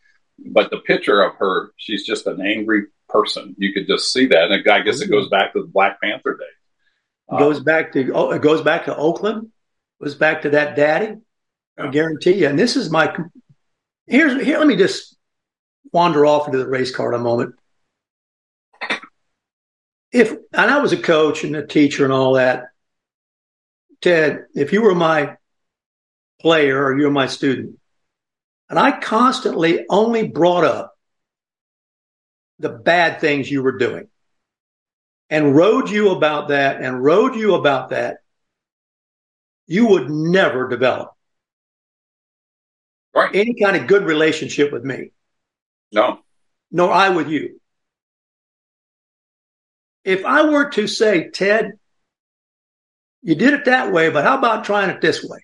but 0.45 0.69
the 0.71 0.77
picture 0.77 1.21
of 1.21 1.35
her, 1.35 1.71
she's 1.77 2.05
just 2.05 2.27
an 2.27 2.41
angry 2.41 2.83
person. 3.07 3.55
You 3.57 3.73
could 3.73 3.87
just 3.87 4.11
see 4.11 4.27
that, 4.27 4.51
and 4.51 4.69
I 4.69 4.81
guess 4.81 5.01
it 5.01 5.09
goes 5.09 5.29
back 5.29 5.53
to 5.53 5.61
the 5.61 5.67
Black 5.67 6.01
Panther 6.01 6.37
days. 6.37 7.37
It 7.37 7.39
goes 7.39 7.59
back 7.59 7.93
to 7.93 8.11
oh, 8.13 8.31
it 8.31 8.41
goes 8.41 8.61
back 8.61 8.85
to 8.85 8.95
Oakland. 8.95 9.43
It 9.99 10.03
goes 10.03 10.15
back 10.15 10.41
to 10.41 10.49
that 10.51 10.75
daddy. 10.75 11.15
I 11.79 11.87
guarantee 11.87 12.33
you. 12.33 12.47
And 12.47 12.59
this 12.59 12.75
is 12.75 12.89
my 12.89 13.15
here's 14.07 14.43
here. 14.43 14.57
Let 14.57 14.67
me 14.67 14.75
just 14.75 15.15
wander 15.93 16.25
off 16.25 16.47
into 16.47 16.57
the 16.57 16.67
race 16.67 16.93
card 16.93 17.13
a 17.13 17.19
moment. 17.19 17.55
If 20.11 20.31
and 20.31 20.71
I 20.71 20.79
was 20.79 20.91
a 20.91 21.01
coach 21.01 21.43
and 21.43 21.55
a 21.55 21.65
teacher 21.65 22.03
and 22.03 22.11
all 22.11 22.33
that, 22.33 22.65
Ted, 24.01 24.45
if 24.53 24.73
you 24.73 24.81
were 24.81 24.95
my 24.95 25.37
player 26.41 26.83
or 26.83 26.97
you 26.97 27.05
were 27.05 27.11
my 27.11 27.27
student, 27.27 27.79
and 28.69 28.77
I 28.77 28.99
constantly 28.99 29.85
only 29.89 30.27
brought 30.27 30.63
up 30.65 30.97
the 32.59 32.69
bad 32.69 33.21
things 33.21 33.49
you 33.49 33.63
were 33.63 33.77
doing 33.77 34.09
and 35.29 35.55
rode 35.55 35.89
you 35.89 36.09
about 36.09 36.49
that 36.49 36.81
and 36.81 37.03
rode 37.03 37.35
you 37.35 37.55
about 37.55 37.89
that, 37.89 38.17
you 39.67 39.87
would 39.87 40.09
never 40.09 40.67
develop 40.67 41.13
right. 43.19 43.35
any 43.35 43.53
kind 43.53 43.75
of 43.75 43.87
good 43.87 44.03
relationship 44.03 44.71
with 44.71 44.83
me. 44.83 45.11
No. 45.91 46.19
Nor 46.71 46.91
I 46.91 47.09
with 47.09 47.29
you. 47.29 47.59
If 50.03 50.25
I 50.25 50.49
were 50.49 50.69
to 50.71 50.87
say, 50.87 51.29
Ted, 51.29 51.73
you 53.21 53.35
did 53.35 53.53
it 53.53 53.65
that 53.65 53.91
way, 53.91 54.09
but 54.09 54.23
how 54.23 54.37
about 54.37 54.63
trying 54.63 54.89
it 54.89 55.01
this 55.01 55.23
way? 55.23 55.39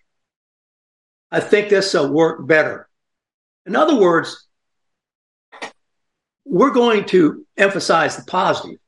I 1.32 1.40
think 1.40 1.70
this 1.70 1.94
will 1.94 2.12
work 2.12 2.48
better. 2.48 2.88
In 3.66 3.76
other 3.76 4.00
words, 4.00 4.48
we're 6.46 6.72
going 6.72 7.06
to 7.06 7.46
emphasize 7.58 8.16
the 8.16 8.24
positive. 8.24 8.80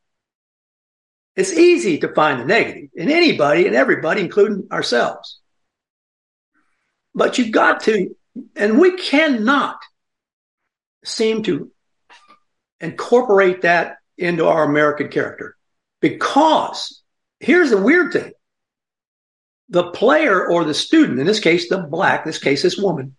It's 1.36 1.54
easy 1.54 2.00
to 2.00 2.14
find 2.14 2.40
the 2.40 2.46
negative 2.46 2.90
in 2.96 3.12
anybody 3.12 3.68
and 3.68 3.76
everybody, 3.76 4.22
including 4.22 4.68
ourselves. 4.72 5.40
But 7.14 7.38
you've 7.38 7.52
got 7.52 7.82
to, 7.82 8.16
and 8.56 8.80
we 8.80 8.98
cannot 8.98 9.78
seem 11.04 11.44
to 11.44 11.72
incorporate 12.80 13.62
that 13.62 13.98
into 14.18 14.48
our 14.48 14.64
American 14.64 15.10
character 15.10 15.56
because 16.02 17.02
here's 17.40 17.70
the 17.70 17.82
weird 17.82 18.14
thing. 18.14 18.32
The 19.70 19.92
player 19.92 20.48
or 20.48 20.64
the 20.64 20.74
student, 20.74 21.20
in 21.20 21.26
this 21.26 21.40
case, 21.40 21.70
the 21.70 21.80
black, 21.80 22.26
in 22.26 22.30
this 22.30 22.40
case, 22.40 22.64
this 22.64 22.78
woman, 22.78 23.16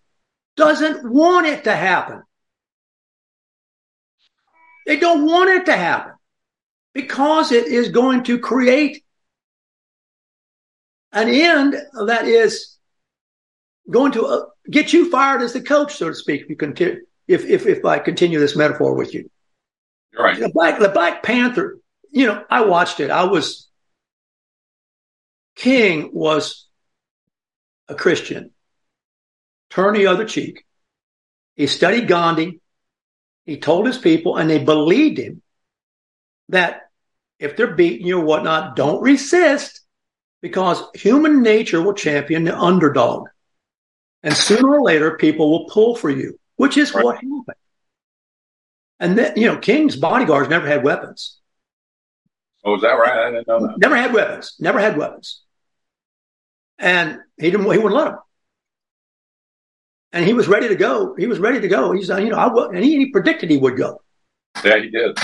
doesn't 0.55 1.09
want 1.09 1.45
it 1.45 1.65
to 1.65 1.75
happen. 1.75 2.23
They 4.87 4.97
don't 4.97 5.25
want 5.25 5.49
it 5.49 5.65
to 5.67 5.77
happen 5.77 6.13
because 6.93 7.51
it 7.51 7.67
is 7.67 7.89
going 7.89 8.23
to 8.23 8.39
create 8.39 9.03
an 11.11 11.29
end 11.29 11.75
that 12.07 12.25
is 12.25 12.78
going 13.89 14.11
to 14.13 14.25
uh, 14.25 14.45
get 14.69 14.93
you 14.93 15.09
fired 15.09 15.41
as 15.41 15.53
the 15.53 15.61
coach, 15.61 15.95
so 15.95 16.09
to 16.09 16.15
speak. 16.15 16.41
If 16.41 16.49
you 16.49 16.55
continue, 16.55 17.01
if 17.27 17.45
if 17.45 17.65
if 17.65 17.85
I 17.85 17.99
continue 17.99 18.39
this 18.39 18.55
metaphor 18.55 18.93
with 18.93 19.13
you, 19.13 19.29
right? 20.17 20.39
The 20.39 20.49
Black 20.49 20.79
the 20.79 20.89
Black 20.89 21.23
Panther. 21.23 21.77
You 22.11 22.27
know, 22.27 22.43
I 22.49 22.65
watched 22.65 22.99
it. 22.99 23.11
I 23.11 23.25
was 23.25 23.69
King 25.55 26.11
was 26.13 26.67
a 27.87 27.95
Christian. 27.95 28.51
Turn 29.69 29.93
the 29.93 30.07
other 30.07 30.25
cheek. 30.25 30.65
He 31.55 31.67
studied 31.67 32.07
Gandhi. 32.07 32.61
He 33.45 33.57
told 33.57 33.85
his 33.85 33.97
people, 33.97 34.37
and 34.37 34.49
they 34.49 34.63
believed 34.63 35.17
him 35.17 35.41
that 36.49 36.89
if 37.39 37.55
they're 37.55 37.75
beating 37.75 38.07
you 38.07 38.19
or 38.19 38.25
whatnot, 38.25 38.75
don't 38.75 39.01
resist 39.01 39.81
because 40.41 40.83
human 40.93 41.41
nature 41.41 41.81
will 41.81 41.93
champion 41.93 42.43
the 42.43 42.57
underdog. 42.57 43.27
And 44.23 44.35
sooner 44.35 44.69
or 44.69 44.83
later, 44.83 45.17
people 45.17 45.49
will 45.49 45.69
pull 45.69 45.95
for 45.95 46.09
you, 46.09 46.39
which 46.57 46.77
is 46.77 46.93
right. 46.93 47.03
what 47.03 47.15
happened. 47.15 47.43
And 48.99 49.17
then, 49.17 49.33
you 49.37 49.47
know, 49.47 49.57
King's 49.57 49.95
bodyguards 49.95 50.49
never 50.49 50.67
had 50.67 50.83
weapons. 50.83 51.37
Oh, 52.65 52.75
is 52.75 52.81
that 52.81 52.93
right? 52.93 53.27
I 53.27 53.31
didn't 53.31 53.47
know 53.47 53.67
that. 53.67 53.77
Never 53.77 53.95
had 53.95 54.13
weapons. 54.13 54.55
Never 54.59 54.79
had 54.79 54.97
weapons. 54.97 55.41
And 56.77 57.19
he 57.37 57.51
didn't. 57.51 57.71
He 57.71 57.77
wouldn't 57.77 57.93
let 57.93 58.05
them. 58.05 58.19
And 60.11 60.25
he 60.25 60.33
was 60.33 60.47
ready 60.47 60.67
to 60.67 60.75
go. 60.75 61.15
He 61.15 61.27
was 61.27 61.39
ready 61.39 61.61
to 61.61 61.67
go. 61.67 61.91
He's, 61.91 62.09
you 62.09 62.29
know, 62.29 62.37
I 62.37 62.47
would, 62.47 62.71
and 62.71 62.83
he, 62.83 62.97
he 62.97 63.11
predicted 63.11 63.49
he 63.49 63.57
would 63.57 63.77
go. 63.77 64.01
Yeah, 64.63 64.79
he 64.79 64.89
did. 64.89 65.17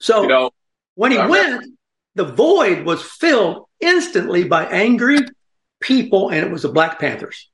So, 0.00 0.22
you 0.22 0.28
know, 0.28 0.50
when 0.96 1.12
he 1.12 1.18
went, 1.18 1.64
the 2.16 2.24
void 2.24 2.84
was 2.84 3.02
filled 3.02 3.66
instantly 3.80 4.44
by 4.44 4.66
angry 4.66 5.18
people, 5.80 6.30
and 6.30 6.44
it 6.44 6.50
was 6.50 6.62
the 6.62 6.68
Black 6.68 6.98
Panthers. 6.98 7.49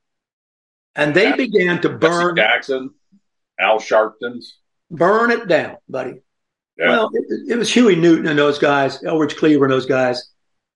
And 0.97 1.15
they 1.15 1.29
yeah. 1.29 1.37
began 1.37 1.81
to 1.83 1.91
burn 1.91 2.37
Jackson, 2.37 2.91
Al 3.61 3.79
Sharpton's, 3.79 4.57
burn 4.91 5.31
it 5.31 5.47
down, 5.47 5.77
buddy. 5.89 6.23
Yeah. 6.79 6.89
Well, 6.89 7.11
it, 7.13 7.53
it, 7.53 7.57
was 7.57 7.73
Huey 7.73 7.97
Newton 7.97 8.27
and 8.27 8.39
those 8.39 8.59
guys, 8.59 9.05
Eldridge 9.05 9.37
Cleaver 9.37 9.67
and 9.67 9.73
those 9.73 9.87
guys, 9.87 10.31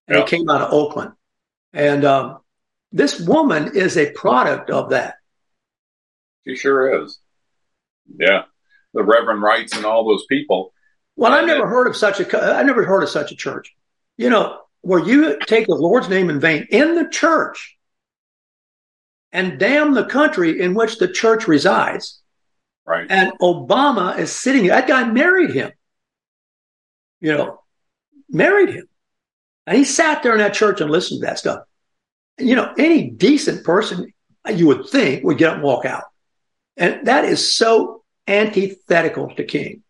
and 0.07 0.19
yeah. 0.19 0.25
he 0.25 0.31
came 0.31 0.49
out 0.49 0.61
of 0.61 0.73
Oakland. 0.73 1.13
And 1.73 2.05
um, 2.05 2.39
this 2.93 3.19
woman 3.19 3.73
is 3.75 3.97
a 3.97 4.13
product 4.13 4.71
of 4.71 4.91
that. 4.91 5.15
She 6.47 6.55
sure 6.55 7.03
is. 7.03 7.19
Yeah, 8.19 8.43
the 8.93 9.03
Reverend 9.03 9.43
Wrights 9.43 9.77
and 9.77 9.87
all 9.87 10.05
those 10.05 10.27
people 10.29 10.73
Well, 11.17 11.33
I've 11.33 11.47
never 11.47 11.67
heard 11.67 11.87
of 11.87 11.97
such 11.97 12.21
a. 12.21 12.57
I've 12.57 12.67
never 12.67 12.85
heard 12.85 13.03
of 13.03 13.09
such 13.09 13.31
a 13.31 13.37
church. 13.37 13.75
You 14.17 14.31
know, 14.31 14.59
where 14.83 15.01
you 15.01 15.39
take 15.47 15.67
the 15.67 15.75
Lord's 15.75 16.09
name 16.09 16.29
in 16.29 16.41
vain 16.41 16.67
in 16.71 16.95
the 16.97 17.09
church 17.09 17.79
and 19.33 19.59
damn 19.59 19.95
the 19.95 20.05
country 20.05 20.61
in 20.61 20.75
which 20.75 20.99
the 20.99 21.09
church 21.09 21.47
resides. 21.47 22.21
Right. 22.87 23.07
And 23.09 23.33
Obama 23.41 24.19
is 24.19 24.33
sitting. 24.33 24.67
That 24.67 24.89
guy 24.89 25.05
married 25.05 25.51
him. 25.51 25.71
You 27.21 27.37
know, 27.37 27.61
married 28.29 28.71
him, 28.71 28.89
and 29.67 29.77
he 29.77 29.85
sat 29.85 30.23
there 30.23 30.33
in 30.33 30.39
that 30.39 30.55
church 30.55 30.81
and 30.81 30.91
listened 30.91 31.21
to 31.21 31.27
that 31.27 31.39
stuff. 31.39 31.65
You 32.39 32.57
know, 32.57 32.73
any 32.79 33.11
decent 33.11 33.63
person 33.63 34.13
you 34.55 34.67
would 34.67 34.89
think 34.89 35.23
would 35.23 35.37
get 35.37 35.51
up 35.51 35.55
and 35.57 35.63
walk 35.63 35.85
out, 35.85 36.05
and 36.79 37.07
that 37.07 37.27
is 37.27 37.55
so 37.55 38.03
antithetical 38.27 39.35
to 39.35 39.45
King. 39.45 39.83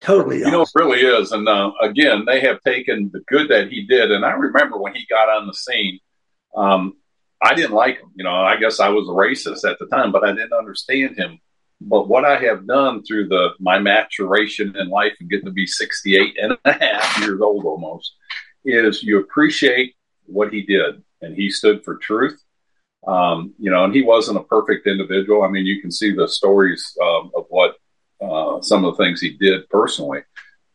Totally. 0.00 0.40
You 0.40 0.50
know, 0.50 0.62
it 0.62 0.68
really 0.74 1.00
is. 1.00 1.32
And 1.32 1.48
uh, 1.48 1.72
again, 1.80 2.24
they 2.26 2.40
have 2.40 2.60
taken 2.60 3.10
the 3.12 3.20
good 3.20 3.48
that 3.48 3.70
he 3.70 3.86
did. 3.86 4.12
And 4.12 4.22
I 4.22 4.32
remember 4.32 4.76
when 4.76 4.94
he 4.94 5.06
got 5.08 5.30
on 5.30 5.46
the 5.46 5.54
scene, 5.54 5.98
um, 6.54 6.92
I 7.42 7.54
didn't 7.54 7.72
like 7.72 7.96
him. 7.96 8.10
You 8.14 8.24
know, 8.24 8.34
I 8.34 8.56
guess 8.56 8.80
I 8.80 8.88
was 8.88 9.08
a 9.08 9.12
racist 9.12 9.68
at 9.68 9.78
the 9.78 9.86
time, 9.86 10.12
but 10.12 10.24
I 10.24 10.32
didn't 10.32 10.52
understand 10.52 11.16
him. 11.16 11.40
But 11.80 12.08
what 12.08 12.24
I 12.24 12.38
have 12.38 12.66
done 12.66 13.02
through 13.02 13.28
the 13.28 13.50
my 13.58 13.78
maturation 13.78 14.74
in 14.76 14.88
life 14.88 15.12
and 15.20 15.28
getting 15.28 15.46
to 15.46 15.52
be 15.52 15.66
68 15.66 16.36
and 16.40 16.56
a 16.64 16.72
half 16.72 17.20
years 17.20 17.40
old 17.40 17.64
almost 17.64 18.14
is 18.64 19.02
you 19.02 19.18
appreciate 19.18 19.94
what 20.26 20.52
he 20.52 20.62
did. 20.62 21.02
And 21.20 21.34
he 21.34 21.50
stood 21.50 21.84
for 21.84 21.96
truth. 21.96 22.40
Um, 23.06 23.54
you 23.58 23.70
know, 23.70 23.84
and 23.84 23.94
he 23.94 24.02
wasn't 24.02 24.38
a 24.38 24.44
perfect 24.44 24.86
individual. 24.86 25.42
I 25.42 25.48
mean, 25.48 25.66
you 25.66 25.80
can 25.80 25.90
see 25.90 26.14
the 26.14 26.26
stories 26.26 26.96
um, 27.02 27.30
of 27.36 27.44
what 27.50 27.76
uh, 28.20 28.62
some 28.62 28.84
of 28.84 28.96
the 28.96 29.04
things 29.04 29.20
he 29.20 29.36
did 29.36 29.68
personally, 29.68 30.22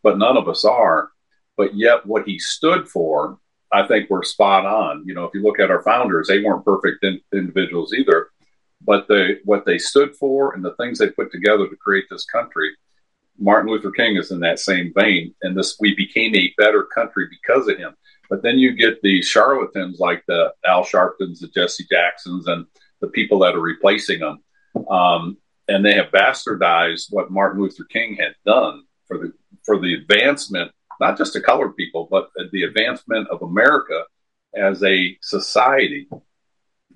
but 0.03 0.17
none 0.17 0.37
of 0.37 0.47
us 0.47 0.63
are. 0.65 1.09
But 1.57 1.75
yet, 1.75 2.05
what 2.05 2.27
he 2.27 2.37
stood 2.37 2.87
for, 2.87 3.39
I 3.71 3.85
think 3.87 4.09
we're 4.09 4.23
spot 4.23 4.65
on. 4.65 5.03
You 5.05 5.13
know, 5.13 5.25
if 5.25 5.33
you 5.33 5.41
look 5.41 5.59
at 5.59 5.71
our 5.71 5.83
founders, 5.83 6.27
they 6.27 6.41
weren't 6.41 6.65
perfect 6.65 7.03
in- 7.03 7.21
individuals 7.33 7.93
either, 7.93 8.29
but 8.81 9.07
they 9.07 9.37
what 9.45 9.65
they 9.65 9.77
stood 9.77 10.15
for 10.15 10.53
and 10.53 10.63
the 10.63 10.75
things 10.75 10.99
they 10.99 11.09
put 11.09 11.31
together 11.31 11.67
to 11.67 11.75
create 11.75 12.05
this 12.09 12.25
country. 12.25 12.71
Martin 13.37 13.71
Luther 13.71 13.91
King 13.91 14.17
is 14.17 14.31
in 14.31 14.39
that 14.41 14.59
same 14.59 14.91
vein, 14.95 15.33
and 15.43 15.55
this 15.55 15.77
we 15.79 15.95
became 15.95 16.35
a 16.35 16.53
better 16.57 16.83
country 16.83 17.27
because 17.29 17.67
of 17.67 17.77
him. 17.77 17.95
But 18.29 18.43
then 18.43 18.57
you 18.57 18.73
get 18.73 19.01
the 19.01 19.21
charlatans 19.21 19.99
like 19.99 20.23
the 20.27 20.53
Al 20.65 20.83
Sharptons, 20.83 21.39
the 21.39 21.47
Jesse 21.47 21.85
Jacksons, 21.89 22.47
and 22.47 22.65
the 23.01 23.07
people 23.07 23.39
that 23.39 23.55
are 23.55 23.61
replacing 23.61 24.19
them. 24.19 24.43
Um, 24.89 25.37
and 25.67 25.85
they 25.85 25.93
have 25.93 26.11
bastardized 26.11 27.07
what 27.11 27.31
Martin 27.31 27.61
Luther 27.61 27.85
King 27.85 28.15
had 28.15 28.35
done 28.45 28.83
for 29.07 29.17
the 29.17 29.33
for 29.63 29.79
the 29.79 29.93
advancement, 29.93 30.71
not 30.99 31.17
just 31.17 31.33
to 31.33 31.41
colored 31.41 31.75
people, 31.75 32.07
but 32.09 32.29
the 32.51 32.63
advancement 32.63 33.27
of 33.29 33.41
America 33.41 34.03
as 34.55 34.83
a 34.83 35.17
society. 35.21 36.07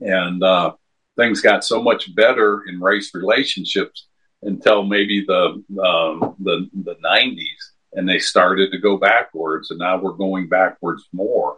And 0.01 0.43
uh, 0.43 0.73
things 1.15 1.41
got 1.41 1.63
so 1.63 1.81
much 1.81 2.13
better 2.15 2.63
in 2.67 2.79
race 2.79 3.13
relationships 3.13 4.07
until 4.41 4.83
maybe 4.83 5.23
the 5.25 5.63
um, 5.81 6.35
the 6.39 6.69
the 6.73 6.97
nineties, 6.99 7.71
and 7.93 8.07
they 8.07 8.19
started 8.19 8.71
to 8.71 8.79
go 8.79 8.97
backwards, 8.97 9.71
and 9.71 9.79
now 9.79 9.97
we're 10.01 10.11
going 10.11 10.49
backwards 10.49 11.07
more. 11.13 11.57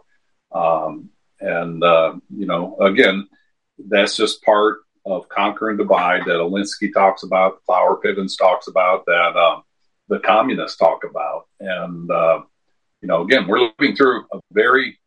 Um, 0.52 1.10
and 1.40 1.82
uh, 1.82 2.14
you 2.34 2.46
know, 2.46 2.76
again, 2.80 3.28
that's 3.78 4.16
just 4.16 4.42
part 4.42 4.78
of 5.04 5.28
conquer 5.28 5.68
and 5.68 5.78
divide 5.78 6.22
that 6.26 6.36
Alinsky 6.36 6.92
talks 6.92 7.22
about, 7.22 7.62
Cloward 7.68 8.02
Pivens 8.02 8.36
talks 8.36 8.66
about, 8.66 9.04
that 9.06 9.36
um, 9.36 9.62
the 10.08 10.20
communists 10.20 10.76
talk 10.76 11.04
about. 11.08 11.46
And, 11.60 12.10
uh, 12.10 12.40
you 13.00 13.08
know, 13.08 13.22
again, 13.22 13.46
we're 13.46 13.70
living 13.78 13.96
through 13.96 14.24
a 14.32 14.40
very, 14.52 14.98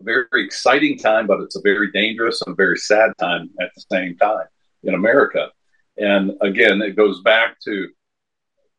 very 0.00 0.26
exciting 0.34 0.98
time, 0.98 1.26
but 1.26 1.40
it's 1.40 1.56
a 1.56 1.62
very 1.62 1.90
dangerous 1.92 2.42
and 2.42 2.56
very 2.56 2.76
sad 2.76 3.12
time 3.18 3.50
at 3.60 3.70
the 3.74 3.84
same 3.92 4.16
time 4.16 4.46
in 4.82 4.94
America. 4.94 5.50
And 5.96 6.32
again, 6.40 6.82
it 6.82 6.96
goes 6.96 7.20
back 7.22 7.60
to 7.64 7.88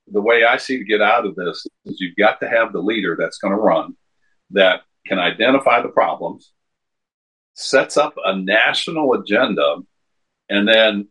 the 0.07 0.21
way 0.21 0.43
I 0.43 0.57
see 0.57 0.78
to 0.78 0.84
get 0.84 1.01
out 1.01 1.26
of 1.26 1.36
this 1.36 1.65
is 1.86 1.99
you've 1.99 2.15
got 2.15 2.39
to 2.41 2.49
have 2.49 2.73
the 2.73 2.82
leader 2.82 3.15
that's 3.17 3.38
going 3.38 3.53
to 3.53 3.61
run 3.61 3.95
that 4.51 4.82
can 5.07 5.19
identify 5.19 5.82
the 5.82 5.89
problems, 5.89 6.51
sets 7.53 7.97
up 7.97 8.13
a 8.23 8.36
national 8.36 9.13
agenda 9.13 9.78
and 10.49 10.67
then 10.67 11.07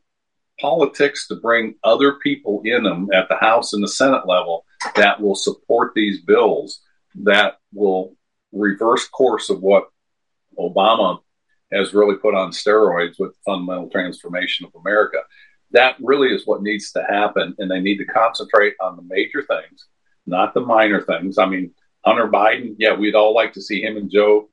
politics 0.61 1.26
to 1.28 1.36
bring 1.36 1.74
other 1.84 2.14
people 2.14 2.62
in 2.64 2.84
them 2.84 3.09
at 3.12 3.28
the 3.28 3.36
House 3.36 3.72
and 3.72 3.82
the 3.82 3.88
Senate 3.88 4.26
level 4.26 4.64
that 4.96 5.20
will 5.20 5.34
support 5.34 5.92
these 5.94 6.22
bills 6.22 6.80
that 7.16 7.59
will 7.72 8.16
reverse 8.52 9.09
course 9.09 9.50
of 9.50 9.62
what 9.62 9.88
Obama 10.59 11.20
has 11.72 11.94
really 11.94 12.16
put 12.16 12.34
on 12.34 12.50
steroids 12.50 13.18
with 13.18 13.36
fundamental 13.44 13.88
transformation 13.90 14.66
of 14.66 14.80
America. 14.80 15.18
That 15.72 15.96
really 16.00 16.28
is 16.28 16.46
what 16.46 16.62
needs 16.62 16.92
to 16.92 17.02
happen, 17.02 17.55
and 17.59 17.70
they 17.70 17.80
need 17.80 17.98
to 17.98 18.05
concentrate 18.05 18.74
on 18.80 18.96
the 18.96 19.02
major 19.02 19.42
things, 19.42 19.86
not 20.26 20.55
the 20.55 20.61
minor 20.61 21.02
things. 21.02 21.38
I 21.38 21.46
mean, 21.46 21.72
Hunter 22.05 22.28
Biden, 22.28 22.76
yeah, 22.78 22.94
we'd 22.94 23.16
all 23.16 23.34
like 23.34 23.55
to 23.55 23.62
see 23.62 23.82
him 23.82 23.96
and 23.96 24.11
Joe 24.11 24.48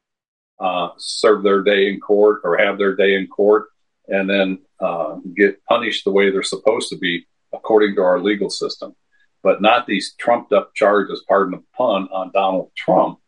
uh, 0.60 0.90
serve 0.98 1.44
their 1.44 1.62
day 1.62 1.90
in 1.90 2.00
court 2.00 2.42
or 2.44 2.58
have 2.58 2.78
their 2.78 2.96
day 2.96 3.16
in 3.16 3.28
court 3.28 3.68
and 4.08 4.30
then 4.30 4.60
uh, 4.82 5.16
get 5.36 5.64
punished 5.66 6.04
the 6.06 6.12
way 6.12 6.32
they're 6.32 6.44
supposed 6.44 6.90
to 6.90 6.98
be 6.98 7.28
according 7.54 7.96
to 7.96 8.02
our 8.02 8.20
legal 8.20 8.50
system, 8.50 8.96
but 9.44 9.62
not 9.62 9.86
these 9.86 10.16
trumped 10.16 10.54
up 10.54 10.74
charges, 10.74 11.24
pardon 11.28 11.60
the 11.60 11.64
pun, 11.78 12.08
on 12.12 12.32
Donald 12.34 12.72
Trump 12.76 13.20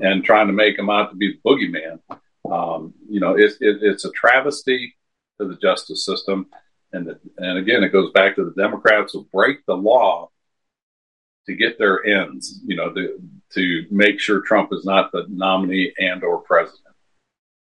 and 0.00 0.24
trying 0.24 0.46
to 0.46 0.52
make 0.52 0.78
him 0.78 0.90
out 0.90 1.10
to 1.10 1.16
be 1.16 1.32
the 1.32 1.48
boogeyman. 1.48 1.98
Um, 2.50 2.94
you 3.08 3.20
know, 3.20 3.36
it, 3.36 3.52
it, 3.60 3.78
it's 3.82 4.04
a 4.04 4.10
travesty 4.12 4.96
to 5.40 5.46
the 5.46 5.56
justice 5.56 6.04
system. 6.04 6.46
And, 6.92 7.06
the, 7.06 7.20
and 7.38 7.58
again, 7.58 7.82
it 7.82 7.90
goes 7.92 8.10
back 8.12 8.36
to 8.36 8.44
the 8.44 8.62
Democrats 8.62 9.12
who 9.12 9.28
break 9.32 9.64
the 9.66 9.76
law 9.76 10.30
to 11.46 11.54
get 11.54 11.78
their 11.78 12.04
ends, 12.04 12.60
you 12.64 12.76
know, 12.76 12.92
to, 12.92 13.18
to 13.54 13.86
make 13.90 14.20
sure 14.20 14.40
Trump 14.40 14.70
is 14.72 14.84
not 14.84 15.10
the 15.12 15.26
nominee 15.28 15.92
and 15.98 16.22
or 16.22 16.38
president. 16.38 16.80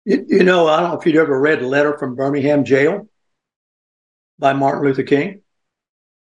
You, 0.04 0.24
you 0.28 0.44
know, 0.44 0.66
I 0.66 0.80
don't 0.80 0.90
know 0.90 0.98
if 0.98 1.06
you'd 1.06 1.16
ever 1.16 1.38
read 1.38 1.62
a 1.62 1.68
letter 1.68 1.96
from 1.98 2.16
Birmingham 2.16 2.64
jail 2.64 3.06
by 4.40 4.54
Martin 4.54 4.82
Luther 4.82 5.04
King. 5.04 5.42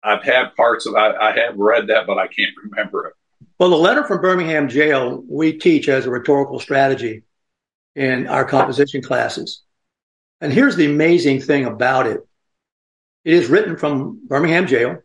I've 0.01 0.23
had 0.23 0.55
parts 0.55 0.85
of 0.85 0.95
I, 0.95 1.13
I 1.15 1.31
have 1.37 1.57
read 1.57 1.87
that, 1.87 2.07
but 2.07 2.17
I 2.17 2.27
can't 2.27 2.53
remember 2.63 3.07
it. 3.07 3.13
Well, 3.59 3.69
the 3.69 3.75
letter 3.75 4.03
from 4.03 4.21
Birmingham 4.21 4.69
jail 4.69 5.23
we 5.27 5.53
teach 5.53 5.89
as 5.89 6.05
a 6.05 6.09
rhetorical 6.09 6.59
strategy 6.59 7.23
in 7.95 8.27
our 8.27 8.45
composition 8.45 9.01
classes. 9.01 9.61
And 10.41 10.51
here's 10.51 10.75
the 10.75 10.85
amazing 10.85 11.41
thing 11.41 11.65
about 11.65 12.07
it. 12.07 12.21
It 13.23 13.33
is 13.33 13.49
written 13.49 13.77
from 13.77 14.21
Birmingham 14.27 14.67
jail, 14.67 15.01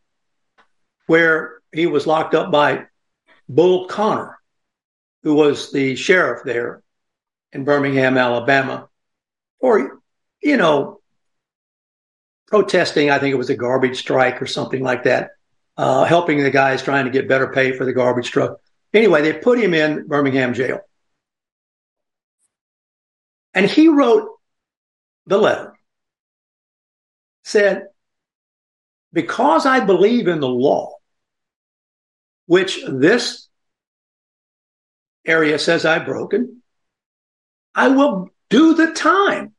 where 1.06 1.60
he 1.72 1.86
was 1.86 2.06
locked 2.06 2.34
up 2.34 2.50
by 2.50 2.86
Bull 3.48 3.86
Connor, 3.86 4.38
who 5.22 5.34
was 5.34 5.72
the 5.72 5.96
sheriff 5.96 6.42
there 6.44 6.82
in 7.52 7.64
Birmingham, 7.64 8.18
Alabama, 8.18 8.88
or, 9.58 10.00
you 10.42 10.56
know, 10.56 10.99
protesting. 12.50 13.10
I 13.10 13.18
think 13.18 13.32
it 13.32 13.38
was 13.38 13.50
a 13.50 13.56
garbage 13.56 13.98
strike 13.98 14.42
or 14.42 14.46
something 14.46 14.82
like 14.82 15.04
that, 15.04 15.30
uh, 15.76 16.04
helping 16.04 16.42
the 16.42 16.50
guys 16.50 16.82
trying 16.82 17.06
to 17.06 17.10
get 17.10 17.28
better 17.28 17.52
pay 17.52 17.72
for 17.72 17.84
the 17.84 17.92
garbage 17.92 18.30
truck. 18.30 18.60
Anyway, 18.92 19.22
they 19.22 19.32
put 19.32 19.58
him 19.58 19.72
in 19.72 20.06
Birmingham 20.06 20.52
jail. 20.52 20.80
And 23.54 23.66
he 23.66 23.88
wrote 23.88 24.28
the 25.26 25.38
letter, 25.38 25.74
said, 27.44 27.86
because 29.12 29.66
I 29.66 29.80
believe 29.80 30.28
in 30.28 30.40
the 30.40 30.48
law, 30.48 30.92
which 32.46 32.80
this 32.86 33.48
area 35.24 35.58
says 35.58 35.84
I've 35.84 36.04
broken, 36.04 36.62
I 37.74 37.88
will 37.88 38.30
do 38.48 38.74
the 38.74 38.92
time 38.92 39.52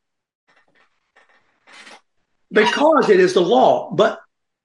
because 2.52 3.10
it 3.10 3.20
is 3.20 3.34
the 3.34 3.42
law. 3.42 3.92
But 3.92 4.20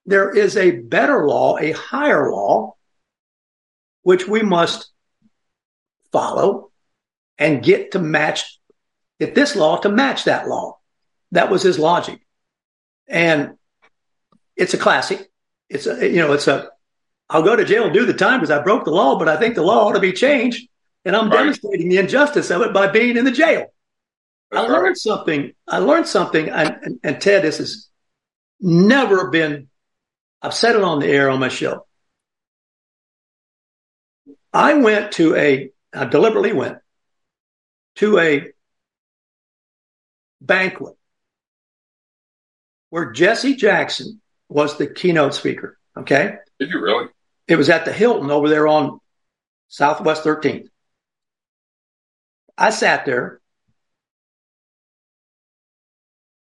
there 0.04 0.30
is 0.30 0.56
a 0.56 0.70
better 0.70 1.26
law, 1.26 1.58
a 1.58 1.72
higher 1.72 2.30
law, 2.30 2.74
which 4.02 4.26
we 4.26 4.42
must 4.42 4.90
follow 6.12 6.70
and 7.38 7.62
get 7.62 7.92
to 7.92 7.98
match, 7.98 8.58
get 9.20 9.34
this 9.34 9.56
law 9.56 9.76
to 9.78 9.88
match 9.88 10.24
that 10.24 10.48
law. 10.48 10.78
That 11.32 11.50
was 11.50 11.62
his 11.62 11.78
logic. 11.78 12.20
And 13.08 13.54
it's 14.56 14.74
a 14.74 14.78
classic. 14.78 15.30
It's 15.68 15.86
a, 15.86 16.08
you 16.08 16.18
know, 16.18 16.32
it's 16.32 16.48
a, 16.48 16.70
I'll 17.28 17.42
go 17.42 17.56
to 17.56 17.64
jail 17.64 17.84
and 17.84 17.92
do 17.92 18.06
the 18.06 18.14
time 18.14 18.40
because 18.40 18.56
I 18.56 18.62
broke 18.62 18.84
the 18.84 18.92
law, 18.92 19.18
but 19.18 19.28
I 19.28 19.36
think 19.36 19.56
the 19.56 19.62
law 19.62 19.88
ought 19.88 19.94
to 19.94 20.00
be 20.00 20.12
changed. 20.12 20.68
And 21.04 21.14
I'm 21.14 21.28
right. 21.28 21.38
demonstrating 21.38 21.88
the 21.88 21.98
injustice 21.98 22.50
of 22.50 22.62
it 22.62 22.72
by 22.72 22.88
being 22.88 23.16
in 23.16 23.24
the 23.24 23.30
jail. 23.30 23.72
I 24.56 24.62
learned 24.62 24.84
right. 24.84 24.96
something. 24.96 25.52
I 25.68 25.78
learned 25.78 26.06
something. 26.06 26.48
And, 26.48 26.76
and, 26.82 27.00
and 27.02 27.20
Ted, 27.20 27.42
this 27.42 27.58
has 27.58 27.88
never 28.60 29.30
been, 29.30 29.68
I've 30.40 30.54
said 30.54 30.76
it 30.76 30.82
on 30.82 31.00
the 31.00 31.08
air 31.08 31.30
on 31.30 31.40
my 31.40 31.48
show. 31.48 31.86
I 34.52 34.74
went 34.74 35.12
to 35.12 35.36
a, 35.36 35.70
I 35.92 36.04
deliberately 36.06 36.52
went 36.52 36.78
to 37.96 38.18
a 38.18 38.48
banquet 40.40 40.94
where 42.90 43.12
Jesse 43.12 43.56
Jackson 43.56 44.20
was 44.48 44.78
the 44.78 44.86
keynote 44.86 45.34
speaker. 45.34 45.78
Okay. 45.96 46.36
Did 46.58 46.70
you 46.70 46.80
really? 46.80 47.08
It 47.48 47.56
was 47.56 47.68
at 47.68 47.84
the 47.84 47.92
Hilton 47.92 48.30
over 48.30 48.48
there 48.48 48.66
on 48.66 49.00
Southwest 49.68 50.24
13th. 50.24 50.68
I 52.56 52.70
sat 52.70 53.04
there 53.04 53.40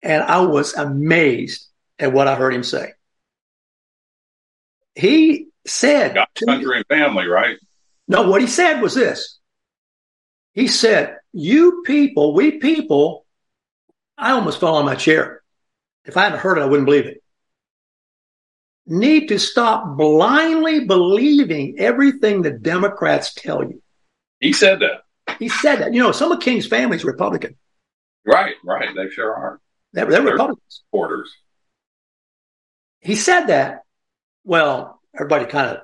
and 0.01 0.23
I 0.23 0.41
was 0.41 0.73
amazed 0.73 1.67
at 1.99 2.13
what 2.13 2.27
I 2.27 2.35
heard 2.35 2.53
him 2.53 2.63
say. 2.63 2.93
He 4.95 5.47
said, 5.65 6.15
Got 6.15 6.29
country 6.33 6.77
and 6.77 6.85
family, 6.87 7.27
right? 7.27 7.57
No, 8.07 8.29
what 8.29 8.41
he 8.41 8.47
said 8.47 8.81
was 8.81 8.95
this. 8.95 9.37
He 10.53 10.67
said, 10.67 11.17
You 11.33 11.83
people, 11.85 12.33
we 12.33 12.53
people, 12.53 13.25
I 14.17 14.31
almost 14.31 14.59
fell 14.59 14.75
on 14.75 14.85
my 14.85 14.95
chair. 14.95 15.43
If 16.05 16.17
I 16.17 16.23
hadn't 16.23 16.39
heard 16.39 16.57
it, 16.57 16.61
I 16.61 16.65
wouldn't 16.65 16.85
believe 16.85 17.05
it. 17.05 17.21
Need 18.87 19.27
to 19.27 19.37
stop 19.37 19.97
blindly 19.97 20.85
believing 20.85 21.75
everything 21.77 22.41
the 22.41 22.51
Democrats 22.51 23.33
tell 23.33 23.61
you. 23.61 23.81
He 24.39 24.53
said 24.53 24.79
that. 24.79 25.03
He 25.39 25.49
said 25.49 25.77
that. 25.77 25.93
You 25.93 26.01
know, 26.01 26.13
some 26.13 26.31
of 26.31 26.39
King's 26.39 26.65
family 26.65 26.95
is 26.95 27.03
Republican. 27.03 27.57
Right, 28.25 28.55
right. 28.63 28.95
They 28.95 29.09
sure 29.09 29.35
are. 29.35 29.59
They're, 29.93 30.05
they're 30.05 30.21
Republicans. 30.21 30.63
Supporters. 30.67 31.31
He 32.99 33.15
said 33.15 33.47
that. 33.47 33.81
Well, 34.43 35.01
everybody 35.15 35.45
kind 35.45 35.75
of, 35.75 35.83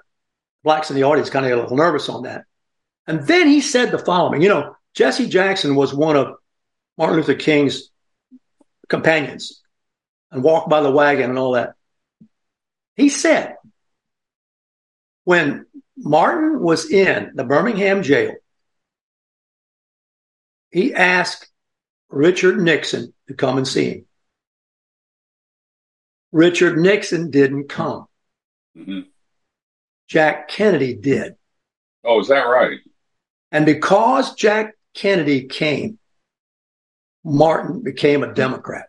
blacks 0.64 0.90
in 0.90 0.96
the 0.96 1.04
audience 1.04 1.30
kind 1.30 1.46
of 1.46 1.50
got 1.50 1.58
a 1.58 1.62
little 1.62 1.78
nervous 1.78 2.10
on 2.10 2.24
that. 2.24 2.46
And 3.08 3.26
then 3.28 3.48
he 3.48 3.62
said 3.62 3.92
the 3.92 4.00
following 4.00 4.42
You 4.42 4.50
know, 4.50 4.76
Jesse 4.94 5.28
Jackson 5.28 5.76
was 5.76 5.94
one 5.94 6.16
of 6.16 6.36
Martin 6.98 7.18
Luther 7.18 7.36
King's 7.36 7.90
companions 8.88 9.62
and 10.32 10.44
walked 10.44 10.70
by 10.70 10.82
the 10.82 10.92
wagon 10.92 11.30
and 11.30 11.40
all 11.40 11.54
that. 11.54 11.74
He 12.96 13.10
said, 13.10 13.56
when 15.24 15.66
Martin 15.98 16.62
was 16.62 16.90
in 16.90 17.32
the 17.36 17.44
Birmingham 17.44 18.04
jail, 18.04 18.36
he 20.70 20.94
asked 20.94 21.50
Richard 22.10 22.60
Nixon 22.60 23.14
to 23.28 23.34
come 23.34 23.58
and 23.58 23.68
see 23.68 23.90
him. 23.90 24.06
Richard 26.32 26.78
Nixon 26.78 27.30
didn't 27.30 27.70
come. 27.70 28.08
Mm-hmm. 28.78 29.02
Jack 30.08 30.48
Kennedy 30.48 30.94
did. 30.96 31.36
Oh, 32.04 32.20
is 32.20 32.28
that 32.28 32.44
right? 32.44 32.80
And 33.52 33.66
because 33.66 34.34
Jack 34.34 34.74
Kennedy 34.94 35.44
came, 35.46 36.00
Martin 37.24 37.82
became 37.82 38.24
a 38.24 38.34
Democrat. 38.34 38.88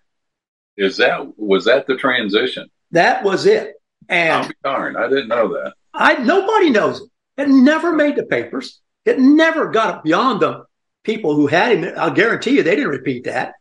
Is 0.76 0.96
that 0.96 1.38
was 1.38 1.66
that 1.66 1.86
the 1.86 1.96
transition? 1.96 2.68
That 2.90 3.22
was 3.22 3.46
it. 3.46 3.74
And 4.08 4.52
darn, 4.64 4.96
I 4.96 5.08
didn't 5.08 5.28
know 5.28 5.48
that. 5.48 5.74
I 5.92 6.14
nobody 6.14 6.70
knows 6.70 7.00
it. 7.00 7.08
It 7.36 7.48
never 7.48 7.92
made 7.92 8.16
the 8.16 8.24
papers. 8.24 8.80
It 9.04 9.18
never 9.18 9.70
got 9.70 10.02
beyond 10.02 10.40
the 10.40 10.64
people 11.04 11.36
who 11.36 11.46
had 11.46 11.78
him. 11.78 11.94
I'll 11.96 12.10
guarantee 12.10 12.56
you 12.56 12.62
they 12.62 12.74
didn't 12.74 12.90
repeat 12.90 13.24
that. 13.24 13.54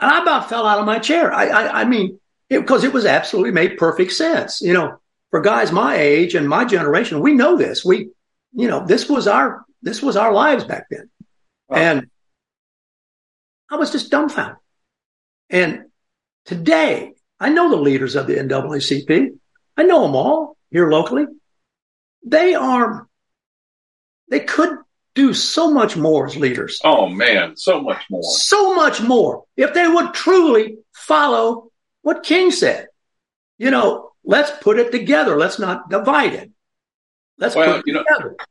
And 0.00 0.10
I 0.10 0.22
about 0.22 0.48
fell 0.48 0.66
out 0.66 0.78
of 0.78 0.86
my 0.86 0.98
chair. 0.98 1.32
I, 1.32 1.46
I, 1.46 1.80
I 1.82 1.84
mean, 1.84 2.18
because 2.48 2.84
it, 2.84 2.88
it 2.88 2.92
was 2.94 3.04
absolutely 3.04 3.52
made 3.52 3.78
perfect 3.78 4.12
sense. 4.12 4.60
You 4.60 4.72
know, 4.72 4.98
for 5.30 5.40
guys 5.40 5.70
my 5.70 5.96
age 5.96 6.34
and 6.34 6.48
my 6.48 6.64
generation, 6.64 7.20
we 7.20 7.34
know 7.34 7.56
this. 7.56 7.84
We, 7.84 8.10
you 8.52 8.68
know, 8.68 8.84
this 8.84 9.08
was 9.08 9.28
our 9.28 9.64
this 9.82 10.02
was 10.02 10.16
our 10.16 10.32
lives 10.32 10.64
back 10.64 10.86
then, 10.90 11.08
wow. 11.68 11.78
and 11.78 12.10
I 13.70 13.76
was 13.76 13.92
just 13.92 14.10
dumbfounded. 14.10 14.56
And 15.48 15.84
today, 16.44 17.12
I 17.38 17.50
know 17.50 17.70
the 17.70 17.76
leaders 17.76 18.16
of 18.16 18.26
the 18.26 18.36
NAACP. 18.36 19.38
I 19.76 19.82
know 19.84 20.02
them 20.02 20.16
all 20.16 20.56
here 20.70 20.90
locally. 20.90 21.26
They 22.24 22.54
are, 22.54 23.08
they 24.28 24.40
could 24.40 24.78
do 25.14 25.34
so 25.34 25.70
much 25.70 25.96
more 25.96 26.26
as 26.26 26.36
leaders. 26.36 26.80
Oh 26.84 27.08
man, 27.08 27.56
so 27.56 27.80
much 27.80 28.02
more. 28.10 28.22
So 28.22 28.74
much 28.74 29.00
more. 29.00 29.44
If 29.56 29.74
they 29.74 29.88
would 29.88 30.14
truly 30.14 30.78
follow 30.92 31.70
what 32.02 32.22
King 32.22 32.50
said. 32.50 32.88
You 33.58 33.70
know, 33.70 34.12
let's 34.24 34.50
put 34.62 34.78
it 34.78 34.90
together. 34.90 35.36
Let's 35.36 35.58
not 35.58 35.90
divide 35.90 36.34
it. 36.34 36.50
Let's 37.38 37.54
well, 37.54 37.74
put 37.74 37.88
it 37.88 37.92
together. 37.92 38.36
Know, 38.38 38.46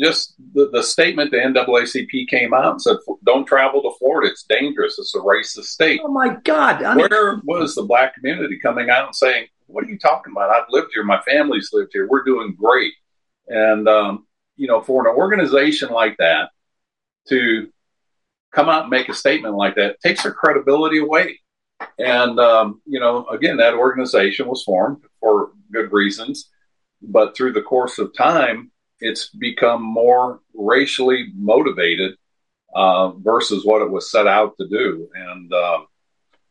just 0.00 0.34
the, 0.54 0.68
the 0.72 0.82
statement 0.82 1.30
the 1.30 1.38
NAACP 1.38 2.28
came 2.28 2.54
out 2.54 2.72
and 2.72 2.82
said, 2.82 2.96
"Don't 3.24 3.46
travel 3.46 3.82
to 3.82 3.92
Florida; 3.98 4.30
it's 4.30 4.44
dangerous. 4.44 4.98
It's 4.98 5.14
a 5.14 5.18
racist 5.18 5.64
state." 5.64 6.00
Oh 6.02 6.10
my 6.10 6.36
God! 6.44 6.82
I 6.82 6.94
mean, 6.94 7.08
Where 7.08 7.40
was 7.44 7.74
the 7.74 7.82
black 7.82 8.14
community 8.14 8.58
coming 8.60 8.90
out 8.90 9.06
and 9.06 9.14
saying, 9.14 9.46
"What 9.66 9.84
are 9.84 9.88
you 9.88 9.98
talking 9.98 10.32
about? 10.32 10.50
I've 10.50 10.70
lived 10.70 10.90
here. 10.92 11.04
My 11.04 11.20
family's 11.22 11.70
lived 11.72 11.90
here. 11.92 12.08
We're 12.08 12.24
doing 12.24 12.56
great." 12.58 12.94
And 13.48 13.88
um, 13.88 14.26
you 14.60 14.66
know, 14.66 14.82
for 14.82 15.08
an 15.08 15.16
organization 15.16 15.88
like 15.88 16.18
that 16.18 16.50
to 17.28 17.72
come 18.52 18.68
out 18.68 18.82
and 18.82 18.90
make 18.90 19.08
a 19.08 19.14
statement 19.14 19.54
like 19.54 19.76
that 19.76 19.98
takes 20.00 20.22
their 20.22 20.34
credibility 20.34 20.98
away. 20.98 21.40
And 21.98 22.38
um, 22.38 22.82
you 22.84 23.00
know, 23.00 23.26
again, 23.28 23.56
that 23.56 23.72
organization 23.72 24.46
was 24.46 24.62
formed 24.62 24.98
for 25.18 25.52
good 25.72 25.90
reasons, 25.92 26.50
but 27.00 27.34
through 27.34 27.54
the 27.54 27.62
course 27.62 27.98
of 27.98 28.14
time 28.14 28.70
it's 29.00 29.30
become 29.30 29.82
more 29.82 30.40
racially 30.54 31.28
motivated 31.34 32.16
uh, 32.74 33.12
versus 33.12 33.64
what 33.64 33.80
it 33.80 33.90
was 33.90 34.10
set 34.10 34.26
out 34.26 34.58
to 34.58 34.68
do. 34.68 35.08
And 35.14 35.50
uh, 35.50 35.78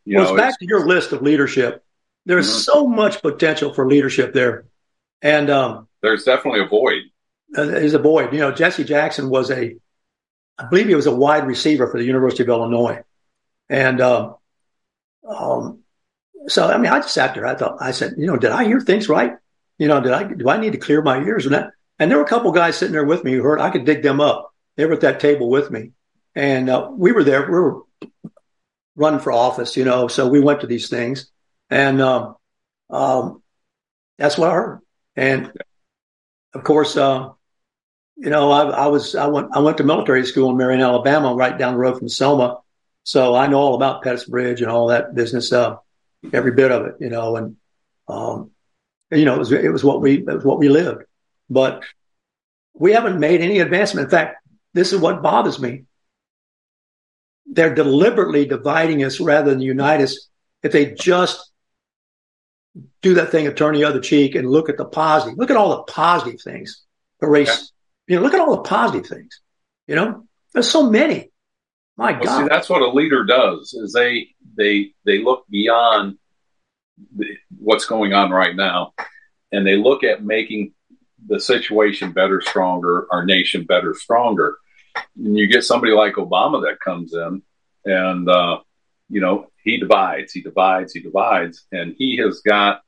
you 0.03 0.17
well, 0.17 0.25
know, 0.25 0.33
it's 0.33 0.41
back 0.41 0.59
to 0.59 0.65
your 0.65 0.87
list 0.87 1.11
of 1.11 1.21
leadership. 1.21 1.83
There's 2.25 2.49
mm-hmm. 2.49 2.59
so 2.59 2.87
much 2.87 3.21
potential 3.21 3.71
for 3.71 3.87
leadership 3.87 4.33
there, 4.33 4.65
and 5.21 5.51
um, 5.51 5.87
there's 6.01 6.23
definitely 6.23 6.61
a 6.61 6.67
void. 6.67 7.03
Uh, 7.55 7.65
there's 7.65 7.93
a 7.93 7.99
void. 7.99 8.33
You 8.33 8.39
know, 8.39 8.51
Jesse 8.51 8.83
Jackson 8.83 9.29
was 9.29 9.49
a, 9.49 9.75
I 10.57 10.65
believe 10.69 10.87
he 10.87 10.95
was 10.95 11.07
a 11.07 11.15
wide 11.15 11.47
receiver 11.47 11.87
for 11.87 11.97
the 11.97 12.05
University 12.05 12.43
of 12.43 12.49
Illinois, 12.49 13.01
and 13.69 14.01
um, 14.01 14.35
um, 15.27 15.79
so 16.47 16.67
I 16.67 16.77
mean, 16.77 16.91
I 16.91 16.99
just 16.99 17.13
sat 17.13 17.33
there. 17.33 17.45
I 17.45 17.55
thought, 17.55 17.77
I 17.81 17.91
said, 17.91 18.15
you 18.17 18.27
know, 18.27 18.37
did 18.37 18.51
I 18.51 18.65
hear 18.65 18.79
things 18.79 19.09
right? 19.09 19.33
You 19.77 19.87
know, 19.87 20.01
did 20.01 20.11
I 20.11 20.23
do 20.23 20.49
I 20.49 20.59
need 20.59 20.73
to 20.73 20.77
clear 20.77 21.01
my 21.01 21.23
ears? 21.23 21.45
And 21.45 21.55
that 21.55 21.71
and 21.97 22.09
there 22.09 22.17
were 22.17 22.23
a 22.23 22.27
couple 22.27 22.51
guys 22.51 22.77
sitting 22.77 22.93
there 22.93 23.05
with 23.05 23.23
me 23.23 23.33
who 23.33 23.41
heard 23.41 23.59
I 23.59 23.69
could 23.69 23.85
dig 23.85 24.03
them 24.03 24.21
up. 24.21 24.53
They 24.75 24.85
were 24.85 24.93
at 24.93 25.01
that 25.01 25.19
table 25.19 25.49
with 25.49 25.71
me, 25.71 25.91
and 26.35 26.69
uh, 26.69 26.89
we 26.91 27.11
were 27.11 27.23
there. 27.23 27.43
We 27.43 27.59
were 27.59 27.81
running 28.95 29.19
for 29.19 29.31
office, 29.31 29.75
you 29.75 29.85
know. 29.85 30.07
So 30.07 30.27
we 30.27 30.39
went 30.39 30.61
to 30.61 30.67
these 30.67 30.89
things, 30.89 31.29
and 31.69 32.01
um, 32.01 32.35
um, 32.89 33.43
that's 34.17 34.37
what 34.37 34.49
I 34.49 34.53
heard. 34.53 34.79
And 35.15 35.51
of 36.53 36.63
course, 36.63 36.95
uh, 36.97 37.29
you 38.19 38.29
know, 38.29 38.51
I, 38.51 38.69
I, 38.69 38.87
was 38.87 39.15
I 39.15 39.27
went 39.27 39.49
I 39.53 39.59
went 39.59 39.77
to 39.77 39.83
military 39.83 40.25
school 40.25 40.49
in 40.51 40.57
Marion, 40.57 40.81
Alabama, 40.81 41.33
right 41.33 41.57
down 41.57 41.73
the 41.73 41.79
road 41.79 41.97
from 41.97 42.09
Selma. 42.09 42.59
So 43.03 43.33
I 43.33 43.47
know 43.47 43.59
all 43.59 43.75
about 43.75 44.03
Pettus 44.03 44.25
Bridge 44.25 44.61
and 44.61 44.69
all 44.69 44.87
that 44.87 45.15
business, 45.15 45.51
uh, 45.51 45.77
every 46.33 46.51
bit 46.51 46.71
of 46.71 46.85
it, 46.85 46.95
you 46.99 47.09
know. 47.09 47.37
And 47.37 47.57
um, 48.07 48.51
you 49.09 49.25
know, 49.25 49.35
it 49.35 49.39
was 49.39 49.51
it 49.51 49.71
was 49.71 49.83
what 49.83 50.01
we 50.01 50.19
it 50.19 50.25
was 50.25 50.43
what 50.43 50.59
we 50.59 50.69
lived 50.69 51.03
but 51.49 51.83
we 52.73 52.93
haven't 52.93 53.19
made 53.19 53.41
any 53.41 53.59
advancement. 53.59 54.05
In 54.05 54.11
fact, 54.11 54.37
this 54.73 54.93
is 54.93 54.99
what 54.99 55.23
bothers 55.23 55.59
me. 55.59 55.85
They're 57.47 57.73
deliberately 57.73 58.45
dividing 58.45 59.03
us 59.03 59.19
rather 59.19 59.49
than 59.49 59.61
unite 59.61 60.01
us. 60.01 60.29
If 60.61 60.71
they 60.71 60.93
just 60.93 61.51
do 63.01 63.15
that 63.15 63.31
thing 63.31 63.47
of 63.47 63.55
turn 63.55 63.73
the 63.73 63.85
other 63.85 63.99
cheek 63.99 64.35
and 64.35 64.49
look 64.49 64.69
at 64.69 64.77
the 64.77 64.85
positive, 64.85 65.37
look 65.37 65.49
at 65.49 65.57
all 65.57 65.77
the 65.77 65.83
positive 65.83 66.41
things. 66.41 66.83
Erase, 67.21 67.71
you 68.09 68.17
know, 68.17 68.21
look 68.21 68.33
at 68.33 68.41
all 68.41 68.55
the 68.55 68.63
positive 68.63 69.07
things. 69.07 69.39
You 69.87 69.95
know, 69.95 70.27
there's 70.53 70.69
so 70.69 70.89
many. 70.89 71.31
My 71.95 72.11
well, 72.13 72.23
God, 72.23 72.41
see, 72.41 72.47
that's 72.49 72.69
what 72.69 72.81
a 72.81 72.89
leader 72.89 73.23
does. 73.23 73.73
Is 73.73 73.93
they 73.93 74.29
they 74.57 74.91
they 75.05 75.23
look 75.23 75.45
beyond 75.49 76.17
the, 77.15 77.37
what's 77.57 77.85
going 77.85 78.13
on 78.13 78.31
right 78.31 78.55
now, 78.55 78.93
and 79.51 79.65
they 79.65 79.75
look 79.75 80.03
at 80.03 80.23
making 80.23 80.73
the 81.27 81.39
situation 81.39 82.11
better, 82.11 82.41
stronger, 82.41 83.07
our 83.11 83.25
nation 83.25 83.63
better, 83.65 83.93
stronger. 83.93 84.57
And 85.17 85.37
you 85.37 85.47
get 85.47 85.63
somebody 85.63 85.93
like 85.93 86.15
Obama 86.15 86.61
that 86.63 86.79
comes 86.79 87.13
in 87.13 87.41
and, 87.85 88.29
uh, 88.29 88.59
you 89.09 89.21
know, 89.21 89.47
he 89.63 89.77
divides, 89.77 90.31
he 90.31 90.41
divides, 90.41 90.93
he 90.93 91.01
divides, 91.01 91.65
and 91.71 91.95
he 91.97 92.17
has 92.17 92.41
got 92.41 92.81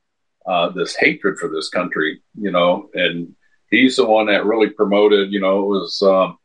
uh, 0.46 0.70
this 0.70 0.96
hatred 0.96 1.38
for 1.38 1.48
this 1.48 1.68
country, 1.68 2.22
you 2.38 2.50
know, 2.50 2.88
and 2.94 3.34
he's 3.72 3.96
the 3.96 4.06
one 4.06 4.26
that 4.26 4.44
really 4.44 4.70
promoted, 4.70 5.32
you 5.32 5.40
know, 5.40 5.60
it 5.60 5.66
was 5.66 6.00
um, 6.02 6.38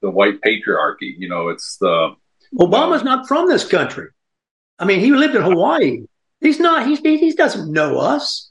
the 0.00 0.10
white 0.10 0.40
patriarchy, 0.40 1.14
you 1.18 1.28
know, 1.28 1.48
it's 1.48 1.76
the. 1.76 2.14
Obama's 2.54 3.04
not 3.04 3.28
from 3.28 3.48
this 3.48 3.68
country. 3.68 4.08
I 4.78 4.86
mean, 4.86 5.00
he 5.00 5.10
lived 5.10 5.34
in 5.34 5.42
Hawaii. 5.42 6.06
He's 6.40 6.58
not, 6.58 6.86
he's, 6.86 7.00
he 7.00 7.32
doesn't 7.32 7.70
know 7.70 7.98
us. 7.98 8.50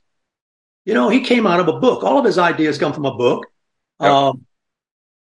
You 0.86 0.94
know, 0.94 1.10
he 1.10 1.22
came 1.22 1.48
out 1.48 1.60
of 1.60 1.68
a 1.68 1.80
book. 1.80 2.04
All 2.04 2.20
of 2.20 2.26
his 2.26 2.38
ideas 2.38 2.78
come 2.78 2.94
from 2.94 3.06
a 3.06 3.16
book. 3.16 3.48
Yep. 4.00 4.12
Um, 4.12 4.46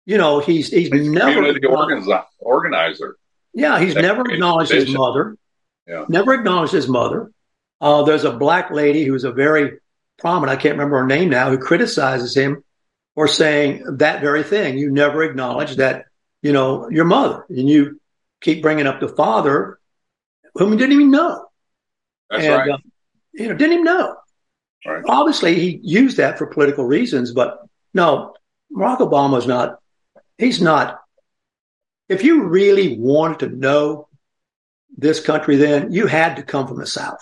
you 0.06 0.18
know, 0.18 0.40
he's 0.40 0.70
he's 0.70 0.92
never 0.92 1.34
community 1.34 1.66
organizer. 1.66 2.24
organizer. 2.38 3.18
Yeah, 3.54 3.80
he's 3.80 3.96
never 3.96 4.22
acknowledged 4.30 4.72
his 4.72 4.94
mother. 4.94 5.38
Yeah. 5.88 6.06
Never 6.10 6.34
acknowledged 6.34 6.74
his 6.74 6.88
mother. 6.88 7.32
Uh, 7.80 8.04
there's 8.04 8.26
a 8.26 8.32
black 8.32 8.70
lady 8.70 9.06
who's 9.06 9.24
a 9.24 9.32
very 9.32 9.80
prominent, 10.18 10.58
I 10.58 10.62
can't 10.62 10.74
remember 10.74 11.00
her 11.00 11.08
name 11.08 11.30
now, 11.30 11.50
who 11.50 11.58
criticizes 11.58 12.36
him 12.36 12.64
for 13.16 13.28
saying 13.28 13.98
that 13.98 14.22
very 14.22 14.44
thing. 14.44 14.78
You 14.78 14.92
never 14.92 15.24
acknowledge 15.24 15.78
that, 15.78 16.06
you 16.42 16.54
know, 16.54 16.90
your 16.90 17.06
mother 17.06 17.46
and 17.50 17.70
you 17.70 18.00
keep 18.42 18.62
bringing 18.62 18.88
up 18.88 19.00
the 19.00 19.10
father 19.10 19.80
whom 20.54 20.72
you 20.72 20.78
didn't 20.78 20.94
even 20.94 21.12
know. 21.12 21.46
That's 22.30 22.44
and, 22.44 22.54
right. 22.54 22.72
uh, 22.72 22.78
you 23.34 23.48
know, 23.48 23.56
didn't 23.56 23.74
even 23.74 23.86
know. 23.86 24.16
Right. 24.86 25.04
Obviously, 25.08 25.56
he 25.56 25.80
used 25.82 26.18
that 26.18 26.38
for 26.38 26.46
political 26.46 26.86
reasons, 26.86 27.32
but 27.32 27.60
no, 27.94 28.36
Barack 28.72 29.00
Obama's 29.00 29.48
not, 29.48 29.80
he's 30.38 30.62
not. 30.62 31.00
If 32.08 32.24
you 32.24 32.44
really 32.44 32.98
wanted 32.98 33.40
to 33.40 33.56
know 33.56 34.08
this 34.96 35.20
country, 35.20 35.56
then 35.56 35.92
you 35.92 36.06
had 36.08 36.36
to 36.36 36.44
come 36.44 36.68
from 36.68 36.78
the 36.78 36.86
South. 36.86 37.20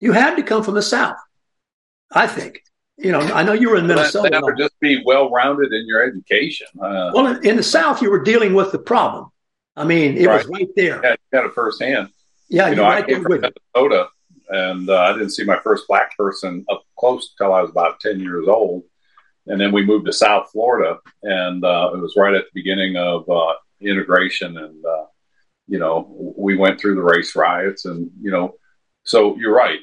You 0.00 0.12
had 0.12 0.36
to 0.36 0.42
come 0.42 0.62
from 0.62 0.74
the 0.74 0.82
South, 0.82 1.16
I 2.12 2.28
think. 2.28 2.62
You 2.98 3.12
know, 3.12 3.20
I 3.20 3.44
know 3.44 3.52
you 3.52 3.70
were 3.70 3.76
in 3.76 3.86
that- 3.86 3.94
Minnesota. 3.96 4.30
that 4.32 4.42
would 4.42 4.58
just 4.58 4.78
be 4.80 5.02
well 5.04 5.30
rounded 5.30 5.72
in 5.72 5.86
your 5.86 6.02
education. 6.02 6.66
Uh, 6.80 7.12
Well, 7.14 7.26
in, 7.28 7.46
in 7.46 7.56
the 7.56 7.62
South, 7.62 8.02
you 8.02 8.10
were 8.10 8.18
dealing 8.22 8.54
with 8.54 8.72
the 8.72 8.78
problem. 8.78 9.30
I 9.76 9.84
mean, 9.84 10.16
it 10.16 10.26
was 10.26 10.46
right 10.46 10.68
there. 10.74 11.00
Yeah, 11.02 11.10
you 11.12 11.16
got 11.32 11.46
it 11.46 11.54
firsthand. 11.54 12.08
Yeah, 12.48 12.68
you 12.70 12.76
know, 12.76 12.82
right 12.82 13.04
I 13.04 13.06
came 13.06 13.22
from 13.22 13.30
with. 13.32 13.42
Minnesota, 13.42 14.08
and 14.48 14.90
uh, 14.90 14.98
I 15.02 15.12
didn't 15.12 15.30
see 15.30 15.44
my 15.44 15.60
first 15.60 15.86
black 15.86 16.16
person 16.16 16.64
up 16.68 16.82
close 16.98 17.34
till 17.38 17.52
I 17.52 17.60
was 17.60 17.70
about 17.70 18.00
ten 18.00 18.18
years 18.18 18.48
old, 18.48 18.82
and 19.46 19.60
then 19.60 19.70
we 19.70 19.84
moved 19.84 20.06
to 20.06 20.12
South 20.12 20.50
Florida, 20.50 20.98
and 21.22 21.62
uh, 21.64 21.92
it 21.94 21.98
was 21.98 22.14
right 22.16 22.34
at 22.34 22.44
the 22.46 22.50
beginning 22.54 22.96
of 22.96 23.28
uh, 23.30 23.54
integration, 23.80 24.56
and 24.58 24.84
uh, 24.84 25.04
you 25.68 25.78
know, 25.78 26.34
we 26.36 26.56
went 26.56 26.80
through 26.80 26.96
the 26.96 27.02
race 27.02 27.36
riots, 27.36 27.84
and 27.84 28.10
you 28.20 28.32
know, 28.32 28.56
so 29.04 29.36
you're 29.36 29.54
right, 29.54 29.78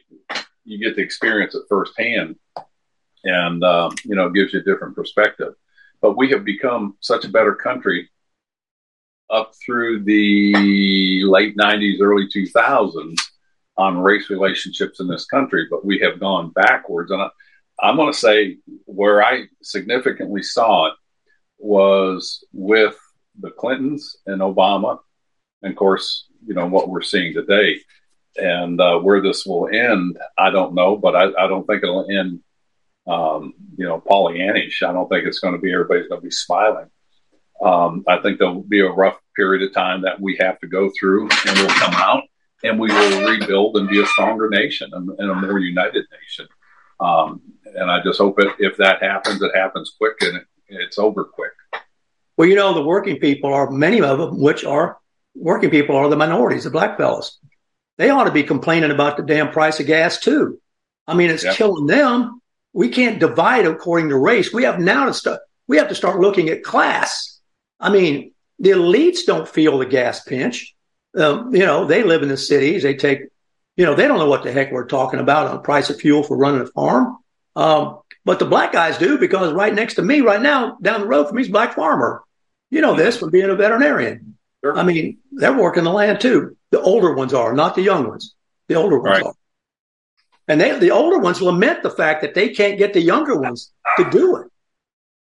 you 0.66 0.78
get 0.80 0.96
to 0.98 1.02
experience 1.02 1.56
it 1.56 1.62
firsthand, 1.70 2.36
and 3.26 3.64
um, 3.64 3.92
you 4.06 4.16
know, 4.16 4.30
gives 4.30 4.54
you 4.54 4.60
a 4.60 4.64
different 4.64 4.96
perspective. 4.96 5.54
But 6.02 6.18
we 6.18 6.30
have 6.32 6.46
become 6.46 6.96
such 7.02 7.26
a 7.26 7.30
better 7.30 7.56
country 7.56 8.10
up 9.30 9.54
through 9.66 10.04
the 10.04 11.24
late 11.26 11.58
90s, 11.58 12.00
early 12.00 12.28
2000s 12.28 13.18
on 13.78 13.98
race 13.98 14.30
relationships 14.30 15.00
in 15.00 15.08
this 15.08 15.26
country, 15.26 15.68
but 15.70 15.86
we 15.86 16.00
have 16.00 16.20
gone 16.20 16.52
backwards. 16.52 17.12
And 17.12 17.22
I, 17.22 17.30
I'm 17.82 17.98
going 17.98 18.12
to 18.12 18.18
say 18.18 18.58
where 18.86 19.24
I 19.24 19.46
significantly 19.62 20.44
saw 20.44 20.88
it 20.88 20.94
was 21.58 22.46
with 22.54 22.98
the 23.40 23.52
Clintons 23.52 24.18
and 24.28 24.42
Obama, 24.42 25.00
and 25.62 25.72
of 25.72 25.78
course, 25.78 26.28
you 26.46 26.54
know, 26.54 26.68
what 26.68 26.90
we're 26.90 27.02
seeing 27.02 27.34
today. 27.34 27.80
And 28.38 28.80
uh, 28.82 29.00
where 29.00 29.22
this 29.22 29.46
will 29.46 29.70
end, 29.70 30.18
I 30.38 30.50
don't 30.50 30.76
know, 30.76 30.98
but 30.98 31.16
I, 31.16 31.28
I 31.42 31.48
don't 31.48 31.66
think 31.66 31.84
it'll 31.84 32.10
end, 32.10 32.42
um, 33.08 33.54
you 33.78 33.86
know, 33.86 34.02
Pollyannish. 34.02 34.84
I 34.84 34.92
don't 34.94 35.08
think 35.10 35.26
it's 35.26 35.40
going 35.40 35.54
to 35.54 35.60
be 35.62 35.74
everybody's 35.74 36.08
going 36.08 36.22
to 36.22 36.26
be 36.26 36.32
smiling. 36.32 36.88
Um, 37.62 38.04
I 38.08 38.18
think 38.18 38.40
there'll 38.40 38.62
be 38.64 38.82
a 38.82 38.90
rough 38.90 39.18
period 39.36 39.64
of 39.64 39.74
time 39.74 40.02
that 40.02 40.20
we 40.20 40.36
have 40.38 40.60
to 40.60 40.68
go 40.68 40.92
through, 41.00 41.30
and 41.48 41.58
we'll 41.58 41.68
come 41.70 41.94
out 41.94 42.24
and 42.64 42.80
we 42.80 42.90
will 42.92 43.30
rebuild 43.30 43.78
and 43.78 43.88
be 43.88 44.02
a 44.02 44.06
stronger 44.08 44.50
nation 44.50 44.90
and, 44.94 45.10
and 45.20 45.32
a 45.32 45.36
more 45.36 45.60
united 45.60 46.06
nation. 46.12 46.48
Um, 47.00 47.42
and 47.76 47.92
I 47.92 48.02
just 48.02 48.20
hope 48.20 48.40
it, 48.40 48.48
if 48.60 48.78
that 48.78 49.02
happens, 49.02 49.42
it 49.42 49.52
happens 49.56 49.94
quick 49.98 50.16
and 50.22 50.38
it, 50.38 50.44
it's 50.68 50.98
over 50.98 51.24
quick. 51.26 51.52
Well, 52.38 52.48
you 52.48 52.56
know, 52.56 52.74
the 52.74 52.82
working 52.84 53.18
people 53.18 53.54
are 53.54 53.70
many 53.70 54.02
of 54.02 54.18
them, 54.18 54.40
which 54.42 54.66
are 54.66 54.98
working 55.36 55.70
people 55.70 55.96
are 55.96 56.10
the 56.10 56.16
minorities, 56.16 56.64
the 56.64 56.70
black 56.70 56.98
fellows. 56.98 57.40
They 57.98 58.10
ought 58.10 58.26
to 58.26 58.32
be 58.32 58.44
complaining 58.44 58.92
about 58.92 59.18
the 59.18 59.24
damn 59.24 59.52
price 59.52 59.80
of 59.80 59.86
gas 59.88 60.20
too. 60.20 60.60
I 61.08 61.14
mean, 61.14 61.30
it's 61.30 61.44
Yeah. 61.44 61.54
killing 61.54 61.86
them. 61.86 62.42
We 62.76 62.90
can't 62.90 63.22
divide 63.22 63.66
according 63.66 64.10
to 64.10 64.18
race. 64.18 64.54
We 64.54 64.64
have 64.64 64.82
now 64.82 65.06
to 65.06 65.14
start. 65.14 65.40
We 65.68 65.78
have 65.78 65.88
to 65.88 65.96
start 65.96 66.20
looking 66.20 66.50
at 66.50 66.62
class. 66.62 67.40
I 67.80 67.90
mean, 67.90 68.34
the 68.60 68.72
elites 68.72 69.20
don't 69.26 69.48
feel 69.48 69.78
the 69.78 69.86
gas 69.86 70.22
pinch. 70.24 70.76
Um, 71.18 71.56
you 71.56 71.66
know, 71.66 71.86
they 71.86 72.04
live 72.04 72.22
in 72.22 72.28
the 72.28 72.36
cities. 72.36 72.84
They 72.84 72.94
take, 72.96 73.22
you 73.78 73.86
know, 73.86 73.96
they 73.96 74.08
don't 74.10 74.20
know 74.20 74.30
what 74.30 74.44
the 74.44 74.52
heck 74.52 74.74
we're 74.74 74.88
talking 74.88 75.22
about 75.22 75.48
on 75.48 75.56
the 75.56 75.62
price 75.62 75.90
of 75.90 76.02
fuel 76.02 76.22
for 76.22 76.36
running 76.36 76.62
a 76.62 76.68
farm. 76.68 77.18
Um, 77.56 78.00
but 78.26 78.40
the 78.40 78.46
black 78.46 78.74
guys 78.74 78.98
do 78.98 79.18
because 79.18 79.54
right 79.54 79.74
next 79.74 79.94
to 79.94 80.02
me, 80.02 80.20
right 80.20 80.42
now, 80.42 80.78
down 80.82 81.00
the 81.00 81.08
road 81.08 81.28
from 81.28 81.38
me 81.38 81.44
is 81.44 81.48
a 81.48 81.52
black 81.52 81.76
farmer. 81.76 82.24
You 82.72 82.82
know 82.82 82.94
this 82.96 83.18
from 83.18 83.30
being 83.30 83.50
a 83.50 83.56
veterinarian. 83.56 84.38
I 84.66 84.84
mean, 84.84 85.20
they're 85.32 85.58
working 85.58 85.86
the 85.86 85.92
land 85.92 86.20
too. 86.20 86.58
The 86.72 86.82
older 86.82 87.14
ones 87.14 87.34
are, 87.34 87.54
not 87.54 87.76
the 87.76 87.84
young 87.84 88.10
ones. 88.10 88.36
The 88.68 88.76
older 88.76 89.00
ones 89.00 89.20
Right. 89.20 89.24
are. 89.24 89.34
And 90.48 90.62
they, 90.62 90.78
the 90.78 90.92
older 90.92 91.18
ones 91.18 91.42
lament 91.42 91.82
the 91.84 91.90
fact 91.90 92.22
that 92.22 92.34
they 92.34 92.50
can't 92.50 92.78
get 92.78 92.94
the 92.94 93.02
younger 93.02 93.40
ones 93.40 93.72
to 93.98 94.10
do 94.10 94.38
it. 94.38 94.48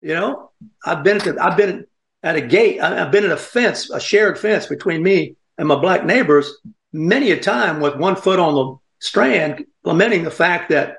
You 0.01 0.15
know, 0.15 0.51
I've 0.85 1.05
been 1.05 1.19
at, 1.19 1.25
the, 1.25 1.43
I've 1.43 1.57
been 1.57 1.87
at 2.23 2.37
a 2.37 2.41
gate. 2.41 2.81
I've 2.81 3.13
been 3.13 3.25
at 3.25 3.31
a 3.31 3.37
fence, 3.37 3.89
a 3.91 4.01
shared 4.01 4.39
fence 4.39 4.67
between 4.67 5.03
me 5.03 5.37
and 5.59 5.69
my 5.69 5.77
black 5.77 6.05
neighbors 6.05 6.59
many 6.93 7.31
a 7.31 7.41
time 7.41 7.81
with 7.81 7.97
one 7.97 8.17
foot 8.17 8.39
on 8.39 8.55
the 8.55 8.77
strand, 8.99 9.65
lamenting 9.85 10.25
the 10.25 10.31
fact 10.31 10.71
that 10.71 10.99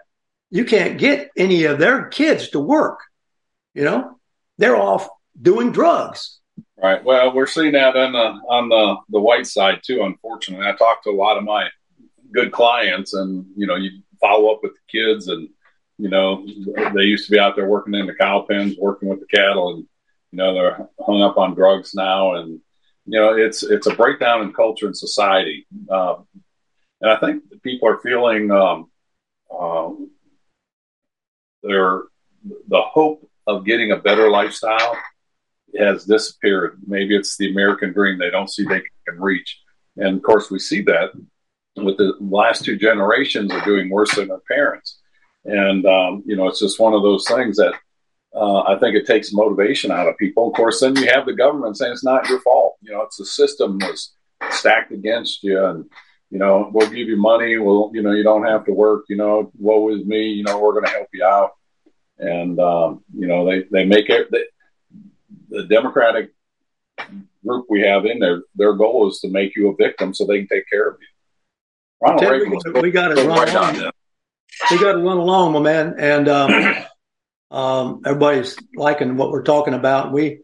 you 0.50 0.66
can't 0.66 0.98
get 0.98 1.32
any 1.38 1.66
of 1.66 1.80
their 1.80 2.08
kids 2.08 2.50
to 2.50 2.60
work. 2.60 3.00
You 3.74 3.84
know, 3.84 4.20
they're 4.58 4.76
off 4.76 5.08
doing 5.40 5.72
drugs. 5.72 6.40
Right. 6.78 7.04
Well, 7.04 7.34
we're 7.34 7.48
seeing 7.48 7.72
that 7.74 7.96
on 7.96 8.12
the 8.12 8.40
on 8.50 8.70
the 8.70 8.98
the 9.10 9.20
white 9.20 9.48
side 9.48 9.82
too. 9.84 10.04
Unfortunately, 10.04 10.66
I 10.66 10.74
talked 10.74 11.06
to 11.06 11.12
a 11.12 11.16
lot 11.16 11.38
of 11.38 11.44
my 11.44 11.70
good 12.32 12.52
clients, 12.52 13.14
and 13.14 13.46
you 13.56 13.66
know, 13.66 13.76
you 13.76 14.03
follow 14.24 14.54
up 14.54 14.62
with 14.64 14.74
the 14.74 15.00
kids, 15.00 15.28
and 15.28 15.50
you 15.98 16.10
know, 16.10 16.46
they 16.96 17.04
used 17.04 17.26
to 17.26 17.32
be 17.32 17.40
out 17.40 17.56
there 17.56 17.68
working 17.68 17.94
in 17.94 18.08
the 18.08 18.16
cow 18.16 18.46
pens, 18.50 18.76
working 18.80 19.10
with 19.10 19.20
the 19.20 19.28
cattle, 19.28 19.76
and 19.76 19.86
you 20.32 20.38
know, 20.38 20.54
they're 20.54 20.88
hung 21.06 21.22
up 21.22 21.38
on 21.38 21.54
drugs 21.54 21.94
now, 21.94 22.36
and 22.36 22.60
you 23.06 23.20
know, 23.20 23.36
it's 23.36 23.64
it's 23.64 23.88
a 23.88 23.96
breakdown 23.96 24.42
in 24.42 24.54
culture 24.54 24.88
and 24.88 24.98
society, 24.98 25.68
um, 25.90 26.26
and 27.02 27.12
I 27.12 27.18
think 27.18 27.44
people 27.62 27.90
are 27.90 28.00
feeling 28.00 28.50
um, 28.50 28.90
um, 29.58 30.10
their 31.62 32.04
the 32.68 32.82
hope 32.82 33.30
of 33.46 33.66
getting 33.66 33.92
a 33.92 33.98
better 33.98 34.30
lifestyle 34.30 34.98
has 35.78 36.06
disappeared. 36.06 36.80
Maybe 36.86 37.16
it's 37.16 37.38
the 37.38 37.52
American 37.52 37.94
dream 37.94 38.18
they 38.18 38.30
don't 38.30 38.50
see 38.50 38.64
they 38.64 38.84
can 39.08 39.20
reach. 39.20 39.60
And 39.98 40.18
of 40.18 40.24
course, 40.24 40.50
we 40.50 40.60
see 40.60 40.82
that 40.84 41.12
with 41.76 41.98
the 41.98 42.14
last 42.20 42.64
two 42.66 42.78
generations 42.78 43.52
are 43.52 43.66
doing 43.66 43.90
worse 43.90 44.14
than 44.16 44.28
their 44.28 44.42
parents. 44.48 45.00
And, 45.46 45.86
um, 45.86 46.24
you 46.26 46.36
know, 46.36 46.48
it's 46.48 46.60
just 46.60 46.80
one 46.80 46.94
of 46.94 47.02
those 47.02 47.28
things 47.28 47.58
that 47.58 47.74
uh, 48.36 48.62
I 48.62 48.80
think 48.80 48.96
it 48.96 49.06
takes 49.06 49.34
motivation 49.34 49.92
out 49.92 50.08
of 50.08 50.18
people. 50.18 50.48
Of 50.48 50.54
course, 50.54 50.80
then 50.80 50.96
you 50.96 51.08
have 51.08 51.26
the 51.26 51.34
government 51.34 51.78
saying 51.78 51.94
it's 51.94 52.04
not 52.04 52.30
your 52.30 52.42
fault. 52.42 52.78
You 52.82 52.92
know, 52.94 53.02
it's 53.02 53.18
the 53.18 53.26
system 53.26 53.78
was 53.80 54.14
stacked 54.52 54.92
against 54.92 55.44
you. 55.44 55.64
And, 55.64 55.86
you 56.30 56.40
know, 56.40 56.70
we'll 56.74 56.90
give 56.90 57.08
you 57.08 57.18
money. 57.18 57.58
We'll, 57.58 57.92
you 57.94 58.02
know, 58.02 58.12
you 58.12 58.24
don't 58.24 58.46
have 58.46 58.66
to 58.66 58.74
work. 58.74 59.06
You 59.10 59.18
know, 59.18 59.52
woe 59.58 59.90
is 59.90 60.06
me. 60.06 60.30
You 60.30 60.44
know, 60.44 60.60
we're 60.60 60.74
going 60.74 60.86
to 60.86 60.92
help 60.92 61.10
you 61.14 61.24
out. 61.24 61.52
And, 62.18 62.60
um, 62.60 63.04
you 63.14 63.28
know, 63.28 63.46
they, 63.46 63.64
they 63.72 63.86
make 63.86 64.10
it, 64.10 64.30
they, 64.32 64.44
the 65.50 65.64
Democratic 65.64 66.32
group 67.46 67.66
we 67.70 67.82
have 67.82 68.06
in 68.06 68.20
there, 68.20 68.44
their 68.56 68.74
goal 68.74 69.10
is 69.10 69.20
to 69.20 69.30
make 69.30 69.56
you 69.56 69.70
a 69.70 69.76
victim 69.76 70.14
so 70.14 70.26
they 70.26 70.40
can 70.40 70.48
take 70.48 70.70
care 70.70 70.88
of 70.88 70.98
you. 71.00 71.08
Ronald 72.04 72.22
Ted, 72.22 72.32
we, 72.42 72.50
was 72.50 72.64
we 72.82 72.92
got 72.92 73.10
to 73.10 73.16
run 73.16 73.30
right 73.30 73.54
along. 73.54 73.92
We 74.70 74.80
got 74.80 74.92
to 74.94 74.98
run 75.00 75.18
along, 75.18 75.54
my 75.54 75.60
man. 75.60 75.96
And 75.98 76.28
um, 76.28 76.76
um, 77.52 78.02
everybody's 78.06 78.58
liking 78.76 79.16
what 79.16 79.32
we're 79.32 79.44
talking 79.44 79.74
about. 79.74 80.12
We, 80.12 80.42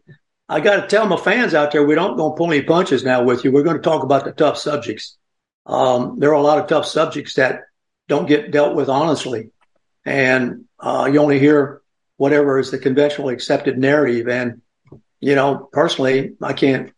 I 0.48 0.60
got 0.60 0.76
to 0.80 0.86
tell 0.86 1.06
my 1.06 1.18
fans 1.18 1.52
out 1.52 1.72
there, 1.72 1.84
we 1.84 1.94
don't 1.94 2.16
going 2.16 2.32
to 2.32 2.36
pull 2.36 2.50
any 2.50 2.62
punches 2.62 3.04
now 3.04 3.24
with 3.24 3.44
you. 3.44 3.52
We're 3.52 3.62
going 3.62 3.76
to 3.76 3.82
talk 3.82 4.02
about 4.02 4.24
the 4.24 4.32
tough 4.32 4.56
subjects. 4.56 5.18
Um, 5.66 6.18
there 6.18 6.30
are 6.30 6.34
a 6.34 6.42
lot 6.42 6.58
of 6.58 6.66
tough 6.66 6.86
subjects 6.86 7.34
that 7.34 7.64
don't 8.08 8.26
get 8.26 8.50
dealt 8.50 8.74
with 8.74 8.88
honestly, 8.88 9.50
and 10.04 10.64
uh, 10.80 11.08
you 11.12 11.20
only 11.20 11.38
hear 11.38 11.82
whatever 12.16 12.58
is 12.58 12.70
the 12.70 12.78
conventionally 12.78 13.34
accepted 13.34 13.78
narrative. 13.78 14.26
And 14.28 14.62
you 15.20 15.34
know, 15.34 15.68
personally, 15.70 16.34
I 16.42 16.54
can't, 16.54 16.92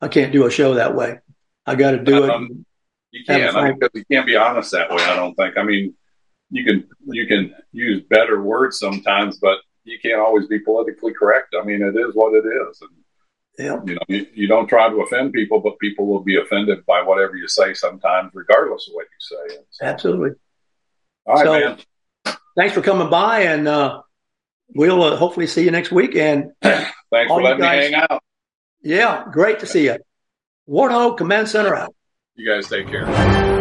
I 0.00 0.08
can't 0.08 0.32
do 0.32 0.46
a 0.46 0.50
show 0.50 0.74
that 0.74 0.94
way. 0.94 1.18
I 1.66 1.74
got 1.74 1.90
to 1.90 1.98
do 1.98 2.24
it. 2.24 2.30
Um, 2.30 2.64
You 3.14 3.24
can't. 3.24 3.56
I 3.56 3.64
mean, 3.64 3.78
because 3.78 3.90
you 3.94 4.04
can't 4.10 4.26
be 4.26 4.34
honest 4.36 4.72
that 4.72 4.90
way. 4.90 5.02
I 5.04 5.14
don't 5.14 5.34
think. 5.36 5.56
I 5.56 5.62
mean, 5.62 5.94
you 6.50 6.64
can 6.64 6.88
you 7.06 7.26
can 7.26 7.54
use 7.72 8.02
better 8.10 8.42
words 8.42 8.78
sometimes, 8.78 9.38
but 9.38 9.58
you 9.84 9.98
can't 10.02 10.20
always 10.20 10.46
be 10.48 10.58
politically 10.58 11.12
correct. 11.12 11.54
I 11.60 11.64
mean, 11.64 11.80
it 11.82 11.94
is 11.96 12.14
what 12.14 12.34
it 12.34 12.44
is. 12.46 12.80
And, 12.82 12.90
Yeah. 13.66 13.80
you 13.86 13.94
know, 13.94 14.00
you, 14.08 14.26
you 14.34 14.46
don't 14.48 14.66
try 14.66 14.88
to 14.88 14.96
offend 15.02 15.32
people, 15.32 15.60
but 15.60 15.78
people 15.78 16.06
will 16.06 16.24
be 16.24 16.36
offended 16.40 16.84
by 16.86 17.02
whatever 17.02 17.36
you 17.36 17.46
say 17.46 17.72
sometimes, 17.74 18.30
regardless 18.34 18.88
of 18.88 18.94
what 18.94 19.06
you 19.14 19.20
say. 19.20 19.56
Absolutely. 19.82 20.30
All 21.26 21.34
right, 21.36 21.44
So- 21.44 21.52
man. 21.60 21.78
Thanks 22.56 22.72
for 22.74 22.82
coming 22.82 23.10
by, 23.10 23.40
and 23.42 23.66
uh, 23.68 24.00
we'll 24.74 25.02
uh, 25.02 25.16
hopefully 25.16 25.46
see 25.48 25.64
you 25.64 25.70
next 25.72 25.90
week. 25.92 26.14
And 26.16 26.52
Thanks 26.62 26.88
for 27.28 27.42
letting 27.42 27.60
guys- 27.60 27.90
me 27.90 27.94
hang 27.96 28.06
out. 28.10 28.22
Yeah, 28.82 29.24
great 29.30 29.60
to 29.60 29.66
see 29.66 29.84
you. 29.86 29.96
Warthog 30.68 31.16
Command 31.18 31.48
Center 31.48 31.74
out. 31.74 31.94
You 32.36 32.52
guys 32.52 32.68
take 32.68 32.88
care. 32.88 33.53